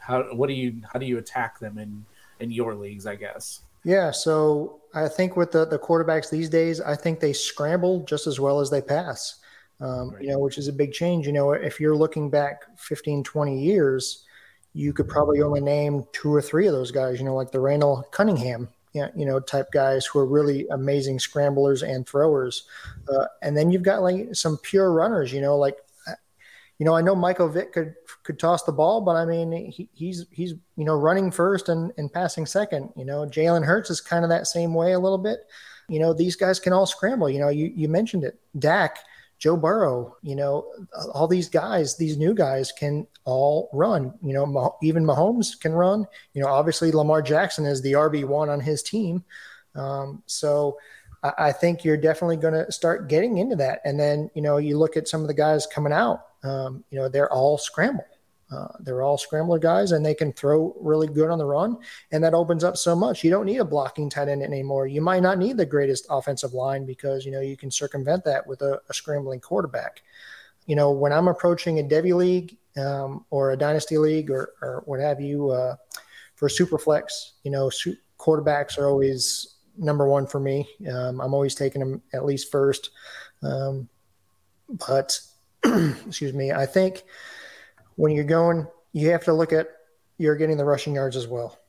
how 0.07 0.24
what 0.34 0.47
do 0.47 0.53
you 0.53 0.82
how 0.91 0.97
do 0.97 1.05
you 1.05 1.18
attack 1.18 1.59
them 1.59 1.78
in 1.78 2.05
in 2.39 2.49
your 2.49 2.76
leagues? 2.76 3.05
I 3.05 3.15
guess. 3.15 3.61
Yeah, 3.84 4.11
so 4.11 4.80
I 4.93 5.07
think 5.07 5.36
with 5.36 5.51
the 5.51 5.65
the 5.65 5.78
quarterbacks 5.78 6.30
these 6.30 6.49
days, 6.49 6.80
I 6.80 6.95
think 6.95 7.20
they 7.20 7.34
scramble 7.34 8.03
just 8.05 8.26
as 8.26 8.39
well 8.39 8.61
as 8.61 8.70
they 8.70 8.82
pass. 8.82 9.39
Um. 9.80 10.15
You 10.19 10.30
know, 10.30 10.39
which 10.39 10.57
is 10.57 10.67
a 10.67 10.73
big 10.73 10.91
change. 10.91 11.25
You 11.25 11.34
know, 11.34 11.51
if 11.51 11.80
you're 11.80 11.95
looking 11.95 12.30
back 12.30 12.63
15, 12.78 13.23
20 13.23 13.59
years, 13.59 14.25
you 14.73 14.93
could 14.93 15.07
probably 15.07 15.41
only 15.41 15.61
name 15.61 16.05
two 16.13 16.34
or 16.34 16.41
three 16.41 16.67
of 16.67 16.73
those 16.73 16.91
guys. 16.91 17.19
You 17.19 17.25
know, 17.25 17.36
like 17.36 17.51
the 17.51 17.59
Randall 17.59 18.07
Cunningham 18.11 18.69
you 19.15 19.28
know 19.28 19.39
type 19.39 19.67
guys 19.71 20.07
who 20.07 20.17
are 20.17 20.25
really 20.25 20.65
amazing 20.71 21.19
scramblers 21.19 21.84
and 21.84 22.07
throwers 22.07 22.63
uh, 23.09 23.25
and 23.43 23.55
then 23.55 23.69
you've 23.69 23.84
got 23.84 24.01
like 24.01 24.34
some 24.34 24.57
pure 24.63 24.91
runners 24.91 25.32
you 25.32 25.39
know 25.39 25.55
like 25.55 25.78
you 26.80 26.86
know, 26.86 26.95
I 26.95 27.01
know 27.01 27.15
Michael 27.15 27.49
Vick 27.49 27.73
could 27.73 27.95
could 28.23 28.38
toss 28.38 28.63
the 28.63 28.71
ball, 28.71 29.01
but 29.01 29.15
I 29.15 29.25
mean, 29.25 29.71
he, 29.71 29.89
he's 29.93 30.25
he's 30.32 30.53
you 30.75 30.86
know 30.86 30.95
running 30.95 31.32
first 31.32 31.69
and, 31.69 31.91
and 31.97 32.11
passing 32.11 32.45
second. 32.45 32.91
You 32.95 33.05
know, 33.05 33.25
Jalen 33.25 33.65
Hurts 33.65 33.89
is 33.89 33.99
kind 33.99 34.23
of 34.23 34.30
that 34.30 34.47
same 34.47 34.73
way 34.73 34.93
a 34.93 34.99
little 34.99 35.17
bit. 35.17 35.39
You 35.89 35.99
know, 35.99 36.13
these 36.13 36.36
guys 36.36 36.59
can 36.59 36.73
all 36.73 36.86
scramble. 36.86 37.30
You 37.30 37.39
know, 37.39 37.49
you, 37.49 37.71
you 37.75 37.88
mentioned 37.88 38.23
it. 38.25 38.39
Dak, 38.59 38.99
Joe 39.39 39.55
Burrow, 39.55 40.17
you 40.23 40.35
know, 40.35 40.71
all 41.13 41.27
these 41.27 41.49
guys, 41.49 41.95
these 41.95 42.17
new 42.17 42.33
guys 42.33 42.71
can 42.71 43.05
all 43.23 43.69
run. 43.71 44.13
You 44.23 44.33
know, 44.33 44.75
even 44.81 45.03
Mahomes 45.05 45.59
can 45.59 45.73
run. 45.73 46.05
You 46.33 46.41
know, 46.41 46.47
obviously 46.47 46.91
Lamar 46.91 47.21
Jackson 47.21 47.65
is 47.65 47.81
the 47.81 47.93
RB1 47.93 48.49
on 48.49 48.59
his 48.59 48.81
team. 48.81 49.23
Um, 49.75 50.23
so 50.25 50.77
I, 51.21 51.33
I, 51.38 51.51
think 51.51 51.85
you're 51.85 51.97
definitely 51.97 52.38
going 52.38 52.55
to 52.55 52.71
start 52.71 53.09
getting 53.09 53.38
into 53.38 53.55
that. 53.57 53.81
And 53.85 53.99
then, 53.99 54.31
you 54.33 54.41
know, 54.41 54.57
you 54.57 54.77
look 54.79 54.97
at 54.97 55.07
some 55.07 55.21
of 55.21 55.27
the 55.27 55.35
guys 55.35 55.67
coming 55.67 55.93
out, 55.93 56.25
um, 56.43 56.83
you 56.89 56.97
know, 56.97 57.07
they're 57.07 57.31
all 57.31 57.59
scramble. 57.59 58.05
Uh, 58.49 58.67
they're 58.79 59.01
all 59.01 59.17
scrambler 59.17 59.59
guys 59.59 59.91
and 59.91 60.05
they 60.05 60.13
can 60.13 60.31
throw 60.31 60.75
really 60.79 61.07
good 61.07 61.29
on 61.29 61.37
the 61.37 61.45
run. 61.45 61.77
And 62.11 62.23
that 62.23 62.33
opens 62.33 62.63
up 62.63 62.77
so 62.77 62.95
much. 62.95 63.23
You 63.23 63.29
don't 63.29 63.45
need 63.45 63.57
a 63.57 63.65
blocking 63.65 64.09
tight 64.09 64.29
end 64.29 64.41
anymore. 64.41 64.87
You 64.87 65.01
might 65.01 65.21
not 65.21 65.37
need 65.37 65.57
the 65.57 65.65
greatest 65.65 66.07
offensive 66.09 66.53
line 66.53 66.85
because, 66.85 67.25
you 67.25 67.31
know, 67.31 67.41
you 67.41 67.57
can 67.57 67.69
circumvent 67.69 68.23
that 68.23 68.47
with 68.47 68.61
a, 68.61 68.79
a 68.89 68.93
scrambling 68.93 69.41
quarterback. 69.41 70.01
You 70.65 70.75
know, 70.75 70.91
when 70.91 71.11
I'm 71.11 71.27
approaching 71.27 71.79
a 71.79 71.83
Devy 71.83 72.13
league 72.13 72.57
um, 72.77 73.25
or 73.31 73.51
a 73.51 73.57
dynasty 73.57 73.97
league 73.97 74.31
or, 74.31 74.53
or 74.61 74.83
what 74.85 75.01
have 75.01 75.19
you 75.19 75.49
uh, 75.49 75.75
for 76.35 76.47
Superflex, 76.47 77.31
you 77.43 77.51
know, 77.51 77.69
su- 77.69 77.97
quarterbacks 78.17 78.77
are 78.77 78.87
always 78.87 79.55
number 79.77 80.07
one 80.07 80.25
for 80.25 80.39
me. 80.39 80.67
Um, 80.89 81.19
I'm 81.19 81.33
always 81.33 81.55
taking 81.55 81.79
them 81.79 82.01
at 82.13 82.25
least 82.25 82.49
first. 82.49 82.91
Um, 83.43 83.89
but, 84.87 85.19
excuse 85.65 86.33
me, 86.33 86.53
I 86.53 86.65
think– 86.65 87.03
when 87.97 88.13
you're 88.13 88.23
going, 88.23 88.65
you 88.93 89.11
have 89.11 89.25
to 89.25 89.33
look 89.33 89.51
at 89.51 89.67
you're 90.17 90.35
getting 90.35 90.57
the 90.57 90.65
rushing 90.65 90.95
yards 90.95 91.15
as 91.15 91.27
well. 91.27 91.59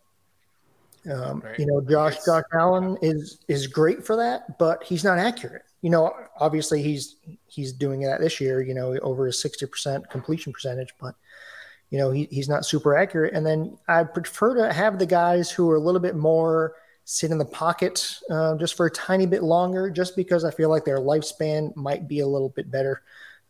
Um, 1.11 1.41
right. 1.41 1.59
You 1.59 1.66
know, 1.66 1.81
Josh 1.81 2.16
Josh 2.24 2.45
Allen 2.53 2.97
is 3.03 3.39
is 3.49 3.66
great 3.66 4.05
for 4.05 4.16
that, 4.16 4.59
but 4.59 4.83
he's 4.85 5.05
not 5.05 5.18
accurate. 5.18 5.62
You 5.83 5.91
know, 5.91 6.12
obviously 6.39 6.83
he's 6.83 7.16
he's 7.47 7.72
doing 7.72 8.01
that 8.03 8.20
this 8.20 8.41
year. 8.41 8.62
You 8.62 8.74
know, 8.74 8.97
over 8.99 9.26
a 9.26 9.33
sixty 9.33 9.66
percent 9.66 10.09
completion 10.11 10.53
percentage, 10.53 10.95
but 11.01 11.14
you 11.91 11.99
know 11.99 12.11
he, 12.11 12.29
he's 12.31 12.49
not 12.49 12.66
super 12.66 12.97
accurate. 12.97 13.35
And 13.35 13.45
then 13.45 13.79
I 13.89 14.05
prefer 14.05 14.55
to 14.57 14.72
have 14.72 14.99
the 14.99 15.07
guys 15.07 15.51
who 15.51 15.70
are 15.70 15.76
a 15.76 15.81
little 15.81 16.01
bit 16.01 16.16
more 16.16 16.74
sit 17.05 17.31
in 17.31 17.39
the 17.39 17.45
pocket 17.45 18.18
uh, 18.31 18.55
just 18.57 18.76
for 18.76 18.87
a 18.87 18.91
tiny 18.91 19.24
bit 19.24 19.43
longer, 19.43 19.89
just 19.89 20.14
because 20.14 20.45
I 20.45 20.51
feel 20.51 20.68
like 20.68 20.85
their 20.85 20.99
lifespan 20.99 21.74
might 21.74 22.07
be 22.07 22.20
a 22.20 22.26
little 22.26 22.51
bit 22.51 22.70
better 22.70 23.03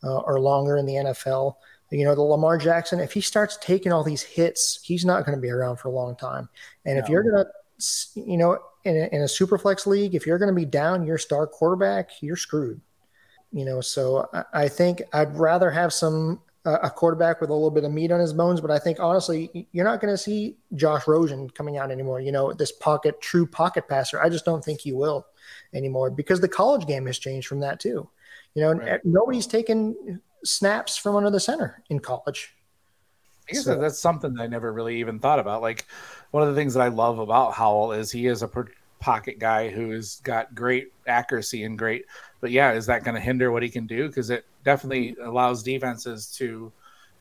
uh, 0.05 0.19
or 0.19 0.39
longer 0.39 0.77
in 0.77 0.87
the 0.87 0.95
NFL. 0.95 1.57
You 1.91 2.05
know, 2.05 2.15
the 2.15 2.23
Lamar 2.23 2.59
Jackson, 2.59 3.01
if 3.01 3.13
he 3.13 3.21
starts 3.21 3.59
taking 3.63 3.93
all 3.93 4.05
these 4.05 4.23
hits, 4.23 4.81
he's 4.83 5.05
not 5.05 5.25
going 5.25 5.37
to 5.37 5.41
be 5.41 5.51
around 5.51 5.77
for 5.77 5.89
a 5.89 5.93
long 5.93 6.17
time. 6.17 6.49
And 6.85 6.97
no. 6.97 7.03
if 7.03 7.09
you're 7.09 7.23
going 7.23 7.45
to, 7.45 8.21
you 8.21 8.37
know, 8.37 8.59
in 8.85 8.97
a, 8.97 9.15
in 9.15 9.23
a 9.23 9.29
super 9.29 9.57
flex 9.57 9.87
league, 9.87 10.15
if 10.15 10.27
you're 10.27 10.39
going 10.39 10.51
to 10.51 10.55
be 10.55 10.67
down 10.67 11.07
your 11.07 11.19
star 11.19 11.47
quarterback, 11.47 12.11
you're 12.21 12.37
screwed. 12.37 12.81
You 13.53 13.65
know, 13.65 13.81
so 13.81 14.29
I, 14.35 14.45
I 14.53 14.69
think 14.69 15.03
I'd 15.15 15.35
rather 15.37 15.71
have 15.71 15.93
some 15.93 16.43
uh, 16.67 16.79
a 16.83 16.91
quarterback 16.91 17.41
with 17.41 17.49
a 17.49 17.55
little 17.55 17.71
bit 17.71 17.85
of 17.85 17.93
meat 17.93 18.13
on 18.13 18.21
his 18.21 18.35
bones. 18.35 18.61
But 18.61 18.71
I 18.71 18.79
think 18.79 19.01
honestly, 19.01 19.67
you're 19.73 19.85
not 19.85 20.01
going 20.01 20.13
to 20.13 20.19
see 20.19 20.57
Josh 20.75 21.07
Rosen 21.07 21.49
coming 21.49 21.79
out 21.79 21.91
anymore. 21.91 22.21
You 22.21 22.33
know, 22.33 22.53
this 22.53 22.73
pocket 22.73 23.21
true 23.23 23.47
pocket 23.47 23.89
passer. 23.89 24.21
I 24.21 24.29
just 24.29 24.45
don't 24.45 24.63
think 24.63 24.81
he 24.81 24.93
will 24.93 25.27
anymore 25.73 26.11
because 26.11 26.41
the 26.41 26.49
college 26.49 26.87
game 26.87 27.07
has 27.07 27.19
changed 27.19 27.47
from 27.47 27.61
that 27.61 27.81
too. 27.81 28.09
You 28.55 28.63
know, 28.63 28.73
right. 28.73 29.01
nobody's 29.05 29.47
taken 29.47 30.21
snaps 30.45 30.97
from 30.97 31.17
under 31.17 31.31
the 31.31 31.41
center 31.41 31.83
in 31.89 32.01
college. 32.01 32.55
I 33.49 33.55
guess 33.55 33.65
so. 33.65 33.77
that's 33.77 33.99
something 33.99 34.35
that 34.35 34.43
I 34.43 34.47
never 34.47 34.73
really 34.73 35.01
even 35.01 35.19
thought 35.19 35.39
about. 35.39 35.63
Like 35.63 35.87
one 36.31 36.43
of 36.43 36.49
the 36.49 36.55
things 36.55 36.75
that 36.75 36.83
I 36.83 36.89
love 36.89 37.19
about 37.19 37.55
Howell 37.55 37.93
is 37.93 38.11
he 38.11 38.27
is 38.27 38.43
a 38.43 38.51
pocket 39.01 39.39
guy 39.39 39.71
who 39.71 39.91
has 39.91 40.21
got 40.23 40.55
great 40.55 40.93
accuracy 41.07 41.65
and 41.65 41.79
great. 41.79 42.05
But 42.41 42.51
yeah, 42.51 42.73
is 42.73 42.87
that 42.87 43.05
going 43.05 43.15
to 43.15 43.21
hinder 43.21 43.51
what 43.51 43.63
he 43.63 43.69
can 43.69 43.87
do? 43.87 44.09
Because 44.09 44.31
it 44.31 44.45
definitely 44.65 45.17
allows 45.23 45.63
defenses 45.63 46.27
to 46.37 46.73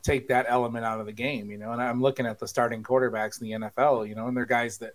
take 0.04 0.28
that 0.28 0.46
element 0.50 0.86
out 0.86 1.00
of 1.00 1.06
the 1.06 1.14
game. 1.14 1.50
You 1.50 1.58
know, 1.58 1.72
and 1.72 1.82
I'm 1.82 2.02
looking 2.02 2.26
at 2.26 2.40
the 2.40 2.48
starting 2.48 2.84
quarterbacks 2.84 3.42
in 3.42 3.48
the 3.48 3.68
NFL. 3.68 4.08
You 4.08 4.16
know, 4.16 4.28
and 4.28 4.36
they're 4.36 4.46
guys 4.46 4.78
that. 4.80 4.94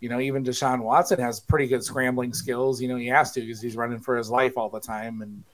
You 0.00 0.08
know, 0.08 0.18
even 0.18 0.42
Deshaun 0.42 0.80
Watson 0.80 1.20
has 1.20 1.38
pretty 1.38 1.68
good 1.68 1.84
scrambling 1.84 2.32
skills. 2.32 2.82
You 2.82 2.88
know, 2.88 2.96
he 2.96 3.06
has 3.06 3.30
to 3.34 3.40
because 3.40 3.62
he's 3.62 3.76
running 3.76 4.00
for 4.00 4.16
his 4.16 4.30
life 4.30 4.54
all 4.56 4.68
the 4.68 4.80
time, 4.80 5.22
and 5.22 5.44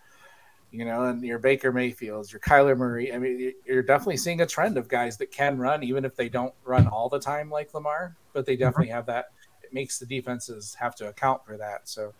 you 0.71 0.85
know, 0.85 1.05
and 1.05 1.23
your 1.23 1.39
Baker 1.39 1.73
Mayfields, 1.73 2.33
your 2.33 2.41
Kyler 2.41 2.77
Murray. 2.77 3.13
I 3.13 3.19
mean, 3.19 3.55
you're 3.65 3.83
definitely 3.83 4.19
seeing 4.19 4.43
a 4.43 4.47
trend 4.47 4.77
of 4.77 4.89
guys 4.89 5.17
that 5.19 5.31
can 5.31 5.59
run, 5.59 5.83
even 5.83 6.05
if 6.05 6.15
they 6.15 6.29
don't 6.29 6.55
run 6.65 6.87
all 6.87 7.09
the 7.09 7.19
time 7.19 7.51
like 7.51 7.73
Lamar, 7.73 8.17
but 8.33 8.45
they 8.45 8.57
definitely 8.57 8.87
mm-hmm. 8.87 8.97
have 8.97 9.07
that. 9.07 9.31
It 9.63 9.73
makes 9.73 9.99
the 9.99 10.07
defenses 10.07 10.77
have 10.79 10.95
to 10.97 11.09
account 11.09 11.45
for 11.47 11.57
that. 11.57 11.89
So 11.89 12.13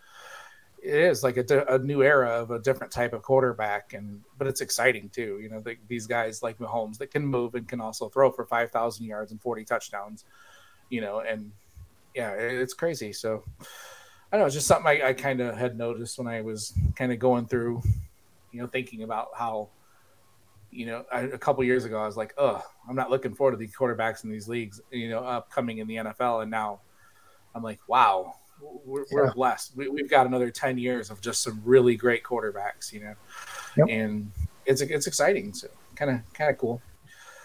it 0.81 0.95
is 0.95 1.23
like 1.23 1.37
a, 1.37 1.65
a 1.67 1.77
new 1.79 2.01
era 2.01 2.29
of 2.29 2.51
a 2.51 2.59
different 2.59 2.91
type 2.91 3.13
of 3.13 3.21
quarterback, 3.21 3.93
and 3.93 4.21
but 4.37 4.47
it's 4.47 4.61
exciting 4.61 5.09
too. 5.09 5.39
You 5.41 5.49
know, 5.49 5.59
the, 5.59 5.75
these 5.87 6.07
guys 6.07 6.41
like 6.41 6.57
Mahomes 6.57 6.97
that 6.99 7.11
can 7.11 7.25
move 7.25 7.55
and 7.55 7.67
can 7.67 7.81
also 7.81 8.09
throw 8.09 8.31
for 8.31 8.45
five 8.45 8.71
thousand 8.71 9.05
yards 9.05 9.31
and 9.31 9.41
forty 9.41 9.65
touchdowns. 9.65 10.25
You 10.89 11.01
know, 11.01 11.19
and 11.19 11.51
yeah, 12.15 12.31
it's 12.31 12.73
crazy. 12.73 13.13
So 13.13 13.43
I 14.31 14.37
don't 14.37 14.41
know, 14.41 14.45
it's 14.45 14.55
just 14.55 14.67
something 14.67 14.87
I, 14.87 15.09
I 15.09 15.13
kind 15.13 15.41
of 15.41 15.57
had 15.57 15.77
noticed 15.77 16.17
when 16.17 16.27
I 16.27 16.41
was 16.41 16.73
kind 16.95 17.11
of 17.11 17.19
going 17.19 17.47
through 17.47 17.81
you 18.51 18.61
know, 18.61 18.67
thinking 18.67 19.03
about 19.03 19.29
how, 19.35 19.69
you 20.71 20.85
know, 20.85 21.05
I, 21.11 21.21
a 21.21 21.37
couple 21.37 21.63
years 21.63 21.85
ago 21.85 21.99
I 21.99 22.05
was 22.05 22.17
like, 22.17 22.33
oh, 22.37 22.63
I'm 22.87 22.95
not 22.95 23.09
looking 23.09 23.33
forward 23.33 23.51
to 23.51 23.57
the 23.57 23.67
quarterbacks 23.67 24.23
in 24.23 24.29
these 24.29 24.47
leagues, 24.47 24.81
you 24.91 25.09
know, 25.09 25.19
upcoming 25.19 25.79
in 25.79 25.87
the 25.87 25.95
NFL, 25.95 26.41
and 26.41 26.51
now 26.51 26.81
I'm 27.55 27.63
like, 27.63 27.79
wow, 27.87 28.35
we're, 28.85 29.05
we're 29.11 29.25
yeah. 29.25 29.33
blessed. 29.33 29.75
We, 29.75 29.85
have 29.85 30.09
got 30.09 30.27
another 30.27 30.51
ten 30.51 30.77
years 30.77 31.09
of 31.09 31.21
just 31.21 31.41
some 31.41 31.61
really 31.65 31.95
great 31.95 32.23
quarterbacks, 32.23 32.91
you 32.91 33.01
know, 33.01 33.15
yep. 33.77 33.87
and 33.89 34.31
it's 34.65 34.81
it's 34.81 35.07
exciting. 35.07 35.53
So 35.53 35.67
kind 35.95 36.11
of 36.11 36.33
kind 36.33 36.49
of 36.49 36.57
cool. 36.57 36.81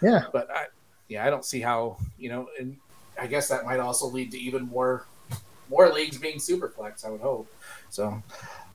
Yeah, 0.03 0.25
but 0.33 0.51
I, 0.51 0.67
yeah, 1.09 1.27
I 1.27 1.31
don't 1.31 1.45
see 1.45 1.61
how 1.61 1.97
you 2.19 2.29
know, 2.29 2.49
and 2.59 2.77
I 3.21 3.27
guess 3.27 3.49
that 3.49 3.65
might 3.65 3.81
also 3.81 4.07
lead 4.07 4.31
to 4.33 4.39
even 4.39 4.67
more 4.67 5.07
more 5.71 5.89
leagues 5.89 6.19
being 6.19 6.39
super 6.39 6.69
flex. 6.69 7.05
I 7.05 7.11
would 7.11 7.21
hope. 7.21 7.51
So 7.91 8.23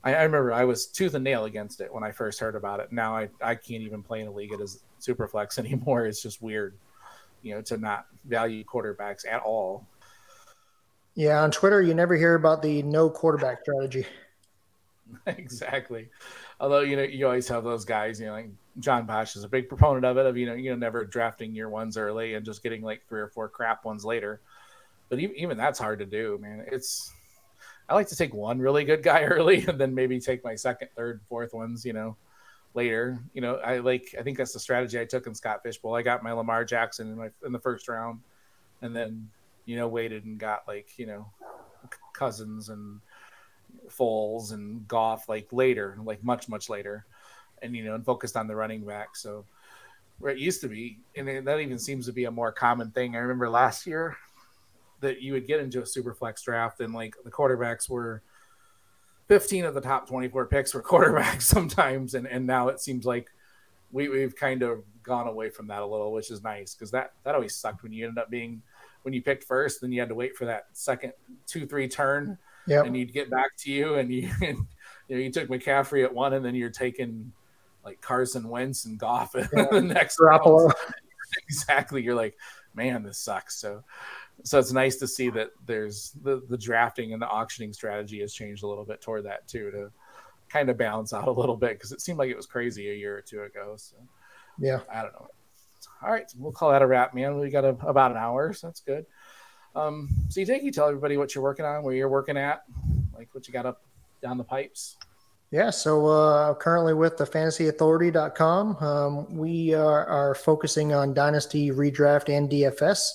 I, 0.02 0.14
I, 0.14 0.22
remember 0.22 0.52
I 0.52 0.64
was 0.64 0.86
tooth 0.86 1.14
and 1.14 1.24
nail 1.24 1.44
against 1.44 1.80
it 1.80 1.92
when 1.92 2.02
I 2.02 2.12
first 2.12 2.40
heard 2.40 2.56
about 2.56 2.80
it. 2.80 2.90
Now 2.92 3.16
I, 3.16 3.28
I 3.42 3.54
can't 3.54 3.82
even 3.82 4.02
play 4.02 4.20
in 4.20 4.28
a 4.28 4.32
league 4.32 4.52
as 4.60 4.80
Superflex 5.00 5.58
anymore. 5.64 6.06
It's 6.06 6.22
just 6.22 6.40
weird, 6.42 6.74
you 7.42 7.54
know, 7.54 7.62
to 7.62 7.76
not 7.76 8.06
value 8.24 8.64
quarterbacks 8.64 9.26
at 9.30 9.42
all. 9.42 9.86
Yeah, 11.14 11.42
on 11.42 11.50
Twitter 11.50 11.82
you 11.82 11.94
never 11.94 12.16
hear 12.16 12.34
about 12.34 12.62
the 12.62 12.82
no 12.82 13.10
quarterback 13.10 13.60
strategy. 13.62 14.06
exactly. 15.26 16.08
Although 16.60 16.80
you 16.80 16.96
know 16.96 17.02
you 17.02 17.26
always 17.26 17.48
have 17.48 17.64
those 17.64 17.84
guys, 17.84 18.20
you 18.20 18.26
know, 18.26 18.32
like 18.32 18.50
John 18.78 19.06
Bosch 19.06 19.36
is 19.36 19.44
a 19.44 19.48
big 19.48 19.68
proponent 19.68 20.04
of 20.04 20.16
it, 20.16 20.26
of 20.26 20.36
you 20.36 20.46
know, 20.46 20.54
you 20.54 20.70
know, 20.70 20.76
never 20.76 21.04
drafting 21.04 21.54
your 21.54 21.68
ones 21.68 21.96
early 21.96 22.34
and 22.34 22.44
just 22.44 22.62
getting 22.62 22.82
like 22.82 23.02
three 23.08 23.20
or 23.20 23.28
four 23.28 23.48
crap 23.48 23.84
ones 23.84 24.04
later. 24.04 24.40
But 25.08 25.18
even, 25.18 25.36
even 25.36 25.56
that's 25.56 25.78
hard 25.78 25.98
to 25.98 26.06
do, 26.06 26.38
man. 26.40 26.64
It's 26.70 27.12
I 27.90 27.94
like 27.94 28.08
to 28.08 28.16
take 28.16 28.32
one 28.32 28.60
really 28.60 28.84
good 28.84 29.02
guy 29.02 29.22
early 29.24 29.66
and 29.66 29.78
then 29.78 29.94
maybe 29.94 30.20
take 30.20 30.44
my 30.44 30.54
second, 30.54 30.88
third, 30.96 31.20
fourth 31.28 31.52
ones, 31.52 31.84
you 31.84 31.92
know, 31.92 32.16
later. 32.74 33.18
You 33.34 33.40
know, 33.40 33.56
I 33.56 33.78
like 33.78 34.14
I 34.18 34.22
think 34.22 34.38
that's 34.38 34.52
the 34.52 34.60
strategy 34.60 34.98
I 34.98 35.04
took 35.04 35.26
in 35.26 35.34
Scott 35.34 35.62
Fish 35.62 35.78
Bowl. 35.78 35.96
I 35.96 36.02
got 36.02 36.22
my 36.22 36.32
Lamar 36.32 36.64
Jackson 36.64 37.08
in 37.08 37.18
my 37.18 37.30
in 37.44 37.52
the 37.52 37.58
first 37.58 37.88
round 37.88 38.20
and 38.80 38.94
then, 38.94 39.28
you 39.66 39.76
know, 39.76 39.88
waited 39.88 40.24
and 40.24 40.38
got 40.38 40.66
like, 40.68 40.98
you 40.98 41.06
know, 41.06 41.26
Cousins 42.12 42.68
and 42.68 43.00
Foles 43.88 44.52
and 44.52 44.86
Goff 44.86 45.28
like 45.28 45.52
later, 45.52 45.98
like 46.04 46.22
much, 46.22 46.48
much 46.48 46.68
later. 46.68 47.04
And 47.62 47.76
you 47.76 47.84
know, 47.84 47.94
and 47.94 48.04
focused 48.04 48.36
on 48.36 48.46
the 48.46 48.56
running 48.56 48.86
back. 48.86 49.16
So 49.16 49.44
where 50.18 50.32
it 50.32 50.38
used 50.38 50.60
to 50.60 50.68
be, 50.68 50.98
and 51.16 51.46
that 51.46 51.60
even 51.60 51.78
seems 51.78 52.06
to 52.06 52.12
be 52.12 52.24
a 52.24 52.30
more 52.30 52.52
common 52.52 52.90
thing. 52.90 53.16
I 53.16 53.18
remember 53.18 53.50
last 53.50 53.86
year 53.86 54.16
that 55.00 55.20
you 55.20 55.32
would 55.32 55.46
get 55.46 55.60
into 55.60 55.82
a 55.82 55.86
super 55.86 56.14
flex 56.14 56.42
draft 56.42 56.80
and 56.80 56.94
like 56.94 57.14
the 57.24 57.30
quarterbacks 57.30 57.88
were 57.88 58.22
15 59.28 59.64
of 59.64 59.74
the 59.74 59.80
top 59.80 60.08
24 60.08 60.46
picks 60.46 60.74
were 60.74 60.82
quarterbacks 60.82 61.42
sometimes 61.42 62.14
and 62.14 62.26
and 62.26 62.46
now 62.46 62.68
it 62.68 62.80
seems 62.80 63.04
like 63.04 63.30
we, 63.92 64.08
we've 64.08 64.36
kind 64.36 64.62
of 64.62 64.84
gone 65.02 65.26
away 65.26 65.50
from 65.50 65.66
that 65.66 65.82
a 65.82 65.86
little 65.86 66.12
which 66.12 66.30
is 66.30 66.42
nice 66.42 66.74
because 66.74 66.90
that 66.90 67.12
that 67.24 67.34
always 67.34 67.54
sucked 67.54 67.82
when 67.82 67.92
you 67.92 68.06
ended 68.06 68.22
up 68.22 68.30
being 68.30 68.62
when 69.02 69.14
you 69.14 69.22
picked 69.22 69.44
first 69.44 69.80
then 69.80 69.90
you 69.90 70.00
had 70.00 70.08
to 70.08 70.14
wait 70.14 70.36
for 70.36 70.44
that 70.44 70.66
second 70.72 71.12
two 71.46 71.66
three 71.66 71.88
turn 71.88 72.38
yep. 72.66 72.84
and 72.86 72.96
you'd 72.96 73.12
get 73.12 73.30
back 73.30 73.56
to 73.56 73.70
you 73.70 73.94
and 73.94 74.12
you 74.12 74.30
and, 74.42 74.58
you 75.08 75.16
know 75.16 75.22
you 75.22 75.30
took 75.30 75.48
McCaffrey 75.48 76.04
at 76.04 76.14
one 76.14 76.34
and 76.34 76.44
then 76.44 76.54
you're 76.54 76.70
taking 76.70 77.32
like 77.84 78.00
Carson 78.00 78.48
Wentz 78.48 78.84
and 78.84 78.98
Goff 78.98 79.32
yeah. 79.34 79.66
the 79.70 79.80
next 79.80 80.18
exactly 81.48 82.02
you're 82.02 82.14
like 82.14 82.36
man 82.74 83.02
this 83.02 83.18
sucks 83.18 83.56
so 83.56 83.82
so 84.44 84.58
it's 84.58 84.72
nice 84.72 84.96
to 84.96 85.06
see 85.06 85.30
that 85.30 85.50
there's 85.66 86.12
the 86.22 86.42
the 86.48 86.58
drafting 86.58 87.12
and 87.12 87.20
the 87.20 87.28
auctioning 87.28 87.72
strategy 87.72 88.20
has 88.20 88.32
changed 88.32 88.62
a 88.62 88.66
little 88.66 88.84
bit 88.84 89.00
toward 89.00 89.24
that 89.24 89.46
too 89.48 89.70
to 89.70 89.90
kind 90.48 90.68
of 90.68 90.76
balance 90.76 91.12
out 91.12 91.28
a 91.28 91.30
little 91.30 91.56
bit 91.56 91.72
because 91.72 91.92
it 91.92 92.00
seemed 92.00 92.18
like 92.18 92.30
it 92.30 92.36
was 92.36 92.46
crazy 92.46 92.90
a 92.90 92.94
year 92.94 93.16
or 93.16 93.22
two 93.22 93.42
ago. 93.42 93.74
So 93.76 93.96
yeah, 94.58 94.80
I 94.92 95.02
don't 95.02 95.12
know. 95.12 95.28
All 96.02 96.10
right, 96.10 96.30
we'll 96.36 96.52
call 96.52 96.70
that 96.72 96.82
a 96.82 96.86
wrap, 96.86 97.14
man. 97.14 97.38
We 97.38 97.50
got 97.50 97.64
a, 97.64 97.76
about 97.86 98.10
an 98.10 98.16
hour, 98.18 98.52
so 98.52 98.66
that's 98.66 98.80
good. 98.80 99.06
Um, 99.74 100.08
so 100.28 100.40
you 100.40 100.46
take 100.46 100.62
you 100.62 100.72
tell 100.72 100.88
everybody 100.88 101.16
what 101.16 101.34
you're 101.34 101.44
working 101.44 101.64
on, 101.64 101.82
where 101.82 101.94
you're 101.94 102.08
working 102.08 102.36
at, 102.36 102.64
Like 103.14 103.28
what 103.32 103.46
you 103.46 103.52
got 103.52 103.66
up 103.66 103.82
down 104.22 104.38
the 104.38 104.44
pipes? 104.44 104.96
Yeah, 105.50 105.70
so 105.70 106.06
uh, 106.06 106.54
currently 106.54 106.94
with 106.94 107.16
the 107.16 107.24
fantasyauthority.com, 107.24 108.76
um, 108.76 109.34
we 109.36 109.74
are, 109.74 110.06
are, 110.06 110.34
focusing 110.36 110.92
on 110.92 111.12
Dynasty, 111.12 111.72
Redraft, 111.72 112.28
and 112.28 112.48
DFS. 112.48 113.10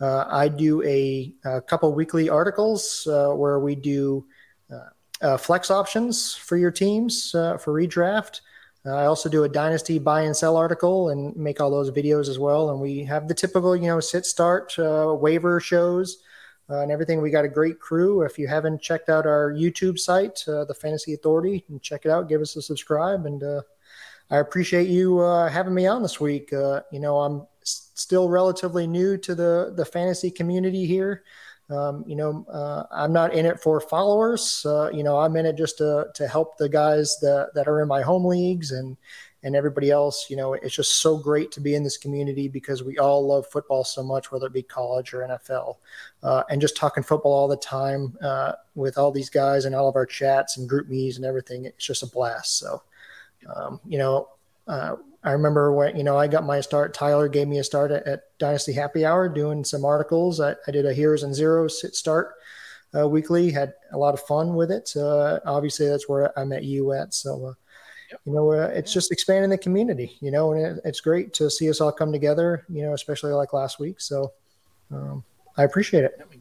Uh, 0.00 0.24
I 0.28 0.48
do 0.48 0.82
a, 0.82 1.32
a, 1.44 1.60
couple 1.62 1.92
weekly 1.94 2.28
articles 2.28 3.06
uh, 3.10 3.30
where 3.30 3.58
we 3.58 3.74
do 3.74 4.26
uh, 4.70 4.90
uh, 5.24 5.36
flex 5.36 5.70
options 5.70 6.34
for 6.34 6.56
your 6.56 6.70
teams 6.70 7.34
uh, 7.34 7.56
for 7.56 7.72
redraft. 7.72 8.40
I 8.84 9.06
also 9.06 9.28
do 9.28 9.42
a 9.42 9.48
Dynasty 9.48 9.98
buy 9.98 10.22
and 10.22 10.36
sell 10.36 10.56
article 10.56 11.08
and 11.08 11.34
make 11.34 11.60
all 11.60 11.70
those 11.70 11.90
videos 11.90 12.28
as 12.28 12.38
well. 12.38 12.70
And 12.70 12.80
we 12.80 13.02
have 13.02 13.26
the 13.26 13.34
typical, 13.34 13.74
you 13.74 13.88
know, 13.88 13.98
sit 13.98 14.24
start 14.24 14.74
waiver 14.78 15.58
shows 15.58 16.18
uh, 16.68 16.80
and 16.80 16.90
everything. 16.90 17.22
We 17.22 17.30
got 17.30 17.44
a 17.44 17.48
great 17.48 17.78
crew. 17.78 18.22
If 18.22 18.38
you 18.38 18.48
haven't 18.48 18.82
checked 18.82 19.08
out 19.08 19.26
our 19.26 19.52
YouTube 19.52 19.98
site, 19.98 20.44
uh, 20.48 20.64
the 20.64 20.74
Fantasy 20.74 21.14
Authority, 21.14 21.64
and 21.68 21.82
check 21.82 22.04
it 22.04 22.10
out, 22.10 22.28
give 22.28 22.40
us 22.40 22.56
a 22.56 22.62
subscribe. 22.62 23.26
And 23.26 23.42
uh, 23.42 23.62
I 24.30 24.38
appreciate 24.38 24.88
you 24.88 25.20
uh, 25.20 25.48
having 25.48 25.74
me 25.74 25.86
on 25.86 26.02
this 26.02 26.20
week. 26.20 26.52
Uh, 26.52 26.82
you 26.90 27.00
know, 27.00 27.18
I'm 27.18 27.46
still 27.66 28.28
relatively 28.28 28.86
new 28.86 29.16
to 29.18 29.34
the 29.34 29.72
the 29.76 29.84
fantasy 29.84 30.30
community 30.30 30.86
here. 30.86 31.24
Um, 31.68 32.04
you 32.06 32.14
know, 32.14 32.46
uh, 32.48 32.84
I'm 32.92 33.12
not 33.12 33.34
in 33.34 33.44
it 33.44 33.60
for 33.60 33.80
followers. 33.80 34.64
you 34.92 35.02
know, 35.02 35.18
I'm 35.18 35.36
in 35.36 35.46
it 35.46 35.56
just 35.56 35.78
to 35.78 36.06
to 36.14 36.28
help 36.28 36.56
the 36.58 36.68
guys 36.68 37.18
that 37.20 37.50
that 37.54 37.68
are 37.68 37.82
in 37.82 37.88
my 37.88 38.02
home 38.02 38.24
leagues 38.24 38.72
and 38.72 38.96
and 39.46 39.54
everybody 39.54 39.90
else. 39.92 40.26
You 40.28 40.36
know, 40.36 40.54
it's 40.54 40.74
just 40.74 41.00
so 41.00 41.16
great 41.16 41.52
to 41.52 41.60
be 41.60 41.76
in 41.76 41.84
this 41.84 41.96
community 41.96 42.48
because 42.48 42.82
we 42.82 42.98
all 42.98 43.26
love 43.26 43.46
football 43.46 43.84
so 43.84 44.02
much, 44.02 44.32
whether 44.32 44.46
it 44.46 44.52
be 44.52 44.62
college 44.62 45.14
or 45.14 45.20
NFL, 45.20 45.76
uh, 46.24 46.42
and 46.50 46.60
just 46.60 46.76
talking 46.76 47.04
football 47.04 47.32
all 47.32 47.48
the 47.48 47.56
time 47.56 48.18
uh, 48.22 48.52
with 48.74 48.98
all 48.98 49.12
these 49.12 49.30
guys 49.30 49.64
and 49.64 49.74
all 49.74 49.88
of 49.88 49.94
our 49.94 50.04
chats 50.04 50.56
and 50.56 50.68
GroupMe's 50.68 51.16
and 51.16 51.24
everything. 51.24 51.64
It's 51.64 51.86
just 51.86 52.02
a 52.02 52.08
blast. 52.08 52.58
So, 52.58 52.82
um, 53.54 53.80
you 53.86 53.98
know, 53.98 54.30
uh, 54.66 54.96
I 55.26 55.32
remember 55.32 55.72
when 55.72 55.96
you 55.96 56.04
know 56.04 56.16
I 56.16 56.28
got 56.28 56.46
my 56.46 56.60
start. 56.60 56.94
Tyler 56.94 57.28
gave 57.28 57.48
me 57.48 57.58
a 57.58 57.64
start 57.64 57.90
at, 57.90 58.06
at 58.06 58.38
Dynasty 58.38 58.72
Happy 58.72 59.04
Hour, 59.04 59.28
doing 59.28 59.64
some 59.64 59.84
articles. 59.84 60.40
I, 60.40 60.54
I 60.68 60.70
did 60.70 60.86
a 60.86 60.94
heroes 60.94 61.24
and 61.24 61.34
zeros 61.34 61.80
sit 61.80 61.96
start 61.96 62.34
uh, 62.96 63.08
weekly. 63.08 63.50
Had 63.50 63.74
a 63.92 63.98
lot 63.98 64.14
of 64.14 64.20
fun 64.20 64.54
with 64.54 64.70
it. 64.70 64.96
Uh, 64.96 65.40
obviously, 65.44 65.88
that's 65.88 66.08
where 66.08 66.36
I 66.38 66.44
met 66.44 66.62
you 66.62 66.92
at. 66.92 67.12
So 67.12 67.46
uh, 67.46 67.54
you 68.24 68.32
know, 68.32 68.52
uh, 68.52 68.70
it's 68.72 68.92
just 68.92 69.10
expanding 69.10 69.50
the 69.50 69.58
community, 69.58 70.16
you 70.20 70.30
know, 70.30 70.52
and 70.52 70.78
it, 70.78 70.80
it's 70.84 71.00
great 71.00 71.34
to 71.34 71.50
see 71.50 71.68
us 71.68 71.80
all 71.80 71.90
come 71.90 72.12
together, 72.12 72.64
you 72.68 72.82
know, 72.82 72.92
especially 72.92 73.32
like 73.32 73.52
last 73.52 73.80
week. 73.80 74.00
So 74.00 74.32
um, 74.92 75.24
I 75.56 75.64
appreciate 75.64 76.04
it. 76.04 76.16
it. 76.20 76.40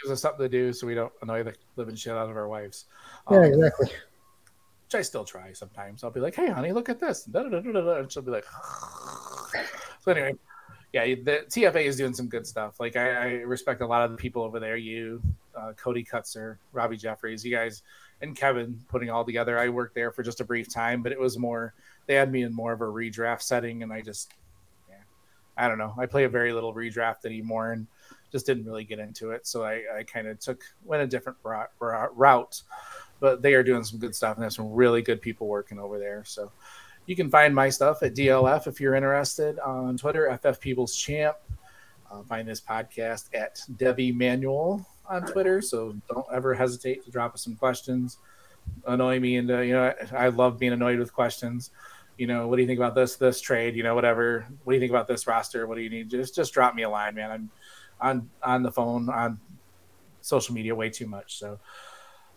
Gives 0.00 0.12
us 0.12 0.22
something 0.22 0.44
to 0.44 0.48
do 0.48 0.72
so 0.72 0.86
we 0.86 0.94
don't 0.94 1.12
annoy 1.22 1.42
the 1.42 1.54
living 1.74 1.96
shit 1.96 2.12
out 2.12 2.30
of 2.30 2.36
our 2.36 2.46
wives. 2.46 2.84
Um, 3.26 3.36
yeah, 3.36 3.48
exactly. 3.48 3.90
Which 4.92 4.98
I 4.98 5.02
still 5.02 5.24
try 5.24 5.52
sometimes. 5.54 6.04
I'll 6.04 6.10
be 6.10 6.20
like, 6.20 6.34
hey, 6.34 6.50
honey, 6.50 6.72
look 6.72 6.90
at 6.90 7.00
this. 7.00 7.26
And 7.32 8.12
she'll 8.12 8.22
be 8.22 8.30
like, 8.30 8.44
so 10.00 10.12
anyway, 10.12 10.34
yeah, 10.92 11.06
the 11.06 11.46
TFA 11.48 11.84
is 11.84 11.96
doing 11.96 12.12
some 12.12 12.28
good 12.28 12.46
stuff. 12.46 12.78
Like 12.78 12.96
I, 12.96 13.10
I 13.10 13.28
respect 13.40 13.80
a 13.80 13.86
lot 13.86 14.04
of 14.04 14.10
the 14.10 14.18
people 14.18 14.42
over 14.42 14.60
there. 14.60 14.76
You, 14.76 15.22
uh, 15.56 15.72
Cody 15.78 16.04
Cutzer, 16.04 16.58
Robbie 16.72 16.98
Jeffries, 16.98 17.42
you 17.42 17.50
guys 17.50 17.82
and 18.22 18.36
Kevin 18.36 18.80
putting 18.88 19.10
all 19.10 19.24
together. 19.24 19.58
I 19.58 19.68
worked 19.68 19.94
there 19.94 20.12
for 20.12 20.22
just 20.22 20.40
a 20.40 20.44
brief 20.44 20.72
time, 20.72 21.02
but 21.02 21.12
it 21.12 21.18
was 21.18 21.36
more 21.36 21.74
they 22.06 22.14
had 22.14 22.32
me 22.32 22.42
in 22.42 22.54
more 22.54 22.72
of 22.72 22.80
a 22.80 22.86
redraft 22.86 23.42
setting, 23.42 23.82
and 23.82 23.92
I 23.92 24.00
just 24.00 24.32
yeah, 24.88 24.96
I 25.56 25.68
don't 25.68 25.78
know. 25.78 25.94
I 25.98 26.06
play 26.06 26.24
a 26.24 26.28
very 26.28 26.52
little 26.52 26.72
redraft 26.72 27.24
anymore, 27.26 27.72
and 27.72 27.86
just 28.30 28.46
didn't 28.46 28.64
really 28.64 28.84
get 28.84 28.98
into 28.98 29.32
it. 29.32 29.46
So 29.46 29.64
I, 29.64 29.82
I 29.98 30.02
kind 30.04 30.28
of 30.28 30.38
took 30.38 30.62
went 30.84 31.02
a 31.02 31.06
different 31.06 31.38
route. 31.42 32.62
But 33.22 33.40
they 33.40 33.54
are 33.54 33.62
doing 33.62 33.84
some 33.84 34.00
good 34.00 34.14
stuff, 34.14 34.36
and 34.36 34.42
have 34.42 34.52
some 34.52 34.72
really 34.72 35.00
good 35.00 35.22
people 35.22 35.46
working 35.46 35.78
over 35.78 35.98
there. 35.98 36.24
So 36.26 36.50
you 37.06 37.14
can 37.14 37.30
find 37.30 37.54
my 37.54 37.68
stuff 37.68 38.02
at 38.02 38.16
DLF 38.16 38.66
if 38.66 38.80
you're 38.80 38.96
interested 38.96 39.60
on 39.60 39.96
Twitter, 39.96 40.38
FF 40.42 40.60
People's 40.60 40.96
Champ. 40.96 41.36
Uh, 42.10 42.22
find 42.24 42.46
this 42.46 42.60
podcast 42.60 43.30
at 43.32 43.60
Devy 43.76 44.12
Manual 44.12 44.84
on 45.08 45.24
Twitter, 45.24 45.62
so 45.62 45.94
don't 46.12 46.26
ever 46.32 46.52
hesitate 46.52 47.04
to 47.04 47.12
drop 47.12 47.34
us 47.34 47.44
some 47.44 47.54
questions. 47.54 48.18
Annoy 48.86 49.20
me, 49.20 49.36
and 49.36 49.48
you 49.48 49.72
know 49.72 49.94
I 50.12 50.28
love 50.28 50.58
being 50.58 50.72
annoyed 50.72 50.98
with 50.98 51.14
questions. 51.14 51.70
You 52.18 52.26
know, 52.26 52.48
what 52.48 52.56
do 52.56 52.62
you 52.62 52.68
think 52.68 52.78
about 52.78 52.96
this 52.96 53.16
this 53.16 53.40
trade? 53.40 53.76
You 53.76 53.84
know, 53.84 53.94
whatever. 53.94 54.46
What 54.64 54.72
do 54.72 54.74
you 54.74 54.80
think 54.80 54.90
about 54.90 55.06
this 55.08 55.28
roster? 55.28 55.66
What 55.66 55.76
do 55.76 55.82
you 55.82 55.90
need? 55.90 56.10
Just 56.10 56.34
just 56.34 56.52
drop 56.52 56.74
me 56.74 56.82
a 56.82 56.90
line, 56.90 57.14
man. 57.14 57.30
I'm 57.30 57.50
on 58.00 58.30
on 58.42 58.62
the 58.62 58.70
phone 58.70 59.08
on 59.08 59.40
social 60.20 60.54
media 60.54 60.74
way 60.74 60.90
too 60.90 61.06
much. 61.06 61.38
So, 61.38 61.58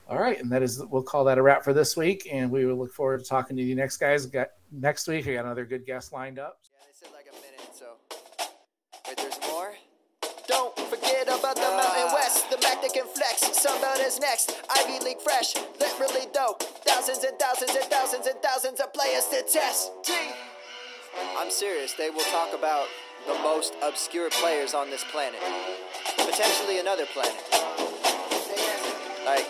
all 0.07 0.19
right, 0.19 0.39
and 0.39 0.51
that 0.51 0.61
is 0.61 0.83
we'll 0.85 1.03
call 1.03 1.23
that 1.25 1.37
a 1.37 1.41
wrap 1.41 1.63
for 1.63 1.73
this 1.73 1.97
week, 1.97 2.27
and 2.31 2.51
we 2.51 2.65
will 2.65 2.77
look 2.77 2.93
forward 2.93 3.19
to 3.19 3.25
talking 3.25 3.57
to 3.57 3.63
you 3.63 3.75
next 3.75 3.97
guys. 3.97 4.25
Got 4.25 4.49
next 4.71 5.07
week. 5.07 5.25
We 5.25 5.33
got 5.33 5.45
another 5.45 5.65
good 5.65 5.85
guest 5.85 6.13
lined 6.13 6.37
up. 6.37 6.59
Yeah, 6.63 6.85
they 6.85 6.93
said 6.93 7.13
like 7.13 7.27
a 7.31 7.35
minute. 7.35 7.73
So, 7.73 7.97
wait, 9.07 9.17
there's 9.17 9.39
more. 9.49 9.73
Don't 10.47 10.77
forget 10.77 11.23
about 11.23 11.55
the 11.55 11.61
Mountain 11.61 12.13
West, 12.13 12.49
the 12.51 12.57
Mac 12.61 12.81
that 12.83 12.93
can 12.93 13.07
flex. 13.07 13.41
Sunbelt 13.49 14.05
is 14.05 14.19
next. 14.19 14.61
Ivy 14.69 15.03
League 15.03 15.21
fresh, 15.21 15.55
literally 15.79 16.27
dope. 16.33 16.61
Thousands 16.85 17.23
and 17.23 17.37
thousands 17.39 17.71
and 17.71 17.85
thousands 17.85 18.27
and 18.27 18.39
thousands 18.43 18.79
of 18.79 18.93
players 18.93 19.25
to 19.29 19.41
test. 19.41 19.91
T. 20.03 20.13
I'm 21.37 21.49
serious. 21.49 21.93
They 21.93 22.11
will 22.11 22.25
talk 22.25 22.53
about 22.53 22.87
the 23.25 23.33
most 23.41 23.73
obscure 23.81 24.29
players 24.29 24.75
on 24.75 24.91
this 24.91 25.03
planet, 25.05 25.39
potentially 26.17 26.79
another 26.79 27.05
planet. 27.07 27.33
Like, 29.25 29.47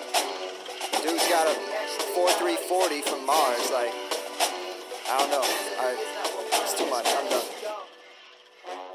dude's 1.05 1.27
got 1.29 1.45
a 1.45 1.51
4.340 2.17 3.03
from 3.03 3.25
Mars. 3.25 3.69
Like, 3.71 3.93
I 5.07 5.17
don't 5.19 5.29
know. 5.29 5.43
I, 5.43 5.95
it's 6.63 6.73
too 6.77 6.89
much. 6.89 7.05
I'm 7.07 7.29
done. 7.29 7.45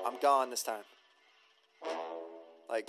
I'm 0.05 0.21
gone 0.21 0.51
this 0.51 0.65
time. 0.65 0.83
Like, 2.69 2.89